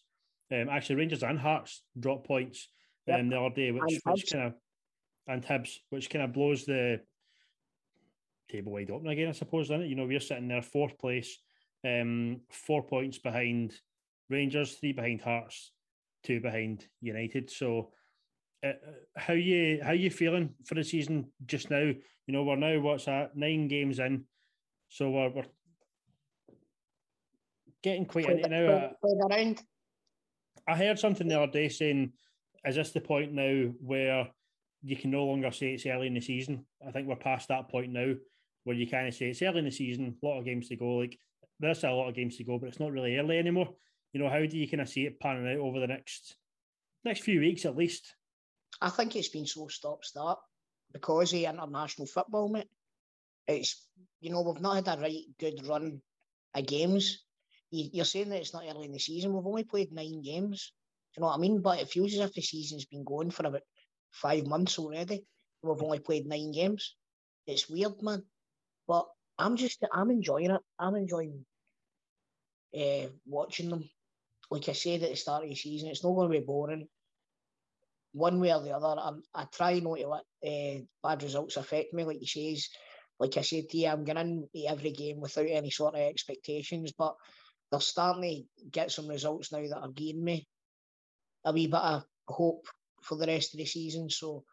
Um, 0.50 0.68
actually, 0.70 0.96
Rangers 0.96 1.22
and 1.22 1.38
Hearts 1.38 1.82
drop 1.98 2.26
points 2.26 2.68
yep. 3.06 3.20
um, 3.20 3.28
the 3.28 3.40
other 3.40 3.54
day, 3.54 3.70
which, 3.70 4.00
which 4.04 4.32
kind 4.32 4.46
of 4.46 4.54
and 5.28 5.44
Hibs, 5.44 5.76
which 5.90 6.08
kind 6.10 6.24
of 6.24 6.32
blows 6.32 6.64
the 6.64 7.00
table 8.50 8.72
wide 8.72 8.90
open 8.90 9.08
again, 9.08 9.28
I 9.28 9.32
suppose, 9.32 9.66
isn't 9.66 9.82
it? 9.82 9.88
You 9.88 9.94
know, 9.94 10.06
we're 10.06 10.20
sitting 10.20 10.48
there 10.48 10.62
fourth 10.62 10.98
place, 10.98 11.38
um, 11.86 12.40
four 12.50 12.82
points 12.82 13.18
behind 13.18 13.74
Rangers, 14.30 14.74
three 14.74 14.92
behind 14.92 15.20
Hearts, 15.20 15.70
two 16.24 16.40
behind 16.40 16.86
United. 17.00 17.50
So, 17.50 17.92
uh, 18.64 18.68
uh, 18.68 18.72
how 19.16 19.34
you 19.34 19.80
how 19.82 19.92
you 19.92 20.10
feeling 20.10 20.54
for 20.66 20.74
the 20.74 20.82
season 20.82 21.26
just 21.46 21.70
now? 21.70 21.78
You 22.26 22.34
know, 22.34 22.42
we're 22.42 22.56
now 22.56 22.80
what's 22.80 23.04
that 23.04 23.36
nine 23.36 23.68
games 23.68 23.98
in, 23.98 24.24
so 24.88 25.10
we're, 25.10 25.30
we're 25.30 25.44
getting 27.82 28.06
quite 28.06 28.28
into 28.28 28.48
now. 28.48 28.90
I 30.66 30.76
heard 30.76 30.98
something 30.98 31.28
the 31.28 31.40
other 31.40 31.52
day 31.52 31.68
saying, 31.68 32.12
"Is 32.64 32.76
this 32.76 32.92
the 32.92 33.00
point 33.00 33.32
now 33.32 33.72
where?" 33.80 34.28
You 34.80 34.96
can 34.96 35.10
no 35.10 35.24
longer 35.26 35.50
say 35.50 35.74
it's 35.74 35.86
early 35.86 36.06
in 36.06 36.14
the 36.14 36.20
season. 36.20 36.64
I 36.86 36.92
think 36.92 37.08
we're 37.08 37.16
past 37.16 37.48
that 37.48 37.68
point 37.68 37.90
now 37.90 38.14
where 38.62 38.76
you 38.76 38.86
kind 38.86 39.08
of 39.08 39.14
say 39.14 39.30
it's 39.30 39.42
early 39.42 39.60
in 39.60 39.64
the 39.64 39.72
season, 39.72 40.16
a 40.22 40.26
lot 40.26 40.38
of 40.38 40.44
games 40.44 40.68
to 40.68 40.76
go. 40.76 40.98
Like 40.98 41.18
there's 41.58 41.84
a 41.84 41.90
lot 41.90 42.08
of 42.08 42.14
games 42.14 42.36
to 42.36 42.44
go, 42.44 42.58
but 42.58 42.68
it's 42.68 42.78
not 42.78 42.92
really 42.92 43.16
early 43.16 43.38
anymore. 43.38 43.74
You 44.12 44.20
know, 44.20 44.28
how 44.28 44.38
do 44.38 44.56
you 44.56 44.68
kind 44.68 44.80
of 44.80 44.88
see 44.88 45.06
it 45.06 45.18
panning 45.20 45.52
out 45.52 45.60
over 45.60 45.80
the 45.80 45.86
next 45.86 46.36
next 47.04 47.22
few 47.22 47.40
weeks 47.40 47.64
at 47.64 47.76
least? 47.76 48.14
I 48.80 48.90
think 48.90 49.16
it's 49.16 49.30
been 49.30 49.46
so 49.46 49.68
stop 49.68 50.04
start 50.04 50.38
because 50.92 51.32
of 51.32 51.40
international 51.40 52.06
football, 52.06 52.48
mate. 52.48 52.68
It's 53.46 53.88
you 54.20 54.30
know 54.30 54.42
we've 54.42 54.60
not 54.60 54.86
had 54.86 54.98
a 54.98 55.00
right 55.00 55.24
good 55.38 55.66
run 55.66 56.00
of 56.54 56.66
games. 56.66 57.24
You're 57.70 58.04
saying 58.04 58.30
that 58.30 58.40
it's 58.40 58.54
not 58.54 58.64
early 58.68 58.86
in 58.86 58.92
the 58.92 58.98
season. 58.98 59.32
We've 59.32 59.46
only 59.46 59.64
played 59.64 59.92
nine 59.92 60.22
games. 60.22 60.72
Do 61.14 61.18
you 61.18 61.22
know 61.22 61.28
what 61.28 61.36
I 61.36 61.40
mean? 61.40 61.60
But 61.60 61.80
it 61.80 61.90
feels 61.90 62.14
as 62.14 62.20
if 62.20 62.32
the 62.32 62.42
season's 62.42 62.86
been 62.86 63.04
going 63.04 63.30
for 63.30 63.46
about 63.46 63.62
five 64.10 64.46
months 64.46 64.78
already. 64.78 65.24
We've 65.62 65.82
only 65.82 65.98
played 65.98 66.26
nine 66.26 66.52
games. 66.52 66.94
It's 67.46 67.68
weird, 67.68 68.02
man. 68.02 68.22
But 68.86 69.06
I'm 69.38 69.56
just 69.56 69.84
I'm 69.92 70.10
enjoying 70.10 70.50
it. 70.50 70.60
I'm 70.78 70.94
enjoying 70.96 71.44
uh, 72.78 73.08
watching 73.26 73.68
them. 73.68 73.88
Like 74.50 74.68
I 74.68 74.72
said 74.72 75.02
at 75.02 75.10
the 75.10 75.16
start 75.16 75.44
of 75.44 75.50
the 75.50 75.54
season, 75.54 75.90
it's 75.90 76.02
not 76.02 76.14
going 76.14 76.32
to 76.32 76.38
be 76.38 76.44
boring. 76.44 76.88
One 78.12 78.40
way 78.40 78.52
or 78.52 78.62
the 78.62 78.74
other, 78.74 78.98
I'm, 79.00 79.22
I 79.34 79.44
try 79.52 79.78
not 79.80 79.98
to 79.98 80.08
let 80.08 80.24
uh, 80.46 80.80
bad 81.02 81.22
results 81.22 81.56
affect 81.56 81.92
me. 81.92 82.04
Like 82.04 82.20
you 82.20 82.26
say, 82.26 82.58
like 83.20 83.36
I 83.36 83.42
said 83.42 83.68
to 83.68 83.76
you, 83.76 83.88
I'm 83.88 84.04
going 84.04 84.16
into 84.16 84.66
every 84.66 84.92
game 84.92 85.20
without 85.20 85.46
any 85.46 85.70
sort 85.70 85.94
of 85.94 86.00
expectations. 86.00 86.92
But 86.96 87.14
they're 87.70 87.80
starting 87.80 88.46
to 88.58 88.64
get 88.70 88.90
some 88.90 89.08
results 89.08 89.52
now 89.52 89.60
that 89.60 89.80
are 89.80 89.88
giving 89.88 90.24
me 90.24 90.46
a 91.44 91.52
wee 91.52 91.66
bit 91.66 91.80
of 91.80 92.04
hope 92.26 92.66
for 93.02 93.16
the 93.16 93.26
rest 93.26 93.54
of 93.54 93.58
the 93.58 93.66
season. 93.66 94.10
So, 94.10 94.44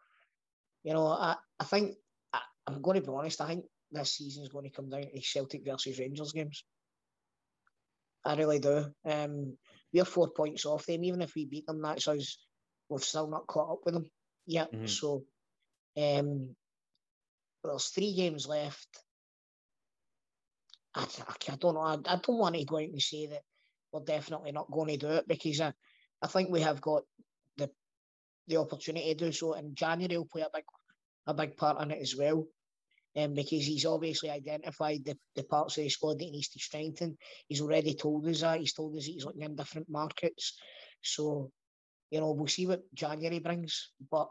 you 0.84 0.92
know, 0.92 1.06
I, 1.06 1.36
I 1.58 1.64
think 1.64 1.96
I, 2.32 2.40
I'm 2.66 2.82
going 2.82 3.00
to 3.00 3.06
be 3.06 3.12
honest. 3.12 3.40
I 3.40 3.48
think 3.48 3.64
this 3.90 4.12
season 4.12 4.42
is 4.42 4.50
going 4.50 4.64
to 4.64 4.74
come 4.74 4.88
down 4.88 5.02
to 5.02 5.20
Celtic 5.22 5.64
versus 5.64 5.98
Rangers 5.98 6.32
games. 6.32 6.64
I 8.24 8.34
really 8.36 8.58
do. 8.58 8.86
Um, 9.04 9.56
we're 9.92 10.04
four 10.04 10.30
points 10.30 10.66
off 10.66 10.86
them. 10.86 11.04
Even 11.04 11.22
if 11.22 11.34
we 11.34 11.46
beat 11.46 11.66
them, 11.66 11.82
that's 11.82 12.08
us. 12.08 12.38
We've 12.88 13.02
still 13.02 13.28
not 13.28 13.46
caught 13.46 13.72
up 13.72 13.80
with 13.84 13.94
them 13.94 14.10
yet. 14.46 14.72
Mm-hmm. 14.72 14.86
So, 14.86 15.24
um, 15.96 16.54
there's 17.64 17.86
three 17.86 18.14
games 18.14 18.46
left. 18.46 18.88
I, 20.96 21.02
I, 21.02 21.56
don't 21.56 21.74
know. 21.74 21.80
I, 21.80 21.94
I 21.94 22.16
don't 22.16 22.38
want 22.38 22.56
to 22.56 22.64
go 22.64 22.76
out 22.76 22.82
and 22.82 23.02
say 23.02 23.26
that 23.26 23.42
we're 23.92 24.04
definitely 24.04 24.52
not 24.52 24.70
going 24.70 24.88
to 24.88 24.96
do 24.96 25.08
it 25.08 25.28
because 25.28 25.60
I, 25.60 25.72
I 26.22 26.26
think 26.26 26.50
we 26.50 26.62
have 26.62 26.80
got 26.80 27.02
the 27.56 27.70
the 28.48 28.56
opportunity 28.56 29.14
to 29.14 29.26
do 29.26 29.32
so. 29.32 29.52
And 29.52 29.76
January 29.76 30.16
will 30.16 30.26
play 30.26 30.42
a 30.42 30.48
big 30.52 30.64
a 31.26 31.34
big 31.34 31.56
part 31.56 31.82
in 31.82 31.90
it 31.90 32.00
as 32.00 32.16
well 32.16 32.46
um, 33.16 33.34
because 33.34 33.66
he's 33.66 33.84
obviously 33.84 34.30
identified 34.30 35.04
the, 35.04 35.16
the 35.34 35.42
parts 35.42 35.76
of 35.76 35.84
the 35.84 35.90
squad 35.90 36.18
that 36.18 36.24
he 36.24 36.30
needs 36.30 36.48
to 36.48 36.58
strengthen. 36.58 37.16
He's 37.48 37.60
already 37.60 37.94
told 37.94 38.26
us 38.28 38.40
that. 38.40 38.60
He's 38.60 38.72
told 38.72 38.96
us 38.96 39.04
that 39.04 39.10
he's 39.12 39.24
looking 39.24 39.42
in 39.42 39.56
different 39.56 39.88
markets. 39.90 40.58
So, 41.02 41.50
you 42.10 42.20
know, 42.20 42.32
we'll 42.32 42.46
see 42.46 42.66
what 42.66 42.82
January 42.94 43.38
brings. 43.38 43.90
But 44.10 44.28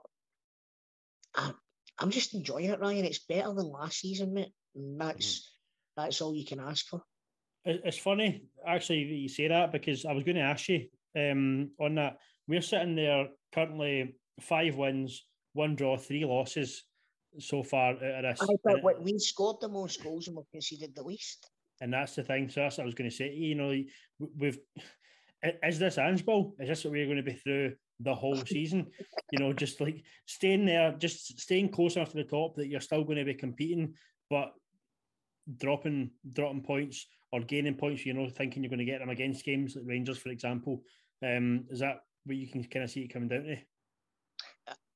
I, 1.35 1.51
I'm 1.99 2.11
just 2.11 2.33
enjoying 2.33 2.69
it, 2.69 2.79
Ryan. 2.79 3.05
It's 3.05 3.25
better 3.25 3.53
than 3.53 3.71
last 3.71 3.99
season, 3.99 4.33
mate. 4.33 4.53
And 4.75 4.99
that's 4.99 5.39
mm-hmm. 5.39 5.54
That's 5.95 6.21
all 6.21 6.35
you 6.35 6.45
can 6.45 6.59
ask 6.59 6.87
for. 6.87 7.01
It's 7.65 7.97
funny, 7.97 8.43
actually, 8.67 9.03
you 9.03 9.29
say 9.29 9.47
that 9.47 9.71
because 9.71 10.05
I 10.05 10.13
was 10.13 10.23
going 10.23 10.35
to 10.35 10.41
ask 10.41 10.69
you 10.69 10.87
um, 11.17 11.71
on 11.79 11.95
that. 11.95 12.17
We're 12.47 12.61
sitting 12.61 12.95
there 12.95 13.27
currently 13.53 14.15
five 14.39 14.75
wins, 14.75 15.25
one 15.53 15.75
draw, 15.75 15.97
three 15.97 16.25
losses 16.25 16.83
so 17.39 17.63
far 17.63 17.93
out 17.93 18.25
of 18.25 18.37
this. 18.37 18.41
I 18.41 18.45
thought 18.79 19.01
we 19.01 19.17
scored 19.17 19.57
the 19.61 19.69
most 19.69 20.03
goals 20.03 20.27
and 20.27 20.37
we 20.37 20.43
conceded 20.51 20.95
the 20.95 21.03
least. 21.03 21.49
And 21.81 21.91
that's 21.91 22.15
the 22.15 22.23
thing. 22.23 22.49
So 22.49 22.61
that's 22.61 22.77
what 22.77 22.83
I 22.83 22.85
was 22.85 22.95
going 22.95 23.09
to 23.09 23.15
say. 23.15 23.33
You 23.33 23.55
know, 23.55 23.73
we've 24.37 24.59
is 25.63 25.79
this 25.79 25.97
Ansball? 25.97 26.53
Is 26.59 26.69
this 26.69 26.83
what 26.83 26.93
we're 26.93 27.05
going 27.05 27.17
to 27.17 27.23
be 27.23 27.33
through 27.33 27.73
the 27.99 28.15
whole 28.15 28.37
season? 28.45 28.87
you 29.31 29.39
know, 29.39 29.53
just 29.53 29.81
like 29.81 30.03
staying 30.25 30.65
there, 30.65 30.93
just 30.97 31.39
staying 31.39 31.69
close 31.69 31.95
enough 31.95 32.09
to 32.09 32.17
the 32.17 32.23
top 32.23 32.55
that 32.55 32.67
you're 32.67 32.81
still 32.81 33.03
going 33.03 33.17
to 33.17 33.25
be 33.25 33.33
competing, 33.33 33.93
but 34.29 34.53
dropping 35.57 36.11
dropping 36.33 36.61
points 36.61 37.07
or 37.31 37.41
gaining 37.41 37.75
points. 37.75 38.05
You 38.05 38.13
know, 38.13 38.29
thinking 38.29 38.63
you're 38.63 38.69
going 38.69 38.79
to 38.79 38.85
get 38.85 38.99
them 38.99 39.09
against 39.09 39.45
games 39.45 39.75
like 39.75 39.85
Rangers, 39.87 40.17
for 40.17 40.29
example. 40.29 40.81
Um, 41.23 41.65
is 41.69 41.79
that 41.79 41.99
what 42.25 42.37
you 42.37 42.47
can 42.47 42.63
kind 42.63 42.83
of 42.83 42.91
see 42.91 43.01
it 43.01 43.13
coming 43.13 43.29
down 43.29 43.43
to? 43.43 43.57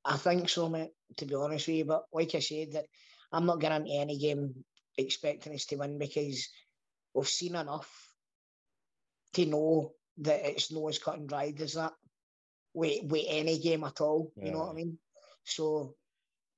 I 0.04 0.16
think 0.16 0.48
so, 0.48 0.68
mate. 0.68 0.90
To 1.18 1.26
be 1.26 1.34
honest 1.34 1.66
with 1.66 1.76
you, 1.76 1.84
but 1.84 2.04
like 2.12 2.34
I 2.34 2.40
said, 2.40 2.72
that 2.72 2.86
I'm 3.32 3.46
not 3.46 3.60
going 3.60 3.74
into 3.74 3.92
any 3.92 4.18
game 4.18 4.54
expecting 4.96 5.54
us 5.54 5.66
to 5.66 5.76
win 5.76 5.98
because 5.98 6.48
we've 7.14 7.28
seen 7.28 7.54
enough 7.54 7.90
to 9.34 9.46
know 9.46 9.92
that 10.18 10.44
it's 10.44 10.72
not 10.72 10.88
as 10.88 10.98
cut 10.98 11.18
and 11.18 11.28
dried 11.28 11.60
as 11.60 11.74
that 11.74 11.92
with, 12.74 13.04
with 13.04 13.24
any 13.28 13.58
game 13.58 13.84
at 13.84 14.00
all. 14.00 14.32
Yeah. 14.36 14.46
You 14.46 14.52
know 14.52 14.58
what 14.58 14.70
I 14.70 14.74
mean? 14.74 14.98
So 15.44 15.94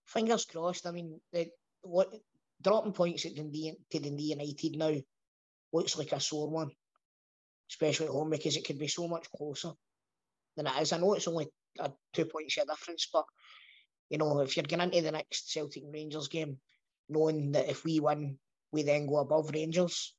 fingers 0.07 0.45
crossed. 0.45 0.87
I 0.87 0.91
mean, 0.91 1.21
the, 1.33 1.49
what 1.83 2.13
dropping 2.63 2.93
points 2.93 3.27
at 3.27 3.35
Dundee 3.35 3.75
to 3.91 3.99
Dundee 3.99 4.35
United 4.35 4.77
now 4.77 4.95
looks 5.73 5.99
like 5.99 6.13
a 6.13 6.21
sore 6.21 6.51
one, 6.51 6.71
especially 7.71 8.07
at 8.07 8.13
home 8.13 8.31
because 8.31 8.57
it 8.57 8.65
could 8.65 8.79
be 8.79 8.89
so 8.89 9.09
much 9.09 9.31
closer 9.37 9.73
than 10.57 10.67
it 10.67 10.81
is. 10.81 10.93
I 10.93 10.99
know 10.99 11.15
it's 11.15 11.29
only 11.29 11.49
a 11.79 11.91
two 12.13 12.27
point 12.27 12.51
share 12.51 12.65
difference, 12.65 13.09
but 13.13 13.25
you 14.11 14.19
know 14.19 14.41
if 14.41 14.57
you're 14.57 14.65
going 14.65 14.83
into 14.83 15.03
the 15.03 15.13
next 15.13 15.53
Celtic 15.53 15.83
Rangers 15.93 16.29
game, 16.29 16.59
knowing 17.09 17.53
that 17.53 17.69
if 17.69 17.85
we 17.85 18.01
win, 18.01 18.39
we 18.71 18.83
then 18.83 19.07
go 19.07 19.19
above 19.19 19.51
Rangers, 19.53 20.15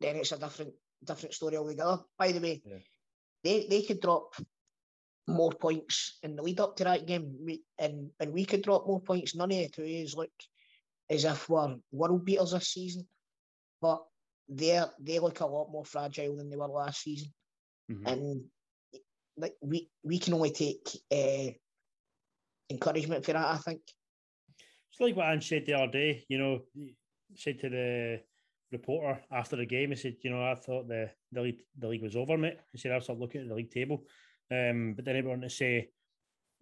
then 0.00 0.16
it's 0.16 0.32
a 0.32 0.38
different 0.38 0.72
different 1.04 1.34
story 1.34 1.56
altogether. 1.56 1.98
By 2.18 2.32
the 2.32 2.40
way, 2.40 2.62
yeah. 2.64 2.78
they 3.44 3.66
they 3.68 3.82
could 3.82 4.00
drop 4.00 4.34
more 5.30 5.52
points 5.52 6.18
in 6.22 6.36
the 6.36 6.42
lead 6.42 6.60
up 6.60 6.76
to 6.76 6.84
that 6.84 7.06
game, 7.06 7.36
we, 7.44 7.62
and 7.78 8.10
and 8.20 8.32
we 8.32 8.44
could 8.44 8.62
drop 8.62 8.86
more 8.86 9.00
points. 9.00 9.34
None 9.34 9.50
of 9.50 9.56
the 9.56 9.68
two 9.68 9.82
is 9.82 10.16
look 10.16 10.30
as 11.08 11.24
if 11.24 11.48
we're 11.48 11.76
world 11.92 12.24
beaters 12.24 12.52
this 12.52 12.68
season, 12.68 13.06
but 13.80 14.02
they 14.48 14.82
they 15.00 15.18
look 15.18 15.40
a 15.40 15.46
lot 15.46 15.70
more 15.70 15.84
fragile 15.84 16.36
than 16.36 16.50
they 16.50 16.56
were 16.56 16.66
last 16.66 17.02
season, 17.02 17.32
mm-hmm. 17.90 18.06
and 18.06 18.44
like 19.36 19.54
we 19.62 19.88
we 20.02 20.18
can 20.18 20.34
only 20.34 20.50
take 20.50 20.88
uh, 21.12 21.50
encouragement 22.70 23.24
for 23.24 23.32
that. 23.32 23.46
I 23.46 23.56
think. 23.58 23.80
It's 24.92 25.00
like 25.00 25.16
what 25.16 25.26
Ange 25.26 25.48
said 25.48 25.66
the 25.66 25.74
other 25.74 25.92
day. 25.92 26.24
You 26.28 26.38
know, 26.38 26.60
said 27.36 27.60
to 27.60 27.68
the 27.68 28.20
reporter 28.72 29.20
after 29.32 29.56
the 29.56 29.66
game. 29.66 29.90
He 29.90 29.96
said, 29.96 30.16
"You 30.22 30.30
know, 30.30 30.42
I 30.42 30.54
thought 30.54 30.88
the 30.88 31.10
the 31.32 31.42
league, 31.42 31.62
the 31.78 31.88
league 31.88 32.02
was 32.02 32.16
over, 32.16 32.36
mate." 32.36 32.58
He 32.72 32.78
said, 32.78 32.92
"I 32.92 32.96
was 32.96 33.08
looking 33.08 33.42
at 33.42 33.48
the 33.48 33.54
league 33.54 33.70
table." 33.70 34.04
Um, 34.50 34.94
but 34.94 35.04
then 35.04 35.16
everyone 35.16 35.40
to 35.42 35.50
say, 35.50 35.90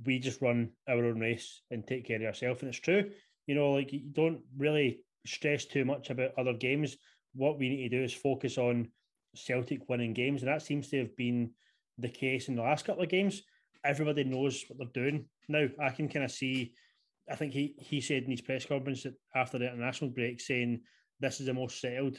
"We 0.04 0.18
just 0.18 0.42
run 0.42 0.70
our 0.86 1.04
own 1.04 1.20
race 1.20 1.62
and 1.70 1.86
take 1.86 2.06
care 2.06 2.16
of 2.16 2.26
ourselves," 2.26 2.62
and 2.62 2.68
it's 2.68 2.78
true. 2.80 3.10
You 3.46 3.54
know, 3.54 3.72
like 3.72 3.92
you 3.92 4.00
don't 4.12 4.42
really 4.56 5.00
stress 5.26 5.64
too 5.64 5.84
much 5.84 6.10
about 6.10 6.38
other 6.38 6.54
games. 6.54 6.96
What 7.34 7.58
we 7.58 7.68
need 7.68 7.88
to 7.88 7.98
do 7.98 8.04
is 8.04 8.12
focus 8.12 8.58
on 8.58 8.88
Celtic 9.34 9.88
winning 9.88 10.12
games, 10.12 10.42
and 10.42 10.48
that 10.50 10.62
seems 10.62 10.88
to 10.88 10.98
have 10.98 11.16
been 11.16 11.52
the 11.98 12.08
case 12.08 12.48
in 12.48 12.56
the 12.56 12.62
last 12.62 12.84
couple 12.84 13.02
of 13.02 13.08
games. 13.08 13.42
Everybody 13.84 14.24
knows 14.24 14.64
what 14.68 14.78
they're 14.78 15.02
doing 15.02 15.28
now. 15.48 15.66
I 15.80 15.90
can 15.90 16.08
kind 16.08 16.24
of 16.24 16.30
see. 16.30 16.74
I 17.30 17.36
think 17.36 17.52
he 17.52 17.74
he 17.78 18.00
said 18.00 18.24
in 18.24 18.30
his 18.30 18.40
press 18.40 18.64
conference 18.64 19.02
that 19.02 19.14
after 19.34 19.58
the 19.58 19.66
international 19.66 20.10
break, 20.10 20.40
saying 20.40 20.80
this 21.20 21.40
is 21.40 21.46
the 21.46 21.54
most 21.54 21.80
settled 21.80 22.18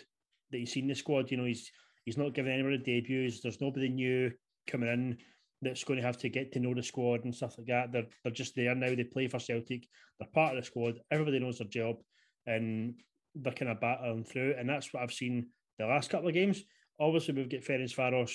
that 0.51 0.57
he's 0.57 0.73
seen 0.73 0.87
the 0.87 0.95
squad. 0.95 1.31
You 1.31 1.37
know, 1.37 1.45
he's 1.45 1.71
he's 2.05 2.17
not 2.17 2.33
giving 2.33 2.51
anybody 2.51 2.77
debuts. 2.77 3.41
There's 3.41 3.61
nobody 3.61 3.89
new 3.89 4.31
coming 4.67 4.89
in 4.89 5.17
that's 5.61 5.83
going 5.83 5.99
to 5.99 6.05
have 6.05 6.17
to 6.17 6.29
get 6.29 6.51
to 6.53 6.59
know 6.59 6.73
the 6.73 6.83
squad 6.83 7.25
and 7.25 7.35
stuff 7.35 7.57
like 7.57 7.67
that. 7.67 7.91
They're 7.91 8.07
they're 8.23 8.31
just 8.31 8.55
there 8.55 8.73
now. 8.75 8.95
They 8.95 9.03
play 9.03 9.27
for 9.27 9.39
Celtic. 9.39 9.87
They're 10.19 10.29
part 10.33 10.55
of 10.55 10.61
the 10.61 10.65
squad. 10.65 10.99
Everybody 11.11 11.39
knows 11.39 11.57
their 11.57 11.67
job, 11.67 11.97
and 12.45 12.95
they're 13.35 13.53
kind 13.53 13.71
of 13.71 13.79
battling 13.79 14.23
through. 14.23 14.55
And 14.57 14.69
that's 14.69 14.93
what 14.93 15.03
I've 15.03 15.13
seen 15.13 15.47
the 15.77 15.85
last 15.85 16.09
couple 16.09 16.27
of 16.27 16.33
games. 16.33 16.63
Obviously, 16.99 17.33
we've 17.33 17.49
got 17.49 17.61
Ferencváros 17.61 18.31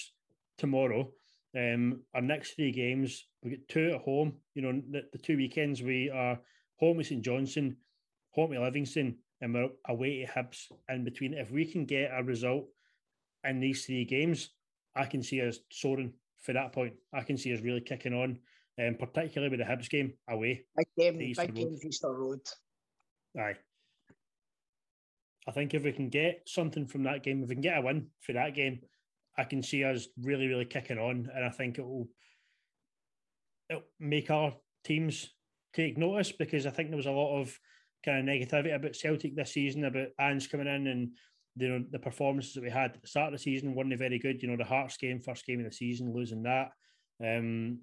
tomorrow. 0.59 1.11
Um, 1.57 2.03
our 2.15 2.23
next 2.23 2.55
three 2.55 2.73
games, 2.73 3.27
we 3.43 3.51
get 3.51 3.69
two 3.69 3.93
at 3.95 4.03
home. 4.03 4.35
You 4.55 4.63
know, 4.63 4.83
the, 4.91 5.03
the 5.13 5.19
two 5.19 5.37
weekends 5.37 5.83
we 5.83 6.11
are 6.11 6.39
home 6.79 6.97
with 6.97 7.07
St 7.07 7.25
Johnstone, 7.25 7.77
home 8.33 8.51
with 8.51 8.59
Livingston, 8.59 9.19
and 9.41 9.55
we're 9.55 9.69
away 9.89 10.27
to 10.27 10.33
Hibs 10.33 10.67
in 10.89 11.05
between. 11.05 11.35
If 11.35 11.51
we 11.51 11.65
can 11.71 11.85
get 11.85 12.11
a 12.13 12.23
result 12.23 12.67
in 13.45 13.61
these 13.61 13.85
three 13.85 14.05
games, 14.05 14.51
I 14.97 15.07
can 15.07 15.23
see 15.23 15.43
us 15.43 15.59
soaring 15.71 16.13
for 16.45 16.53
that 16.53 16.73
point. 16.73 16.95
I 17.13 17.23
can 17.23 17.37
see 17.37 17.53
us 17.53 17.61
really 17.61 17.81
kicking 17.81 18.15
on, 18.15 18.39
um, 18.79 18.97
particularly 18.99 19.51
with 19.51 19.61
the 19.61 19.73
Hibs 19.73 19.89
game 19.89 20.13
away. 20.29 20.65
Big 20.77 20.87
game, 20.97 21.19
big 21.19 21.55
game, 21.55 21.79
Easter 21.83 22.13
Road. 22.13 22.41
Aye. 23.39 23.57
I 25.47 25.51
think 25.51 25.75
if 25.75 25.83
we 25.83 25.93
can 25.93 26.09
get 26.09 26.43
something 26.47 26.87
from 26.87 27.03
that 27.05 27.23
game, 27.23 27.43
if 27.43 27.49
we 27.49 27.55
can 27.55 27.63
get 27.63 27.79
a 27.79 27.81
win 27.81 28.07
for 28.21 28.33
that 28.35 28.55
game, 28.55 28.81
I 29.37 29.45
can 29.45 29.63
see 29.63 29.85
us 29.85 30.07
really, 30.23 30.47
really 30.47 30.65
kicking 30.65 30.99
on, 30.99 31.29
and 31.35 31.45
I 31.45 31.51
think 31.51 31.79
it 31.79 31.85
will 31.85 32.09
it'll 33.71 33.83
make 33.99 34.31
our 34.31 34.55
teams 34.85 35.31
take 35.75 35.99
notice 35.99 36.33
because 36.33 36.67
I 36.67 36.71
think 36.71 36.91
there 36.91 36.97
was 36.97 37.07
a 37.07 37.11
lot 37.11 37.41
of 37.41 37.59
kind 38.05 38.19
of 38.29 38.35
negativity 38.35 38.75
about 38.75 38.95
Celtic 38.95 39.35
this 39.35 39.53
season 39.53 39.85
about 39.85 40.09
Ange 40.21 40.51
coming 40.51 40.67
in 40.67 40.87
and 40.87 41.11
you 41.57 41.69
know 41.69 41.85
the 41.91 41.99
performances 41.99 42.55
that 42.55 42.63
we 42.63 42.71
had 42.71 42.93
at 42.93 43.03
the 43.03 43.07
start 43.07 43.33
of 43.33 43.39
the 43.39 43.43
season 43.43 43.75
weren't 43.75 43.97
very 43.99 44.19
good. 44.19 44.43
You 44.43 44.49
know 44.49 44.57
the 44.57 44.65
Hearts 44.65 44.97
game, 44.97 45.21
first 45.21 45.47
game 45.47 45.61
of 45.61 45.67
the 45.67 45.73
season, 45.73 46.13
losing 46.15 46.43
that, 46.43 46.71
um, 47.23 47.79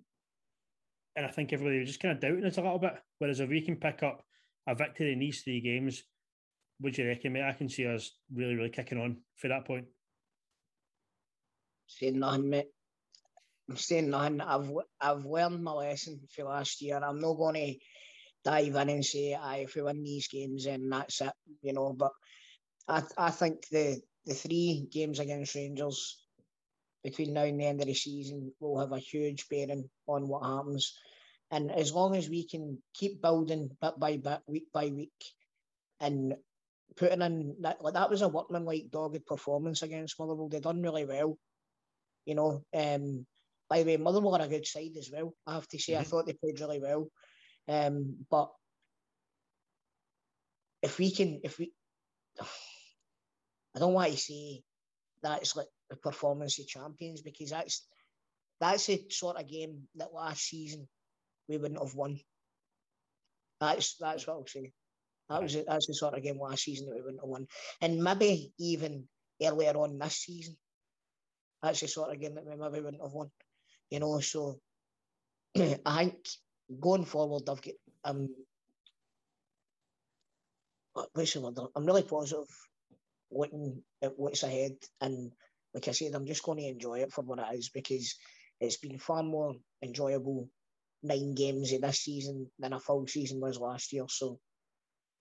and 1.16 1.26
I 1.26 1.30
think 1.30 1.54
everybody 1.54 1.80
was 1.80 1.90
just 1.90 2.02
kind 2.02 2.14
of 2.14 2.22
doubting 2.22 2.46
us 2.46 2.58
a 2.58 2.62
little 2.62 2.80
bit. 2.80 2.94
Whereas 3.20 3.40
if 3.40 3.50
we 3.50 3.62
can 3.62 3.76
pick 3.76 4.04
up 4.04 4.24
a 4.68 4.76
victory 4.76 5.14
in 5.14 5.20
these 5.20 5.42
three 5.42 5.62
games, 5.62 6.04
would 6.82 6.98
you 6.98 7.08
reckon, 7.08 7.34
mate? 7.34 7.44
I 7.44 7.54
can 7.54 7.70
see 7.70 7.86
us 7.88 8.12
really, 8.34 8.56
really 8.56 8.70
kicking 8.70 9.00
on 9.00 9.18
for 9.38 9.48
that 9.50 9.66
point. 9.66 9.86
Saying 11.88 12.20
nothing, 12.20 12.50
mate. 12.50 12.68
I'm 13.70 13.78
saying 13.78 14.10
nothing. 14.10 14.42
I've 14.42 14.72
I've 15.00 15.26
learned 15.26 15.64
my 15.64 15.72
lesson 15.72 16.22
for 16.36 16.46
last 16.46 16.82
year. 16.82 16.98
I'm 16.98 17.20
not 17.20 17.34
going 17.36 17.56
to 17.56 17.76
dive 18.44 18.76
in 18.76 18.90
and 18.90 19.06
say, 19.06 19.34
"I 19.34 19.58
if 19.58 19.76
we 19.76 19.82
win 19.82 20.04
these 20.04 20.28
games, 20.28 20.66
then 20.66 20.90
that's 20.90 21.22
it," 21.22 21.34
you 21.62 21.74
know. 21.74 21.94
But 21.94 22.12
I 22.92 23.04
I 23.18 23.32
think 23.32 23.68
the 23.70 24.02
the 24.26 24.34
three 24.34 24.88
games 24.92 25.20
against 25.20 25.56
Rangers 25.56 26.18
between 27.04 27.34
now 27.34 27.44
and 27.44 27.60
the 27.60 27.66
end 27.66 27.82
of 27.82 27.88
the 27.88 27.94
season 27.94 28.54
will 28.60 28.80
have 28.80 28.92
a 28.92 29.00
huge 29.00 29.50
bearing 29.50 29.90
on 30.08 30.28
what 30.28 30.44
happens. 30.46 30.96
And 31.50 31.72
as 31.72 31.94
long 31.94 32.16
as 32.16 32.30
we 32.30 32.48
can 32.48 32.78
keep 32.94 33.22
building 33.22 33.76
bit 33.82 34.00
by 34.00 34.18
bit, 34.18 34.40
week 34.46 34.68
by 34.72 34.88
week, 34.88 35.12
and 36.00 36.36
putting 36.96 37.22
in 37.22 37.56
that 37.62 37.84
like 37.84 37.96
that 37.96 38.10
was 38.10 38.22
a 38.22 38.28
workmanlike 38.28 38.92
dogged 38.92 39.26
performance 39.26 39.82
against 39.82 40.20
Motherwell. 40.20 40.50
They 40.50 40.60
done 40.60 40.82
really 40.82 41.06
well. 41.06 41.38
You 42.26 42.36
know, 42.36 42.64
um, 42.74 43.26
by 43.70 43.84
the 43.84 43.86
way, 43.86 43.98
Motherwell 43.98 44.36
are 44.36 44.46
a 44.46 44.48
good 44.48 44.68
side 44.68 44.96
as 44.98 45.10
well. 45.12 45.34
I 45.48 45.56
have 45.56 45.68
to 45.70 45.80
say, 45.80 45.94
mm-hmm. 45.94 46.02
I 46.02 46.04
thought 46.04 46.26
they 46.28 46.34
played 46.34 46.60
really 46.60 46.80
well. 46.80 47.10
Um, 47.68 48.18
but 48.30 48.52
if 50.82 51.00
we 51.00 51.12
can, 51.12 51.42
if 51.44 51.58
we, 51.58 51.72
I 53.76 53.80
don't 53.80 53.94
want 53.94 54.12
to 54.12 54.18
say 54.18 54.64
that 55.24 55.42
it's 55.42 55.56
like 55.56 55.68
the 55.90 55.96
performance 55.96 56.60
of 56.60 56.68
champions 56.68 57.22
because 57.22 57.52
that's 57.52 57.86
that's 58.60 58.86
the 58.88 59.06
sort 59.10 59.40
of 59.40 59.48
game 59.48 59.88
that 59.96 60.14
last 60.14 60.42
season 60.44 60.88
we 61.48 61.58
wouldn't 61.58 61.82
have 61.82 61.96
won. 61.96 62.20
That's 63.60 63.96
that's 63.98 64.28
what 64.28 64.34
I'll 64.34 64.48
say. 64.48 64.72
That 65.30 65.44
was 65.44 65.56
that's 65.68 65.88
the 65.88 65.94
sort 65.94 66.16
of 66.16 66.24
game 66.24 66.40
last 66.40 66.64
season 66.64 66.88
that 66.88 66.96
we 66.96 67.02
wouldn't 67.02 67.22
have 67.22 67.30
won, 67.30 67.48
and 67.82 68.04
maybe 68.04 68.52
even 68.60 69.08
earlier 69.42 69.72
on 69.72 69.98
this 69.98 70.18
season, 70.18 70.56
that's 71.64 71.80
the 71.80 71.88
sort 71.88 72.12
of 72.12 72.20
game 72.20 72.36
that 72.36 72.46
we 72.46 72.56
maybe 72.56 72.84
wouldn't 72.84 73.02
have 73.02 73.14
won. 73.14 73.30
You 73.90 74.00
know, 74.00 74.20
so 74.20 74.60
I 75.58 76.04
think 76.04 76.28
going 76.80 77.06
forward, 77.06 77.44
I've 77.50 77.62
got 77.62 77.74
um, 78.04 78.30
what's 81.14 81.34
the 81.34 81.42
word? 81.42 81.58
I'm 81.76 81.86
really 81.86 82.04
positive 82.04 82.48
looking 83.32 83.82
at 84.02 84.18
what's 84.18 84.44
ahead, 84.44 84.74
and 85.00 85.32
like 85.74 85.88
I 85.88 85.92
said, 85.92 86.14
I'm 86.14 86.26
just 86.26 86.44
going 86.44 86.60
to 86.60 86.68
enjoy 86.68 87.00
it 87.00 87.12
for 87.12 87.22
what 87.22 87.40
it 87.40 87.58
is 87.58 87.70
because 87.70 88.16
it's 88.60 88.78
been 88.78 89.00
far 89.00 89.24
more 89.24 89.56
enjoyable 89.82 90.50
nine 91.04 91.34
games 91.34 91.72
in 91.72 91.82
this 91.82 92.00
season 92.00 92.48
than 92.60 92.74
a 92.74 92.80
full 92.80 93.08
season 93.08 93.40
was 93.40 93.60
last 93.60 93.92
year. 93.94 94.06
So 94.08 94.40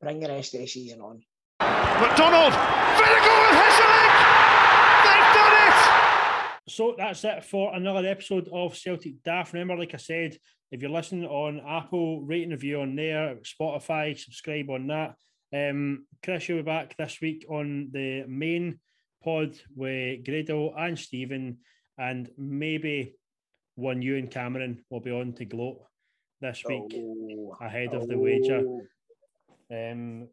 bring 0.00 0.20
the 0.20 0.28
rest 0.28 0.54
of 0.54 0.60
the 0.60 0.66
season 0.66 1.00
on. 1.00 1.20
McDonald, 1.60 2.52
Vennegoor 2.52 3.44
of 3.48 3.56
Hesselink! 3.56 4.14
They've 5.04 5.34
done 5.34 5.54
it! 5.68 6.70
So 6.70 6.94
that's 6.96 7.24
it 7.24 7.44
for 7.44 7.74
another 7.74 8.06
episode 8.08 8.48
of 8.52 8.76
Celtic 8.76 9.22
Daft. 9.22 9.52
Remember, 9.52 9.76
like 9.76 9.94
I 9.94 9.98
said, 9.98 10.36
if 10.70 10.82
you're 10.82 10.90
listening 10.90 11.26
on 11.26 11.60
Apple, 11.66 12.22
rate 12.22 12.44
and 12.44 12.52
review 12.52 12.80
on 12.80 12.94
there, 12.96 13.36
Spotify, 13.42 14.18
subscribe 14.18 14.70
on 14.70 14.86
that. 14.88 15.14
Um, 15.52 16.06
Chris, 16.22 16.48
you'll 16.48 16.58
be 16.58 16.62
back 16.62 16.96
this 16.96 17.20
week 17.20 17.44
on 17.48 17.90
the 17.92 18.24
main 18.28 18.78
pod 19.22 19.54
with 19.74 20.24
Grado 20.24 20.72
and 20.76 20.98
Stephen, 20.98 21.58
and 21.98 22.30
maybe 22.38 23.14
one 23.74 24.02
you 24.02 24.16
and 24.16 24.30
Cameron 24.30 24.84
will 24.90 25.00
be 25.00 25.10
on 25.10 25.32
to 25.34 25.44
gloat 25.44 25.80
this 26.40 26.62
week 26.66 26.94
Oh, 26.94 27.56
ahead 27.60 27.94
of 27.94 28.06
the 28.08 28.16
wager. 28.18 28.62
oh. 28.66 28.82
Um, 29.72 30.28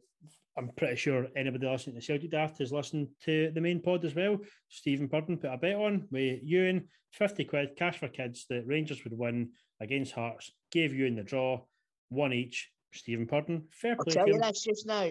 I'm 0.57 0.69
pretty 0.75 0.95
sure 0.95 1.27
anybody 1.35 1.67
listening 1.67 1.95
to 1.97 2.01
Celtic 2.01 2.31
Daft 2.31 2.57
has 2.59 2.71
listened 2.71 3.09
to 3.25 3.51
the 3.53 3.61
main 3.61 3.79
pod 3.81 4.03
as 4.05 4.15
well. 4.15 4.37
Stephen 4.69 5.07
Purden 5.07 5.37
put 5.37 5.53
a 5.53 5.57
bet 5.57 5.75
on 5.75 6.07
with 6.09 6.39
Ewan, 6.43 6.87
50 7.11 7.45
quid 7.45 7.75
cash 7.75 7.99
for 7.99 8.07
kids 8.07 8.45
that 8.49 8.65
Rangers 8.65 9.03
would 9.03 9.15
win 9.17 9.51
against 9.79 10.13
Hearts. 10.13 10.51
Gave 10.71 10.93
you 10.95 11.05
in 11.05 11.15
the 11.15 11.21
draw, 11.23 11.61
one 12.09 12.33
each. 12.33 12.71
Stephen 12.93 13.27
Purden, 13.27 13.67
fair 13.71 13.95
I'll 13.97 14.05
play 14.05 14.13
tell 14.13 14.27
you 14.27 14.39
this 14.39 14.63
just 14.63 14.85
now. 14.85 15.09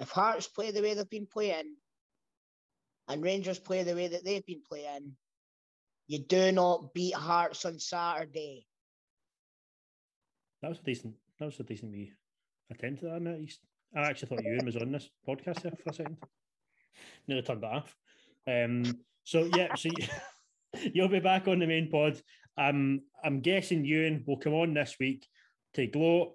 If 0.00 0.10
Hearts 0.10 0.48
play 0.48 0.70
the 0.70 0.82
way 0.82 0.94
they've 0.94 1.08
been 1.08 1.26
playing, 1.26 1.76
and 3.08 3.22
Rangers 3.22 3.58
play 3.58 3.82
the 3.82 3.94
way 3.94 4.08
that 4.08 4.24
they've 4.24 4.44
been 4.44 4.62
playing, 4.68 5.12
you 6.06 6.18
do 6.18 6.52
not 6.52 6.94
beat 6.94 7.14
Hearts 7.14 7.64
on 7.64 7.78
Saturday. 7.78 8.66
That 10.62 10.70
was 10.70 10.78
a 10.78 10.82
decent. 10.82 11.14
That 11.38 11.46
was 11.46 11.60
a 11.60 11.64
decent 11.64 11.92
wee 11.92 12.12
attempt 12.70 13.02
at 13.04 13.12
that. 13.12 13.20
Matt 13.20 13.40
East. 13.40 13.60
I 13.96 14.00
actually 14.00 14.28
thought 14.28 14.44
Ewan 14.44 14.66
was 14.66 14.76
on 14.76 14.90
this 14.90 15.08
podcast 15.28 15.62
there 15.62 15.72
for 15.72 15.90
a 15.90 15.94
second. 15.94 16.16
Nearly 17.28 17.42
turned 17.42 17.62
that 17.62 17.72
off. 17.72 17.96
Um, 18.48 18.84
so 19.22 19.48
yeah, 19.54 19.74
so 19.74 19.88
you, 19.96 20.06
you'll 20.94 21.08
be 21.08 21.20
back 21.20 21.46
on 21.46 21.60
the 21.60 21.66
main 21.66 21.90
pod. 21.90 22.20
Um, 22.58 23.02
I'm 23.22 23.40
guessing 23.40 23.84
Ewan 23.84 24.24
will 24.26 24.36
come 24.36 24.54
on 24.54 24.74
this 24.74 24.96
week 24.98 25.26
to 25.74 25.86
gloat 25.86 26.34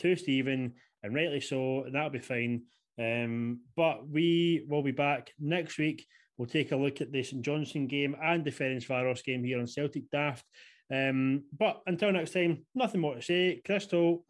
to 0.00 0.16
Stephen, 0.16 0.74
and 1.02 1.14
rightly 1.14 1.40
so, 1.40 1.84
and 1.84 1.94
that'll 1.94 2.10
be 2.10 2.18
fine. 2.18 2.62
Um, 2.98 3.60
but 3.76 4.08
we 4.08 4.64
will 4.68 4.82
be 4.82 4.92
back 4.92 5.32
next 5.38 5.78
week. 5.78 6.06
We'll 6.38 6.48
take 6.48 6.72
a 6.72 6.76
look 6.76 7.00
at 7.00 7.12
the 7.12 7.22
St 7.22 7.42
Johnstone 7.42 7.86
game 7.86 8.16
and 8.22 8.44
the 8.44 8.50
Ferencvaros 8.50 9.24
game 9.24 9.44
here 9.44 9.58
on 9.58 9.66
Celtic 9.66 10.10
Daft. 10.10 10.44
Um, 10.92 11.44
but 11.58 11.82
until 11.86 12.12
next 12.12 12.32
time, 12.32 12.64
nothing 12.74 13.00
more 13.00 13.14
to 13.14 13.22
say. 13.22 13.60
Crystal. 13.64 14.24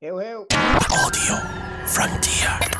Hail, 0.00 0.18
hail. 0.18 0.46
Audio 0.50 1.36
Frontier. 1.86 2.73